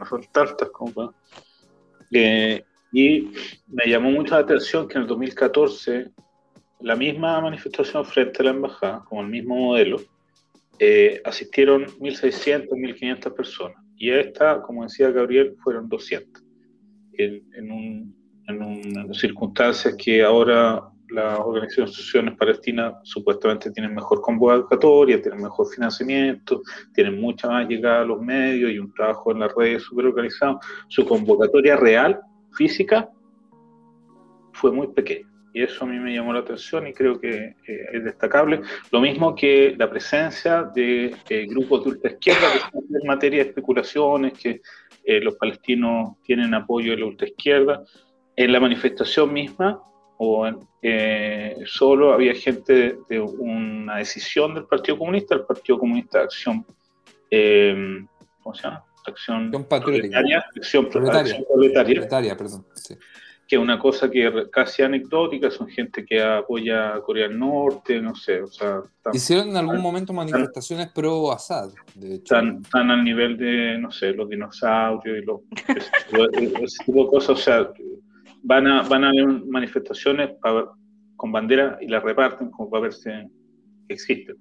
son 0.09 0.25
tantas 0.33 0.69
como 0.71 1.15
eh, 2.13 2.63
y 2.93 3.33
me 3.69 3.87
llamó 3.87 4.11
mucho 4.11 4.35
la 4.35 4.41
atención 4.41 4.87
que 4.87 4.97
en 4.97 5.03
el 5.03 5.09
2014 5.09 6.11
la 6.81 6.95
misma 6.95 7.41
manifestación 7.41 8.05
frente 8.05 8.43
a 8.43 8.45
la 8.45 8.51
embajada, 8.51 9.05
con 9.09 9.25
el 9.25 9.31
mismo 9.31 9.57
modelo, 9.57 10.01
eh, 10.79 11.21
asistieron 11.25 11.87
1.600, 11.87 12.69
1.500 12.69 13.35
personas. 13.35 13.77
Y 13.97 14.11
esta, 14.11 14.61
como 14.63 14.83
decía 14.83 15.11
Gabriel, 15.11 15.57
fueron 15.63 15.89
200. 15.89 16.43
En, 17.19 17.43
en, 17.55 17.71
un, 17.71 18.17
en 18.49 19.15
circunstancias 19.15 19.95
que 19.97 20.23
ahora 20.23 20.92
las 21.13 21.39
organizaciones 21.39 22.37
palestinas 22.37 22.95
supuestamente 23.03 23.71
tienen 23.71 23.95
mejor 23.95 24.21
convocatoria, 24.21 25.21
tienen 25.21 25.43
mejor 25.43 25.67
financiamiento, 25.69 26.63
tienen 26.95 27.21
mucha 27.21 27.49
más 27.49 27.69
llegada 27.69 28.03
a 28.03 28.05
los 28.05 28.21
medios 28.21 28.73
y 28.73 28.79
un 28.79 28.93
trabajo 28.93 29.33
en 29.33 29.41
las 29.41 29.55
redes 29.55 29.83
súper 29.83 30.07
organizado. 30.07 30.61
Su 30.89 31.05
convocatoria 31.05 31.77
real, 31.77 32.21
física, 32.53 33.09
fue 34.53 34.73
muy 34.73 34.89
pequeña. 34.89 35.29
Y 35.55 35.63
eso 35.63 35.85
a 35.85 35.89
mí 35.89 35.99
me 35.99 36.15
llamó 36.15 36.33
la 36.33 36.41
atención 36.41 36.87
y 36.87 36.95
creo 36.95 37.21
que 37.21 37.57
es 37.67 38.05
destacable. 38.05 38.63
Lo 38.91 39.01
mismo 39.01 39.35
que 39.35 39.75
la 39.79 39.91
presencia 39.91 40.63
de 40.63 41.15
grupos 41.49 41.85
de 41.85 41.91
ultraizquierda 41.91 42.41
que 42.53 42.79
en 42.79 43.07
materia 43.07 43.43
de 43.43 43.51
especulaciones, 43.51 44.33
que 44.33 44.63
eh, 45.05 45.21
los 45.21 45.35
palestinos 45.37 46.17
tienen 46.23 46.55
apoyo 46.55 46.93
de 46.93 46.99
la 46.99 47.07
ultraizquierda. 47.07 47.85
En 48.35 48.53
la 48.53 48.61
manifestación 48.61 49.31
misma 49.33 49.83
o 50.19 50.49
eh, 50.83 51.57
solo 51.67 52.13
había 52.13 52.35
gente 52.35 52.99
de, 53.09 53.21
una 53.21 53.97
decisión 53.97 54.55
del 54.55 54.65
Partido 54.65 54.99
Comunista, 54.99 55.35
el 55.35 55.45
Partido 55.45 55.79
Comunista 55.79 56.19
de 56.19 56.25
Acción, 56.25 56.67
eh, 57.31 58.05
¿cómo 58.43 58.55
se 58.55 58.63
llama? 58.63 58.85
Acción, 59.05 59.51
proletaria, 59.51 60.45
acción, 60.57 60.89
proletaria, 60.89 62.37
perdón, 62.37 62.65
que 63.49 63.57
es 63.57 63.61
una 63.61 63.79
cosa 63.79 64.09
que 64.11 64.49
casi 64.51 64.83
anecdótica, 64.83 65.51
son 65.51 65.69
gente 65.69 66.05
que 66.07 66.23
apoya 66.23 66.95
a 66.95 67.01
Corea 67.03 67.29
del 67.29 67.39
Norte, 67.39 68.01
no 68.01 68.15
sé, 68.15 68.41
o 68.41 68.47
sea... 68.47 68.81
Hicieron 69.13 69.49
en 69.49 69.57
algún 69.57 69.81
momento 69.81 70.13
manifestaciones 70.13 70.89
pro 70.93 71.33
Assad, 71.33 71.71
de 71.95 72.15
hecho. 72.15 72.37
Están, 72.37 72.91
al 72.91 73.05
nivel 73.05 73.37
de, 73.37 73.77
no 73.79 73.91
sé, 73.91 74.13
los 74.13 74.29
dinosaurios 74.29 75.19
y 75.19 75.27
los, 75.27 75.41
ese, 76.63 76.85
tipo 76.87 77.05
de 77.05 77.11
cosas, 77.11 77.31
o 77.31 77.37
sea, 77.37 77.69
van 78.43 78.67
a, 78.67 78.83
van 78.83 79.05
a 79.05 79.09
haber 79.09 79.45
manifestaciones 79.47 80.31
con 81.17 81.33
bandera 81.33 81.79
y 81.81 81.89
las 81.89 82.03
reparten 82.03 82.51
como 82.51 82.71
para 82.71 82.85
ver 82.85 82.93
si 82.93 83.11
existen. 83.89 84.37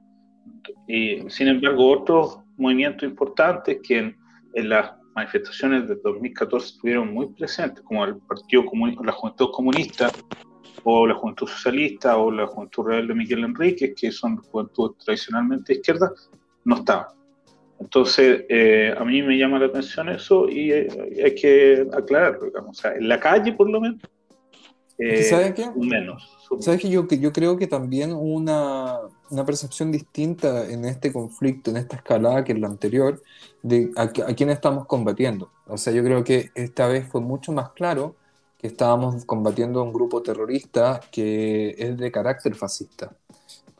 Y 0.88 1.30
sin 1.30 1.48
embargo, 1.48 1.92
otros 1.92 2.40
movimientos 2.58 3.08
importantes 3.08 3.80
que 3.84 4.16
en, 4.54 4.70
las 4.70 4.92
manifestaciones 5.16 5.88
de 5.88 5.96
2014 6.04 6.68
estuvieron 6.68 7.14
muy 7.14 7.28
presentes, 7.34 7.84
como 7.84 8.06
el 8.06 8.18
Partido 8.18 8.66
Comunista, 8.66 9.04
la 9.04 9.12
Juventud 9.12 9.52
Comunista, 9.52 10.12
o 10.84 11.06
la 11.06 11.16
Juventud 11.16 11.48
Socialista, 11.48 12.18
o 12.18 12.32
la 12.32 12.48
Juventud 12.48 12.84
Real 12.86 13.08
de 13.08 13.16
Miguel 13.16 13.44
Enrique, 13.44 13.94
que 13.94 14.12
son 14.12 14.38
juventudes 14.38 14.98
tradicionalmente 15.06 15.74
izquierdas, 15.74 16.30
no 16.66 16.76
estaban. 16.78 17.21
Entonces, 17.82 18.46
eh, 18.48 18.94
a 18.96 19.04
mí 19.04 19.22
me 19.24 19.38
llama 19.38 19.60
la 19.60 19.66
atención 19.66 20.08
eso 20.10 20.48
y 20.48 20.72
eh, 20.72 20.88
hay 21.26 21.36
que 21.36 21.88
aclararlo, 21.92 22.46
digamos. 22.46 22.78
O 22.78 22.82
sea, 22.82 22.94
en 22.94 23.08
la 23.08 23.20
calle, 23.20 23.54
por 23.54 23.70
lo 23.70 23.82
menos, 23.82 24.02
eh, 25.04 25.24
¿Sabes 25.24 25.56
qué? 25.56 25.68
Menos. 25.76 26.38
¿Sabes 26.60 26.80
qué? 26.80 26.90
Yo, 26.90 27.08
yo 27.08 27.34
creo 27.34 27.58
que 27.58 27.66
también 27.66 28.14
una, 28.14 29.00
una, 29.32 29.46
percepción 29.46 29.92
distinta 29.92 30.70
en 30.70 30.86
este 30.86 31.12
conflicto, 31.12 31.72
en 31.72 31.78
esta 31.78 31.96
escalada 31.96 32.44
que 32.44 32.52
en 32.52 32.62
la 32.62 32.68
anterior, 32.68 33.24
de 33.64 33.90
a, 33.96 34.04
a 34.04 34.36
quién 34.36 34.52
estamos 34.52 34.86
combatiendo. 34.86 35.50
O 35.66 35.78
sea, 35.78 35.92
yo 35.92 36.04
creo 36.04 36.24
que 36.24 36.52
esta 36.54 36.88
vez 36.88 37.08
fue 37.08 37.20
mucho 37.20 37.52
más 37.52 37.72
claro 37.72 38.16
que 38.60 38.68
estábamos 38.68 39.26
combatiendo 39.26 39.80
a 39.80 39.84
un 39.84 39.92
grupo 39.92 40.22
terrorista 40.22 41.02
que 41.12 41.74
es 41.80 41.98
de 41.98 42.12
carácter 42.12 42.54
fascista. 42.54 43.12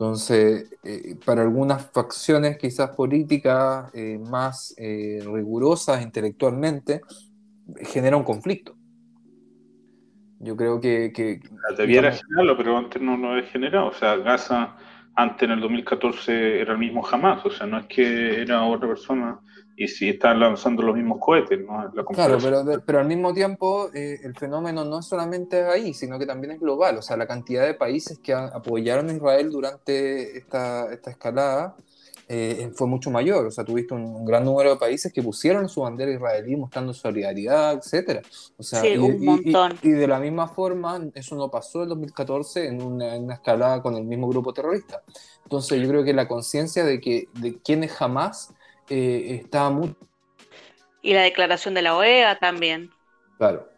Entonces, 0.02 0.68
eh, 0.82 1.14
para 1.24 1.42
algunas 1.42 1.88
facciones 1.92 2.58
quizás 2.58 2.90
políticas 2.90 3.88
eh, 3.94 4.18
más 4.18 4.74
eh, 4.76 5.22
rigurosas 5.24 6.02
intelectualmente, 6.02 7.02
genera 7.82 8.16
un 8.16 8.24
conflicto. 8.24 8.74
Yo 10.40 10.56
creo 10.56 10.80
que... 10.80 11.12
que 11.12 11.38
Debiera 11.78 12.10
generarlo, 12.10 12.56
pero 12.56 12.76
antes 12.76 13.00
no 13.00 13.16
lo 13.16 13.30
había 13.30 13.44
generado. 13.44 13.90
O 13.90 13.92
sea, 13.92 14.16
Gaza 14.16 14.74
antes 15.14 15.42
en 15.42 15.50
el 15.52 15.60
2014 15.60 16.60
era 16.60 16.72
el 16.72 16.78
mismo 16.78 17.02
jamás. 17.02 17.44
O 17.44 17.50
sea, 17.50 17.66
no 17.66 17.78
es 17.78 17.86
que 17.86 18.40
era 18.40 18.64
otra 18.64 18.88
persona 18.88 19.38
y 19.76 19.88
si 19.88 20.10
están 20.10 20.38
lanzando 20.38 20.82
los 20.82 20.94
mismos 20.94 21.18
cohetes, 21.18 21.58
¿no? 21.60 21.90
claro, 22.12 22.38
pero, 22.40 22.82
pero 22.84 23.00
al 23.00 23.06
mismo 23.06 23.32
tiempo 23.32 23.90
eh, 23.94 24.20
el 24.22 24.34
fenómeno 24.34 24.84
no 24.84 25.00
es 25.00 25.06
solamente 25.06 25.64
ahí, 25.64 25.94
sino 25.94 26.18
que 26.18 26.26
también 26.26 26.52
es 26.52 26.60
global. 26.60 26.98
O 26.98 27.02
sea, 27.02 27.16
la 27.16 27.26
cantidad 27.26 27.64
de 27.64 27.74
países 27.74 28.18
que 28.18 28.34
apoyaron 28.34 29.08
a 29.08 29.12
Israel 29.12 29.50
durante 29.50 30.36
esta, 30.36 30.92
esta 30.92 31.10
escalada 31.10 31.74
eh, 32.28 32.70
fue 32.74 32.86
mucho 32.86 33.10
mayor. 33.10 33.46
O 33.46 33.50
sea, 33.50 33.64
tuviste 33.64 33.94
un, 33.94 34.24
gran 34.24 34.44
número 34.44 34.70
de 34.70 34.76
países 34.76 35.12
que 35.12 35.22
pusieron 35.22 35.68
su 35.68 35.82
bandera 35.82 36.12
israelí 36.12 36.56
mostrando 36.56 36.94
solidaridad, 36.94 37.74
etcétera. 37.74 38.22
O 38.56 38.62
sea, 38.62 38.80
sí, 38.80 38.88
y, 38.88 38.98
un 38.98 39.24
montón. 39.24 39.78
Y, 39.82 39.90
de 39.90 40.06
la 40.06 40.18
misma 40.18 40.48
forma, 40.48 41.00
eso 41.14 41.36
no 41.36 41.50
pasó 41.50 41.82
en 41.82 41.90
2014 41.90 42.66
en 42.66 42.82
una, 42.82 43.16
en 43.16 43.24
una 43.24 43.34
escalada 43.34 43.82
con 43.82 43.96
el 43.96 44.04
mismo 44.04 44.28
grupo 44.28 44.52
terrorista. 44.52 45.02
Entonces, 45.44 45.80
yo 45.80 45.88
creo 45.88 46.04
que 46.04 46.12
la 46.12 46.28
conciencia 46.28 46.84
de 46.84 47.00
que 47.00 47.28
de 47.34 47.58
quienes 47.58 47.92
jamás 47.92 48.54
eh, 48.88 49.40
está 49.42 49.70
muy... 49.70 49.94
Y 51.02 51.14
la 51.14 51.22
declaración 51.22 51.74
de 51.74 51.82
la 51.82 51.96
OEA 51.96 52.38
también. 52.38 52.90
Claro. 53.38 53.68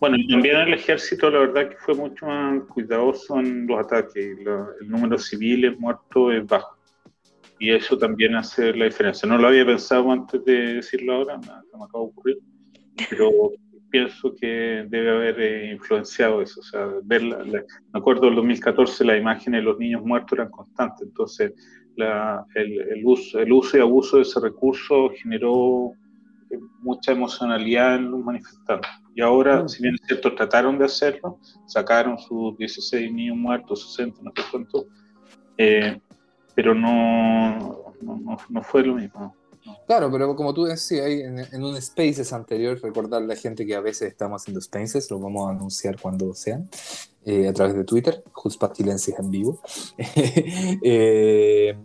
Bueno, 0.00 0.16
también 0.30 0.56
el 0.56 0.74
ejército, 0.74 1.30
la 1.30 1.40
verdad 1.40 1.68
que 1.68 1.76
fue 1.76 1.94
mucho 1.94 2.24
más 2.26 2.62
cuidadoso 2.68 3.38
en 3.38 3.66
los 3.66 3.80
ataques. 3.80 4.16
el 4.16 4.88
número 4.88 5.16
de 5.16 5.22
civiles 5.22 5.78
muertos 5.78 6.34
es 6.34 6.46
bajo. 6.46 6.77
Y 7.58 7.72
eso 7.72 7.98
también 7.98 8.36
hace 8.36 8.72
la 8.74 8.84
diferencia. 8.84 9.28
No 9.28 9.38
lo 9.38 9.48
había 9.48 9.66
pensado 9.66 10.10
antes 10.12 10.44
de 10.44 10.74
decirlo 10.74 11.14
ahora, 11.14 11.38
me, 11.38 11.46
me 11.46 11.84
acaba 11.84 12.04
de 12.04 12.10
ocurrir, 12.10 12.38
pero 13.08 13.30
pienso 13.90 14.34
que 14.34 14.86
debe 14.88 15.10
haber 15.10 15.40
eh, 15.40 15.72
influenciado 15.72 16.42
eso. 16.42 16.60
O 16.60 16.62
sea, 16.62 16.88
ver 17.04 17.22
me 17.22 17.64
acuerdo 17.92 18.26
del 18.26 18.36
2014 18.36 19.04
la 19.04 19.16
imagen 19.16 19.52
de 19.54 19.62
los 19.62 19.78
niños 19.78 20.04
muertos 20.04 20.38
eran 20.38 20.50
constantes. 20.50 21.06
Entonces, 21.06 21.52
el, 22.54 23.02
uso, 23.04 23.40
el 23.40 23.52
uso 23.52 23.76
y 23.76 23.80
abuso 23.80 24.16
de 24.16 24.22
ese 24.22 24.40
recurso 24.40 25.10
generó 25.20 25.92
eh, 26.50 26.58
mucha 26.80 27.12
emocionalidad 27.12 27.96
en 27.96 28.10
los 28.10 28.20
manifestantes. 28.20 28.90
Y 29.14 29.20
ahora, 29.20 29.64
mm. 29.64 29.68
si 29.68 29.82
bien 29.82 29.94
es 29.94 30.06
cierto, 30.06 30.34
trataron 30.34 30.78
de 30.78 30.84
hacerlo, 30.84 31.38
sacaron 31.66 32.18
sus 32.18 32.56
16 32.58 33.12
niños 33.12 33.36
muertos, 33.36 33.94
60, 33.96 34.22
no 34.22 34.32
sé 34.36 34.42
cuánto, 34.50 34.86
eh, 35.56 36.00
pero 36.58 36.74
no, 36.74 37.94
no, 38.50 38.62
fue 38.64 38.82
lo 38.82 38.96
mismo. 38.96 39.32
Claro, 39.86 40.10
pero 40.10 40.34
como 40.34 40.52
tú 40.52 40.64
decías, 40.64 41.06
en, 41.06 41.38
en, 41.38 41.62
un 41.62 41.80
Spaces 41.80 42.32
anterior, 42.32 42.80
recordar 42.82 43.22
a 43.22 43.26
la 43.26 43.36
gente 43.36 43.64
que 43.64 43.76
a 43.76 43.80
veces 43.80 44.10
estamos 44.10 44.42
haciendo 44.42 44.60
Spaces, 44.60 45.08
lo 45.08 45.20
vamos 45.20 45.46
a 45.46 45.52
anunciar 45.52 46.00
cuando 46.00 46.34
sean, 46.34 46.68
eh, 47.24 47.46
a 47.46 47.52
través 47.52 47.76
de 47.76 47.84
Twitter, 47.84 48.24
Juspatilensis 48.32 49.16
en 49.20 49.30
vivo. 49.30 49.60
eh, 50.82 51.76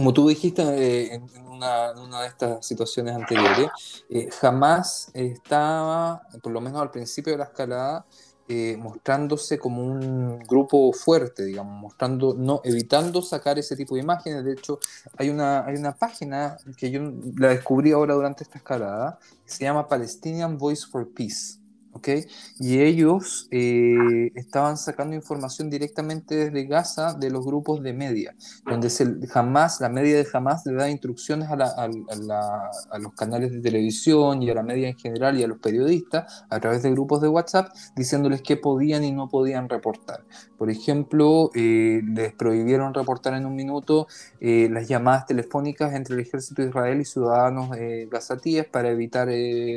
como 0.00 0.14
tú 0.14 0.28
dijiste 0.28 0.62
eh, 0.62 1.14
en, 1.14 1.46
una, 1.46 1.92
de 1.92 2.26
estas 2.26 2.64
situaciones 2.64 3.14
anteriores, 3.14 3.68
eh, 4.08 4.30
jamás 4.40 5.10
estaba, 5.12 6.22
por 6.42 6.52
lo 6.52 6.60
menos 6.62 6.80
al 6.80 6.90
principio 6.90 7.32
de 7.32 7.38
la 7.38 7.44
escalada, 7.44 8.06
eh, 8.52 8.76
mostrándose 8.76 9.60
como 9.60 9.80
un 9.84 10.40
grupo 10.40 10.92
fuerte, 10.92 11.44
digamos, 11.44 11.80
mostrando, 11.80 12.34
no, 12.36 12.60
evitando 12.64 13.22
sacar 13.22 13.60
ese 13.60 13.76
tipo 13.76 13.94
de 13.94 14.00
imágenes. 14.00 14.44
De 14.44 14.54
hecho, 14.54 14.80
hay 15.16 15.30
una, 15.30 15.64
hay 15.64 15.76
una 15.76 15.92
página 15.92 16.56
que 16.76 16.90
yo 16.90 17.00
la 17.36 17.50
descubrí 17.50 17.92
ahora 17.92 18.14
durante 18.14 18.42
esta 18.42 18.58
escalada, 18.58 19.20
se 19.44 19.62
llama 19.62 19.86
Palestinian 19.86 20.58
Voice 20.58 20.84
for 20.84 21.08
Peace. 21.08 21.59
¿Okay? 21.92 22.26
Y 22.58 22.80
ellos 22.80 23.48
eh, 23.50 24.30
estaban 24.34 24.76
sacando 24.76 25.14
información 25.14 25.70
directamente 25.70 26.36
desde 26.36 26.64
Gaza 26.66 27.14
de 27.14 27.30
los 27.30 27.44
grupos 27.44 27.82
de 27.82 27.92
media, 27.92 28.34
donde 28.64 28.90
se, 28.90 29.26
jamás, 29.28 29.80
la 29.80 29.88
media 29.88 30.16
de 30.16 30.24
jamás 30.24 30.64
le 30.66 30.74
da 30.74 30.90
instrucciones 30.90 31.48
a, 31.48 31.54
a, 31.54 32.98
los 32.98 33.12
canales 33.14 33.52
de 33.52 33.60
televisión 33.60 34.42
y 34.42 34.50
a 34.50 34.54
la 34.54 34.62
media 34.62 34.88
en 34.88 34.98
general 34.98 35.38
y 35.38 35.42
a 35.42 35.48
los 35.48 35.58
periodistas 35.58 36.44
a 36.48 36.60
través 36.60 36.82
de 36.82 36.90
grupos 36.90 37.20
de 37.20 37.28
WhatsApp 37.28 37.68
diciéndoles 37.96 38.42
qué 38.42 38.56
podían 38.56 39.04
y 39.04 39.12
no 39.12 39.28
podían 39.28 39.68
reportar. 39.68 40.24
Por 40.58 40.70
ejemplo, 40.70 41.50
eh, 41.54 42.02
les 42.04 42.32
prohibieron 42.34 42.94
reportar 42.94 43.34
en 43.34 43.46
un 43.46 43.54
minuto 43.54 44.06
eh, 44.40 44.68
las 44.70 44.88
llamadas 44.88 45.26
telefónicas 45.26 45.94
entre 45.94 46.14
el 46.14 46.20
ejército 46.20 46.62
de 46.62 46.68
Israel 46.68 47.00
y 47.00 47.04
ciudadanos 47.04 47.70
gazatíes 48.10 48.66
para 48.66 48.90
evitar 48.90 49.28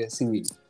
civiles 0.10 0.63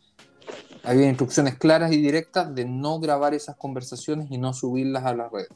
había 0.84 1.08
instrucciones 1.08 1.58
claras 1.58 1.92
y 1.92 1.98
directas 1.98 2.54
de 2.54 2.66
no 2.66 3.00
grabar 3.00 3.34
esas 3.34 3.56
conversaciones 3.56 4.30
y 4.30 4.38
no 4.38 4.54
subirlas 4.54 5.06
a 5.06 5.16
la 5.16 5.30
red. 5.30 5.48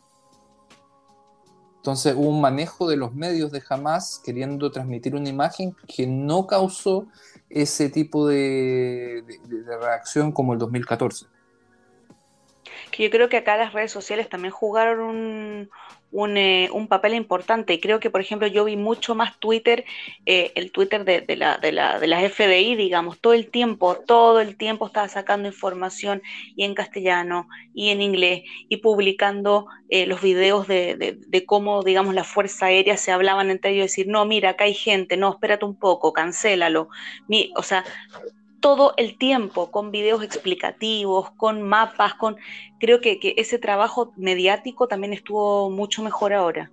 Entonces 1.77 2.15
hubo 2.17 2.29
un 2.29 2.41
manejo 2.41 2.89
de 2.89 2.97
los 2.97 3.13
medios 3.13 3.51
de 3.51 3.63
Hamas 3.69 4.21
queriendo 4.23 4.71
transmitir 4.71 5.15
una 5.15 5.29
imagen 5.29 5.75
que 5.87 6.05
no 6.05 6.45
causó 6.45 7.07
ese 7.49 7.89
tipo 7.89 8.27
de, 8.27 9.23
reacción 9.79 10.31
como 10.31 10.53
el 10.53 10.59
2014. 10.59 11.27
Yo 13.03 13.09
creo 13.09 13.29
que 13.29 13.37
acá 13.37 13.57
las 13.57 13.73
redes 13.73 13.91
sociales 13.91 14.29
también 14.29 14.51
jugaron 14.51 14.99
un, 14.99 15.69
un, 16.11 16.37
eh, 16.37 16.69
un, 16.71 16.87
papel 16.87 17.13
importante. 17.13 17.73
Y 17.73 17.79
creo 17.79 17.99
que, 17.99 18.09
por 18.09 18.21
ejemplo, 18.21 18.47
yo 18.47 18.65
vi 18.65 18.77
mucho 18.77 19.15
más 19.15 19.37
Twitter, 19.39 19.85
eh, 20.25 20.51
el 20.55 20.71
Twitter 20.71 21.03
de, 21.03 21.35
la, 21.35 21.57
de, 21.57 21.71
la, 21.71 21.99
de 21.99 22.07
las 22.07 22.23
FBI, 22.31 22.75
digamos, 22.75 23.19
todo 23.19 23.33
el 23.33 23.49
tiempo, 23.49 23.95
todo 23.95 24.39
el 24.39 24.55
tiempo 24.57 24.87
estaba 24.87 25.07
sacando 25.09 25.47
información 25.47 26.21
y 26.55 26.63
en 26.63 26.75
castellano 26.75 27.47
y 27.73 27.89
en 27.89 28.01
inglés 28.01 28.43
y 28.69 28.77
publicando 28.77 29.67
eh, 29.89 30.05
los 30.05 30.21
videos 30.21 30.67
de, 30.67 31.17
de, 31.27 31.45
cómo, 31.45 31.83
digamos, 31.83 32.15
la 32.15 32.23
Fuerza 32.23 32.67
Aérea 32.67 32.97
se 32.97 33.11
hablaban 33.11 33.51
entre 33.51 33.71
ellos, 33.71 33.85
decir, 33.85 34.07
no, 34.07 34.25
mira, 34.25 34.51
acá 34.51 34.65
hay 34.65 34.73
gente, 34.73 35.17
no, 35.17 35.31
espérate 35.31 35.65
un 35.65 35.75
poco, 35.75 36.13
cancélalo. 36.13 36.89
Mi, 37.27 37.51
o 37.55 37.63
sea, 37.63 37.83
todo 38.59 38.93
el 38.97 39.17
tiempo 39.17 39.71
con 39.71 39.91
videos 39.91 40.23
explicativos, 40.23 41.31
con 41.37 41.61
mapas, 41.61 42.15
con 42.15 42.37
creo 42.79 43.01
que, 43.01 43.19
que, 43.19 43.35
ese 43.37 43.59
trabajo 43.59 44.13
mediático 44.15 44.87
también 44.87 45.13
estuvo 45.13 45.69
mucho 45.69 46.03
mejor 46.03 46.33
ahora. 46.33 46.71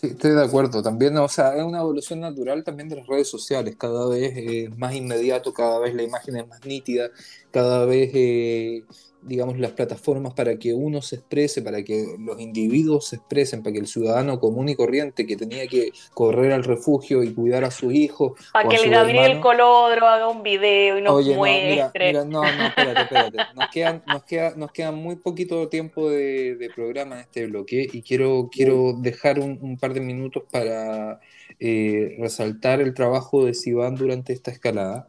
Sí, 0.00 0.06
estoy 0.06 0.30
de 0.30 0.42
acuerdo. 0.42 0.82
También, 0.82 1.16
o 1.18 1.28
sea, 1.28 1.54
es 1.54 1.62
una 1.62 1.80
evolución 1.80 2.20
natural 2.20 2.64
también 2.64 2.88
de 2.88 2.96
las 2.96 3.06
redes 3.06 3.28
sociales. 3.28 3.76
Cada 3.76 4.08
vez 4.08 4.32
es 4.34 4.78
más 4.78 4.94
inmediato, 4.94 5.52
cada 5.52 5.78
vez 5.78 5.94
la 5.94 6.02
imagen 6.02 6.36
es 6.36 6.48
más 6.48 6.64
nítida, 6.64 7.10
cada 7.50 7.84
vez 7.84 8.10
eh, 8.14 8.84
digamos, 9.22 9.58
las 9.58 9.72
plataformas 9.72 10.34
para 10.34 10.56
que 10.58 10.72
uno 10.72 11.02
se 11.02 11.16
exprese, 11.16 11.62
para 11.62 11.82
que 11.82 12.14
los 12.18 12.40
individuos 12.40 13.08
se 13.08 13.16
expresen, 13.16 13.62
para 13.62 13.74
que 13.74 13.80
el 13.80 13.86
ciudadano 13.86 14.40
común 14.40 14.68
y 14.68 14.74
corriente 14.74 15.26
que 15.26 15.36
tenía 15.36 15.66
que 15.66 15.92
correr 16.14 16.52
al 16.52 16.64
refugio 16.64 17.22
y 17.22 17.32
cuidar 17.32 17.64
a 17.64 17.70
sus 17.70 17.92
hijos. 17.92 18.32
Para 18.52 18.68
que 18.68 18.76
el 18.76 18.90
Gabriel 18.90 19.40
Colodro 19.40 20.06
haga 20.06 20.28
un 20.28 20.42
video 20.42 20.98
y 20.98 21.02
nos 21.02 21.26
muestre. 21.26 22.12
No, 22.12 22.24
no, 22.24 22.42
no, 22.42 22.66
espérate, 22.66 23.00
espérate. 23.02 23.36
Nos, 23.54 23.70
quedan, 23.70 24.02
nos, 24.06 24.24
queda, 24.24 24.54
nos 24.56 24.72
queda 24.72 24.92
muy 24.92 25.16
poquito 25.16 25.68
tiempo 25.68 26.08
de, 26.08 26.56
de, 26.56 26.70
programa 26.70 27.16
en 27.16 27.20
este 27.22 27.46
bloque 27.46 27.86
y 27.92 28.02
quiero, 28.02 28.48
quiero 28.50 28.94
dejar 28.94 29.38
un, 29.38 29.58
un 29.60 29.76
par 29.76 29.92
de 29.92 30.00
minutos 30.00 30.44
para 30.50 31.20
eh, 31.58 32.16
resaltar 32.18 32.80
el 32.80 32.94
trabajo 32.94 33.44
de 33.44 33.54
Sivan 33.54 33.94
durante 33.94 34.32
esta 34.32 34.50
escalada. 34.50 35.06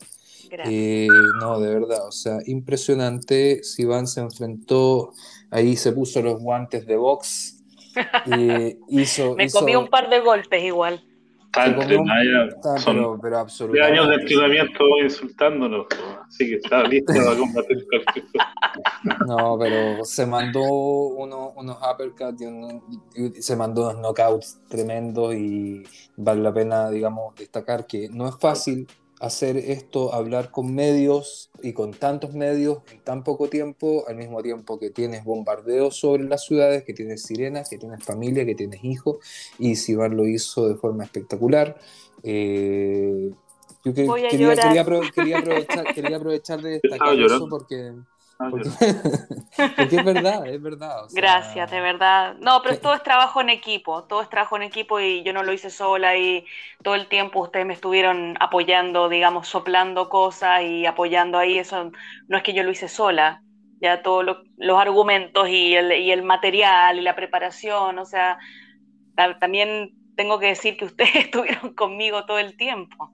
Eh, 0.52 1.08
no, 1.40 1.60
de 1.60 1.74
verdad, 1.74 2.08
o 2.08 2.12
sea, 2.12 2.40
impresionante. 2.46 3.64
Sivan 3.64 4.08
se 4.08 4.22
enfrentó, 4.22 5.14
ahí 5.50 5.76
se 5.78 5.92
puso 5.94 6.22
los 6.22 6.40
guantes 6.42 6.86
de 6.86 6.98
box. 6.98 7.64
Y 8.26 8.78
hizo, 9.02 9.36
Me 9.36 9.50
comí 9.50 9.76
un 9.76 9.88
par 9.88 10.10
de 10.10 10.20
golpes 10.20 10.64
igual. 10.64 11.02
son 12.78 13.20
pero, 13.22 13.38
absolutamente. 13.40 13.94
años 13.94 14.10
de 14.10 14.16
entrenamiento 14.16 14.84
insultándonos, 15.02 15.88
así 16.28 16.50
que 16.50 16.56
está 16.56 16.84
listo 16.84 17.14
para 17.14 17.38
combatir 17.38 17.86
cualquier 17.88 18.26
No, 19.28 19.58
pero 19.60 20.04
se 20.06 20.26
mandó 20.26 20.62
uno, 20.62 21.54
unos 21.56 21.78
uppercuts 21.78 22.42
y, 23.16 23.42
se 23.42 23.56
mandó 23.56 23.90
unos 23.90 24.02
knockouts 24.02 24.62
tremendos 24.70 25.34
y 25.36 25.84
vale 26.18 26.42
la 26.42 26.54
pena, 26.54 26.90
digamos, 26.90 27.36
destacar 27.36 27.86
que 27.88 28.10
no 28.10 28.28
es 28.28 28.38
fácil 28.38 28.88
hacer 29.22 29.56
esto, 29.56 30.16
hablar 30.16 30.50
con 30.50 30.74
medios 30.74 31.52
y 31.62 31.74
con 31.74 31.92
tantos 31.92 32.34
medios 32.34 32.80
en 32.92 33.02
tan 33.02 33.24
poco 33.24 33.50
tiempo, 33.50 34.04
al 34.08 34.16
mismo 34.16 34.42
tiempo 34.42 34.80
que 34.80 34.90
tienes 34.90 35.24
bombardeos 35.24 35.96
sobre 35.96 36.24
las 36.24 36.44
ciudades, 36.44 36.84
que 36.84 36.94
tienes 36.94 37.22
sirenas, 37.22 37.70
que 37.70 37.78
tienes 37.78 38.04
familia, 38.04 38.48
que 38.48 38.56
tienes 38.56 38.84
hijos, 38.84 39.18
y 39.60 39.76
Sivan 39.76 40.18
lo 40.18 40.28
hizo 40.28 40.68
de 40.68 40.76
forma 40.76 41.04
espectacular. 41.04 41.78
Eh, 42.24 43.30
yo 43.86 43.94
quería, 43.94 44.30
quería, 44.30 44.82
aprovechar, 44.82 45.14
quería, 45.94 46.18
aprovechar, 46.18 46.62
de 46.62 46.70
destacar 46.82 47.20
eso 47.20 47.48
porque 47.48 47.94
Porque, 49.78 49.96
es 49.96 50.06
verdad, 50.06 50.48
es 50.48 50.62
verdad. 50.62 51.04
Gracias, 51.12 51.70
de 51.70 51.82
verdad. 51.82 52.36
No, 52.40 52.62
pero 52.62 52.80
todo 52.80 52.94
es 52.94 53.04
trabajo 53.04 53.42
en 53.42 53.50
equipo, 53.50 54.04
todo 54.06 54.22
es 54.22 54.30
trabajo 54.30 54.56
en 54.56 54.64
equipo 54.64 55.00
y 55.00 55.24
yo 55.24 55.34
no 55.34 55.44
lo 55.44 55.54
hice 55.54 55.70
sola 55.70 56.18
y 56.18 56.46
todo 56.84 56.96
el 56.96 57.08
tiempo 57.08 57.42
ustedes 57.42 57.66
me 57.66 57.74
estuvieron 57.74 58.36
apoyando, 58.40 59.10
digamos, 59.10 59.48
soplando 59.48 60.10
cosas 60.10 60.64
y 60.64 60.86
apoyando 60.86 61.38
ahí. 61.38 61.60
Eso 61.60 61.92
no 62.28 62.38
es 62.38 62.44
que 62.44 62.54
yo 62.54 62.64
lo 62.64 62.72
hice 62.72 62.88
sola, 62.88 63.44
ya 63.82 64.02
todos 64.02 64.26
los 64.58 64.80
argumentos 64.80 65.50
y 65.50 65.76
el, 65.76 65.92
y 65.92 66.12
el 66.12 66.24
material 66.24 66.98
y 66.98 67.02
la 67.02 67.16
preparación, 67.16 68.00
o 68.00 68.06
sea, 68.06 68.38
también 69.40 69.94
tengo 70.16 70.40
que 70.40 70.48
decir 70.48 70.78
que 70.78 70.86
ustedes 70.86 71.16
estuvieron 71.16 71.74
conmigo 71.74 72.26
todo 72.26 72.40
el 72.40 72.56
tiempo. 72.56 73.12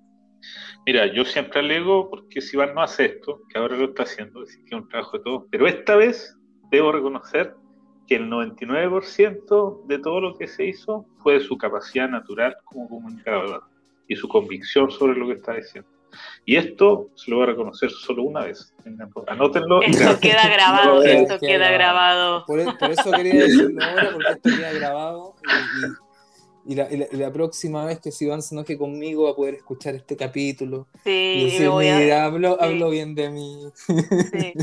Mira, 0.88 1.05
yo 1.05 1.25
siempre 1.25 1.59
alego 1.59 2.09
porque 2.09 2.39
si 2.39 2.55
Iván 2.55 2.73
no 2.73 2.81
hace 2.81 3.07
esto, 3.07 3.41
que 3.49 3.59
ahora 3.59 3.75
lo 3.75 3.88
está 3.88 4.03
haciendo, 4.03 4.41
es 4.41 4.55
que 4.55 4.67
es 4.67 4.81
un 4.81 4.88
trabajo 4.88 5.17
de 5.17 5.23
todos, 5.25 5.43
pero 5.51 5.67
esta 5.67 5.97
vez 5.97 6.38
debo 6.71 6.93
reconocer 6.93 7.53
que 8.07 8.15
el 8.15 8.29
99% 8.29 9.85
de 9.85 9.99
todo 9.99 10.21
lo 10.21 10.38
que 10.38 10.47
se 10.47 10.65
hizo 10.65 11.05
fue 11.17 11.33
de 11.33 11.39
su 11.41 11.57
capacidad 11.57 12.07
natural 12.07 12.55
como 12.63 12.88
comunicador 12.88 13.65
y 14.07 14.15
su 14.15 14.29
convicción 14.29 14.89
sobre 14.89 15.19
lo 15.19 15.27
que 15.27 15.33
está 15.33 15.55
diciendo. 15.55 15.89
Y 16.45 16.55
esto 16.55 17.09
se 17.15 17.31
lo 17.31 17.38
voy 17.38 17.43
a 17.43 17.47
reconocer 17.47 17.91
solo 17.91 18.23
una 18.23 18.45
vez. 18.45 18.73
Anótenlo. 19.27 19.81
Esto 19.81 20.17
queda 20.21 20.47
grabado, 20.47 21.03
esto 21.03 21.38
queda 21.38 21.69
grabado. 21.69 22.45
Por, 22.45 22.61
eso 22.61 23.11
quería 23.11 23.33
decirlo 23.33 23.83
ahora, 23.83 24.11
porque 24.13 24.31
esto 24.31 24.49
queda 24.57 24.71
grabado. 24.71 25.35
y 25.43 25.85
y 25.85 26.07
la, 26.76 26.88
la, 27.11 27.32
próxima 27.32 27.86
vez 27.86 27.99
que 27.99 28.11
Sivan 28.11 28.41
se 28.41 28.53
enoje 28.55 28.78
conmigo 28.78 29.24
va 29.24 29.32
a 29.32 29.36
poder 29.36 29.55
escuchar 29.55 29.95
este 29.95 30.18
capítulo. 30.18 30.88
Sí, 31.03 31.09
y 31.09 31.45
decir, 31.45 31.70
voy 31.70 31.88
a... 31.88 32.26
hablo, 32.26 32.57
hablo 32.61 32.89
bien 32.89 33.15
de 33.15 33.30
mí. 33.30 33.63
Sí. 33.88 34.53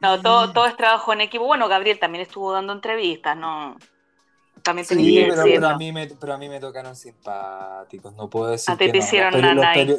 No, 0.00 0.20
todo, 0.22 0.52
todo 0.52 0.66
es 0.66 0.76
trabajo 0.76 1.12
en 1.12 1.22
equipo. 1.22 1.44
Bueno, 1.44 1.68
Gabriel 1.68 1.98
también 1.98 2.22
estuvo 2.22 2.52
dando 2.52 2.72
entrevistas, 2.72 3.36
¿no? 3.36 3.76
También 4.68 4.84
sí, 4.84 5.24
pero, 5.26 5.44
pero, 5.44 5.68
a 5.68 5.78
mí 5.78 5.92
me, 5.92 6.06
pero 6.08 6.34
a 6.34 6.36
mí 6.36 6.46
me 6.46 6.60
tocaron 6.60 6.94
simpáticos, 6.94 8.14
no 8.14 8.28
puedo 8.28 8.50
decir. 8.50 8.74
A 8.74 8.76
ti 8.76 8.92
te 8.92 8.98
hicieron 8.98 9.32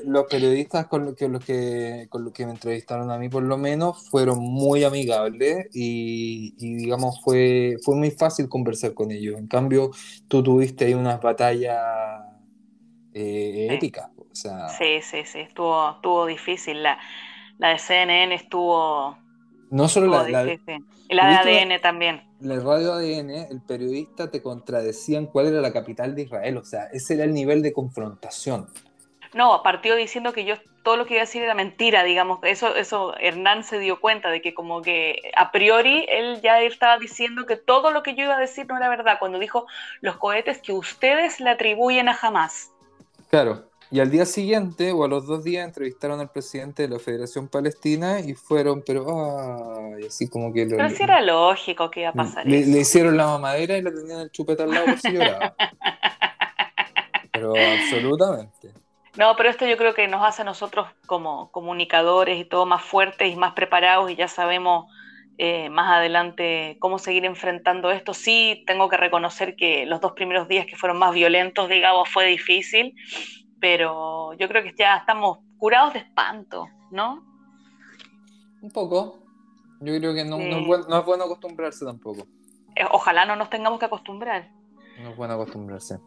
los, 0.05 0.25
periodistas 0.27 0.85
con 0.85 1.05
los, 1.05 1.15
que, 1.15 1.27
los 1.27 1.43
que, 1.43 2.05
con 2.09 2.23
los 2.23 2.31
que 2.31 2.45
me 2.45 2.51
entrevistaron 2.51 3.09
a 3.09 3.17
mí, 3.17 3.29
por 3.29 3.41
lo 3.41 3.57
menos, 3.57 4.07
fueron 4.11 4.37
muy 4.37 4.83
amigables 4.83 5.69
y, 5.73 6.53
y, 6.59 6.75
digamos, 6.75 7.19
fue, 7.23 7.77
fue 7.83 7.95
muy 7.95 8.11
fácil 8.11 8.47
conversar 8.47 8.93
con 8.93 9.09
ellos. 9.09 9.39
En 9.39 9.47
cambio, 9.47 9.89
tú 10.27 10.43
tuviste 10.43 10.85
ahí 10.85 10.93
unas 10.93 11.19
batallas 11.19 11.81
eh, 13.15 13.65
sí. 13.69 13.75
éticas. 13.75 14.11
O 14.17 14.35
sea, 14.35 14.69
sí, 14.69 15.01
sí, 15.01 15.25
sí, 15.25 15.39
estuvo, 15.39 15.95
estuvo 15.95 16.27
difícil. 16.27 16.83
La, 16.83 16.99
la 17.57 17.69
de 17.69 17.79
CNN 17.79 18.35
estuvo. 18.35 19.17
No 19.69 19.87
solo 19.87 20.07
la, 20.07 20.43
difícil. 20.43 20.85
la, 21.09 21.31
la 21.31 21.45
de 21.45 21.59
ADN 21.59 21.81
también 21.81 22.29
la 22.41 22.55
radio 22.59 22.93
ADN, 22.93 23.31
el 23.51 23.61
periodista 23.61 24.31
te 24.31 24.41
contradecían 24.41 25.27
cuál 25.27 25.47
era 25.47 25.61
la 25.61 25.73
capital 25.73 26.15
de 26.15 26.23
Israel, 26.23 26.57
o 26.57 26.63
sea, 26.63 26.85
ese 26.93 27.15
era 27.15 27.25
el 27.25 27.33
nivel 27.33 27.61
de 27.61 27.73
confrontación. 27.73 28.67
No, 29.33 29.61
partió 29.61 29.95
diciendo 29.95 30.33
que 30.33 30.45
yo 30.45 30.55
todo 30.83 30.97
lo 30.97 31.05
que 31.05 31.15
iba 31.15 31.21
a 31.21 31.25
decir 31.25 31.43
era 31.43 31.53
mentira, 31.53 32.03
digamos, 32.03 32.39
eso, 32.43 32.75
eso 32.75 33.15
Hernán 33.17 33.63
se 33.63 33.77
dio 33.77 33.99
cuenta 33.99 34.29
de 34.29 34.41
que 34.41 34.53
como 34.53 34.81
que 34.81 35.31
a 35.35 35.51
priori 35.51 36.05
él 36.09 36.41
ya 36.41 36.61
estaba 36.61 36.97
diciendo 36.97 37.45
que 37.45 37.57
todo 37.57 37.91
lo 37.91 38.01
que 38.01 38.15
yo 38.15 38.23
iba 38.23 38.37
a 38.37 38.39
decir 38.39 38.65
no 38.67 38.77
era 38.77 38.89
verdad, 38.89 39.17
cuando 39.19 39.37
dijo 39.37 39.67
los 40.01 40.17
cohetes 40.17 40.61
que 40.61 40.73
ustedes 40.73 41.39
le 41.41 41.51
atribuyen 41.51 42.07
a 42.07 42.17
Hamas. 42.19 42.71
Claro, 43.29 43.68
y 43.91 43.99
al 43.99 44.11
día 44.11 44.25
siguiente, 44.25 44.91
o 44.91 45.03
a 45.03 45.07
los 45.07 45.25
dos 45.25 45.43
días, 45.43 45.65
entrevistaron 45.65 46.19
al 46.19 46.29
presidente 46.29 46.83
de 46.83 46.89
la 46.89 46.99
Federación 46.99 47.47
Palestina 47.47 48.19
y 48.19 48.35
fueron, 48.35 48.83
pero, 48.85 49.95
así 50.07 50.29
como 50.29 50.53
que... 50.53 50.65
Lo, 50.65 50.77
pero 50.77 50.89
si 50.91 51.01
era 51.01 51.21
lógico 51.21 51.89
que 51.89 52.01
iba 52.01 52.09
a 52.09 52.13
pasar 52.13 52.45
le, 52.45 52.59
eso. 52.59 52.69
Le 52.69 52.79
hicieron 52.79 53.17
la 53.17 53.25
mamadera 53.25 53.77
y 53.77 53.81
le 53.81 53.91
tenían 53.91 54.19
el 54.19 54.31
chupete 54.31 54.61
al 54.61 54.71
lado 54.71 54.85
por 54.85 54.99
si 54.99 55.11
lloraba. 55.11 55.55
pero 57.31 57.53
absolutamente. 57.55 58.71
No, 59.17 59.35
pero 59.35 59.49
esto 59.49 59.65
yo 59.65 59.75
creo 59.75 59.95
que 59.95 60.07
nos 60.07 60.23
hace 60.23 60.43
a 60.43 60.45
nosotros 60.45 60.87
como 61.07 61.51
comunicadores 61.51 62.39
y 62.39 62.45
todo 62.45 62.67
más 62.67 62.83
fuertes 62.83 63.33
y 63.33 63.35
más 63.35 63.53
preparados 63.53 64.11
y 64.11 64.15
ya 64.15 64.27
sabemos 64.27 64.85
eh, 65.39 65.69
más 65.69 65.89
adelante 65.97 66.77
cómo 66.79 66.99
seguir 66.99 67.25
enfrentando 67.25 67.89
esto. 67.89 68.13
Sí, 68.13 68.63
tengo 68.67 68.87
que 68.87 68.97
reconocer 68.97 69.55
que 69.55 69.87
los 69.87 69.99
dos 69.99 70.11
primeros 70.11 70.47
días 70.47 70.67
que 70.67 70.75
fueron 70.75 70.99
más 70.99 71.13
violentos, 71.13 71.69
digamos, 71.69 72.07
fue 72.07 72.27
difícil 72.27 72.93
pero 73.59 74.33
yo 74.33 74.47
creo 74.47 74.63
que 74.63 74.73
ya 74.77 74.97
estamos 74.97 75.39
curados 75.57 75.93
de 75.93 75.99
espanto, 75.99 76.67
¿no? 76.91 77.23
Un 78.61 78.71
poco. 78.71 79.19
Yo 79.81 79.97
creo 79.97 80.13
que 80.13 80.25
no, 80.25 80.37
no, 80.37 80.57
es, 80.57 80.67
bueno, 80.67 80.85
no 80.89 80.99
es, 80.99 81.05
bueno, 81.05 81.23
acostumbrarse 81.23 81.85
tampoco. 81.85 82.27
Eh, 82.75 82.85
ojalá 82.91 83.25
no 83.25 83.35
nos 83.35 83.49
tengamos 83.49 83.79
que 83.79 83.85
acostumbrar. 83.85 84.49
No 85.01 85.11
es 85.11 85.15
bueno 85.15 85.35
acostumbrarse. 85.35 85.99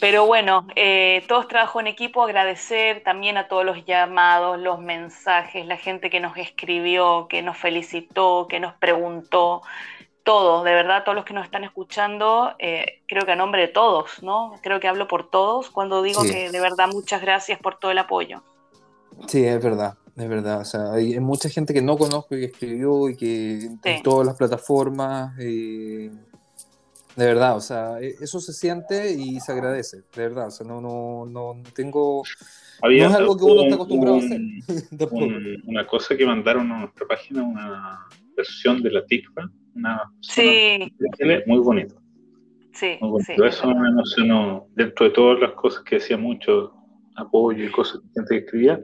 Pero 0.00 0.26
bueno, 0.26 0.66
eh, 0.76 1.24
todo 1.26 1.40
es 1.40 1.48
trabajo 1.48 1.80
en 1.80 1.86
equipo, 1.86 2.22
agradecer 2.22 3.02
también 3.02 3.38
a 3.38 3.48
todos 3.48 3.64
los 3.64 3.84
llamados, 3.86 4.58
los 4.58 4.78
mensajes, 4.78 5.64
la 5.66 5.78
gente 5.78 6.10
que 6.10 6.20
nos 6.20 6.36
escribió, 6.36 7.28
que 7.28 7.40
nos 7.40 7.56
felicitó, 7.56 8.46
que 8.46 8.60
nos 8.60 8.74
preguntó 8.74 9.62
todos, 10.26 10.64
de 10.64 10.72
verdad, 10.72 11.04
todos 11.04 11.14
los 11.14 11.24
que 11.24 11.32
nos 11.32 11.44
están 11.44 11.62
escuchando, 11.62 12.52
eh, 12.58 13.00
creo 13.06 13.24
que 13.24 13.30
a 13.30 13.36
nombre 13.36 13.62
de 13.62 13.68
todos, 13.68 14.22
¿no? 14.22 14.54
Creo 14.60 14.80
que 14.80 14.88
hablo 14.88 15.06
por 15.06 15.30
todos 15.30 15.70
cuando 15.70 16.02
digo 16.02 16.22
sí. 16.22 16.32
que 16.32 16.50
de 16.50 16.60
verdad 16.60 16.88
muchas 16.92 17.22
gracias 17.22 17.60
por 17.60 17.78
todo 17.78 17.92
el 17.92 17.98
apoyo. 17.98 18.42
Sí, 19.28 19.44
es 19.44 19.62
verdad. 19.62 19.96
Es 20.16 20.28
verdad, 20.28 20.62
o 20.62 20.64
sea, 20.64 20.92
hay, 20.92 21.20
mucha 21.20 21.48
gente 21.48 21.74
que 21.74 21.82
no 21.82 21.96
conozco 21.96 22.34
y 22.34 22.40
que 22.40 22.46
escribió 22.46 23.08
y 23.08 23.16
que 23.16 23.68
en 23.84 24.02
todas 24.02 24.26
las 24.26 24.36
plataformas. 24.36 25.38
Eh, 25.38 26.10
de 27.14 27.26
verdad, 27.26 27.56
o 27.56 27.60
sea, 27.60 28.00
e, 28.00 28.16
eso 28.20 28.40
se 28.40 28.52
siente 28.52 29.12
y 29.12 29.38
se 29.40 29.52
agradece, 29.52 29.98
de 29.98 30.22
verdad. 30.22 30.48
O 30.48 30.50
sea, 30.50 30.66
no, 30.66 30.80
no, 30.80 31.26
no 31.26 31.62
tengo. 31.74 32.24
no 32.82 32.90
es 32.90 33.14
algo 33.14 33.36
que 33.36 33.44
uno 33.44 33.62
está 33.62 33.74
acostumbrado 33.76 34.16
a 34.16 34.18
hacer. 34.20 34.40
una 35.66 35.86
cosa 35.86 36.16
que 36.16 36.26
mandaron 36.26 36.72
a 36.72 36.80
nuestra 36.80 37.06
página, 37.06 37.42
una 37.42 38.06
versión 38.34 38.82
de 38.82 38.90
la 38.90 39.04
TICFA, 39.04 39.50
una 39.76 40.10
sí. 40.20 40.92
muy 41.46 41.58
bonito. 41.58 41.94
Sí, 42.72 42.98
sí 43.20 43.32
Eso 43.42 43.74
me 43.74 43.88
emocionó. 43.88 44.66
Dentro 44.74 45.06
de 45.06 45.12
todas 45.12 45.40
las 45.40 45.52
cosas 45.52 45.82
que 45.84 45.96
hacía 45.96 46.16
mucho, 46.16 46.74
apoyo 47.16 47.64
y 47.64 47.70
cosas 47.70 48.00
que 48.00 48.20
gente 48.20 48.38
escribía, 48.38 48.80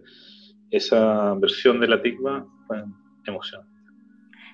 esa 0.70 1.34
versión 1.34 1.80
de 1.80 1.88
la 1.88 2.00
TICFA 2.00 2.46
fue 2.66 2.84
emocionante. 3.26 3.70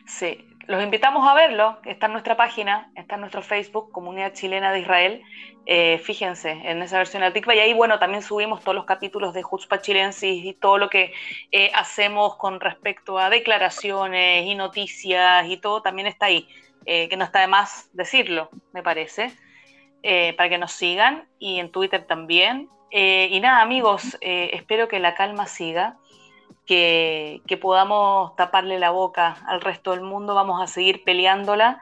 Sí, 0.07 0.39
los 0.69 0.83
invitamos 0.83 1.27
a 1.27 1.33
verlo, 1.33 1.79
está 1.87 2.07
en 2.07 2.13
nuestra 2.13 2.37
página, 2.37 2.93
está 2.95 3.15
en 3.15 3.23
nuestro 3.23 3.41
Facebook, 3.41 3.91
Comunidad 3.91 4.35
Chilena 4.35 4.71
de 4.71 4.81
Israel. 4.81 5.23
Eh, 5.65 5.99
fíjense 6.05 6.51
en 6.51 6.83
esa 6.83 6.99
versión 6.99 7.23
de. 7.23 7.43
Y 7.43 7.59
ahí, 7.59 7.73
bueno, 7.73 7.99
también 7.99 8.23
subimos 8.23 8.61
todos 8.61 8.75
los 8.75 8.85
capítulos 8.85 9.33
de 9.33 9.43
Jutzpa 9.43 9.81
Chilensis 9.81 10.45
y 10.45 10.53
todo 10.53 10.77
lo 10.77 10.91
que 10.91 11.15
eh, 11.53 11.71
hacemos 11.75 12.37
con 12.37 12.61
respecto 12.61 13.19
a 13.19 13.31
declaraciones 13.31 14.45
y 14.45 14.55
noticias 14.55 15.49
y 15.49 15.57
todo, 15.57 15.81
también 15.81 16.07
está 16.07 16.27
ahí. 16.27 16.47
Eh, 16.85 17.09
que 17.09 17.17
no 17.17 17.25
está 17.25 17.41
de 17.41 17.47
más 17.47 17.89
decirlo, 17.95 18.51
me 18.75 18.83
parece, 18.83 19.33
para 20.37 20.49
que 20.51 20.59
nos 20.59 20.73
sigan 20.73 21.27
y 21.39 21.61
en 21.61 21.71
Twitter 21.73 22.05
también. 22.05 22.69
y 22.91 23.41
nada, 23.41 23.63
amigos, 23.63 24.19
espero 24.21 24.87
que 24.87 25.01
la 25.01 25.15
calma 25.15 25.47
siga 25.47 25.97
que, 26.69 27.59
podamos 27.61 28.37
taparle 28.37 28.79
la 28.79 28.91
boca 28.91 29.39
al 29.47 29.61
resto 29.61 29.93
del 29.93 30.03
mundo, 30.03 30.35
vamos 30.35 30.63
a 30.63 30.67
seguir 30.67 31.03
peleándola 31.03 31.81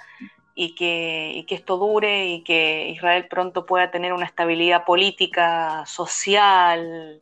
y 0.55 0.75
que, 0.75 1.45
esto 1.49 1.77
dure 1.77 2.29
y 2.29 2.43
que 2.43 2.89
Israel 2.91 3.27
pronto 3.29 3.67
pueda 3.67 3.91
tener 3.91 4.13
una 4.13 4.25
estabilidad 4.25 4.85
política, 4.85 5.85
social, 5.87 7.19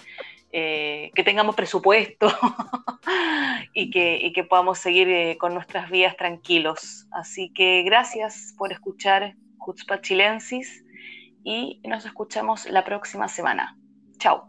eh, 0.52 1.10
que 1.14 1.24
tengamos 1.24 1.56
presupuesto 1.56 2.28
y, 3.74 3.90
que, 3.90 4.30
que, 4.34 4.44
podamos 4.44 4.78
seguir 4.78 5.08
eh, 5.08 5.36
con 5.38 5.54
nuestras 5.54 5.90
vidas 5.90 6.16
tranquilos. 6.16 7.06
Así 7.10 7.50
que 7.50 7.82
gracias 7.82 8.54
por 8.58 8.70
escuchar 8.72 9.34
Jutzpa 9.58 10.00
Chilensis 10.02 10.84
y 11.42 11.80
nos 11.84 12.04
escuchamos 12.04 12.66
la 12.66 12.84
próxima 12.84 13.26
semana. 13.26 13.76
Chao. 14.18 14.48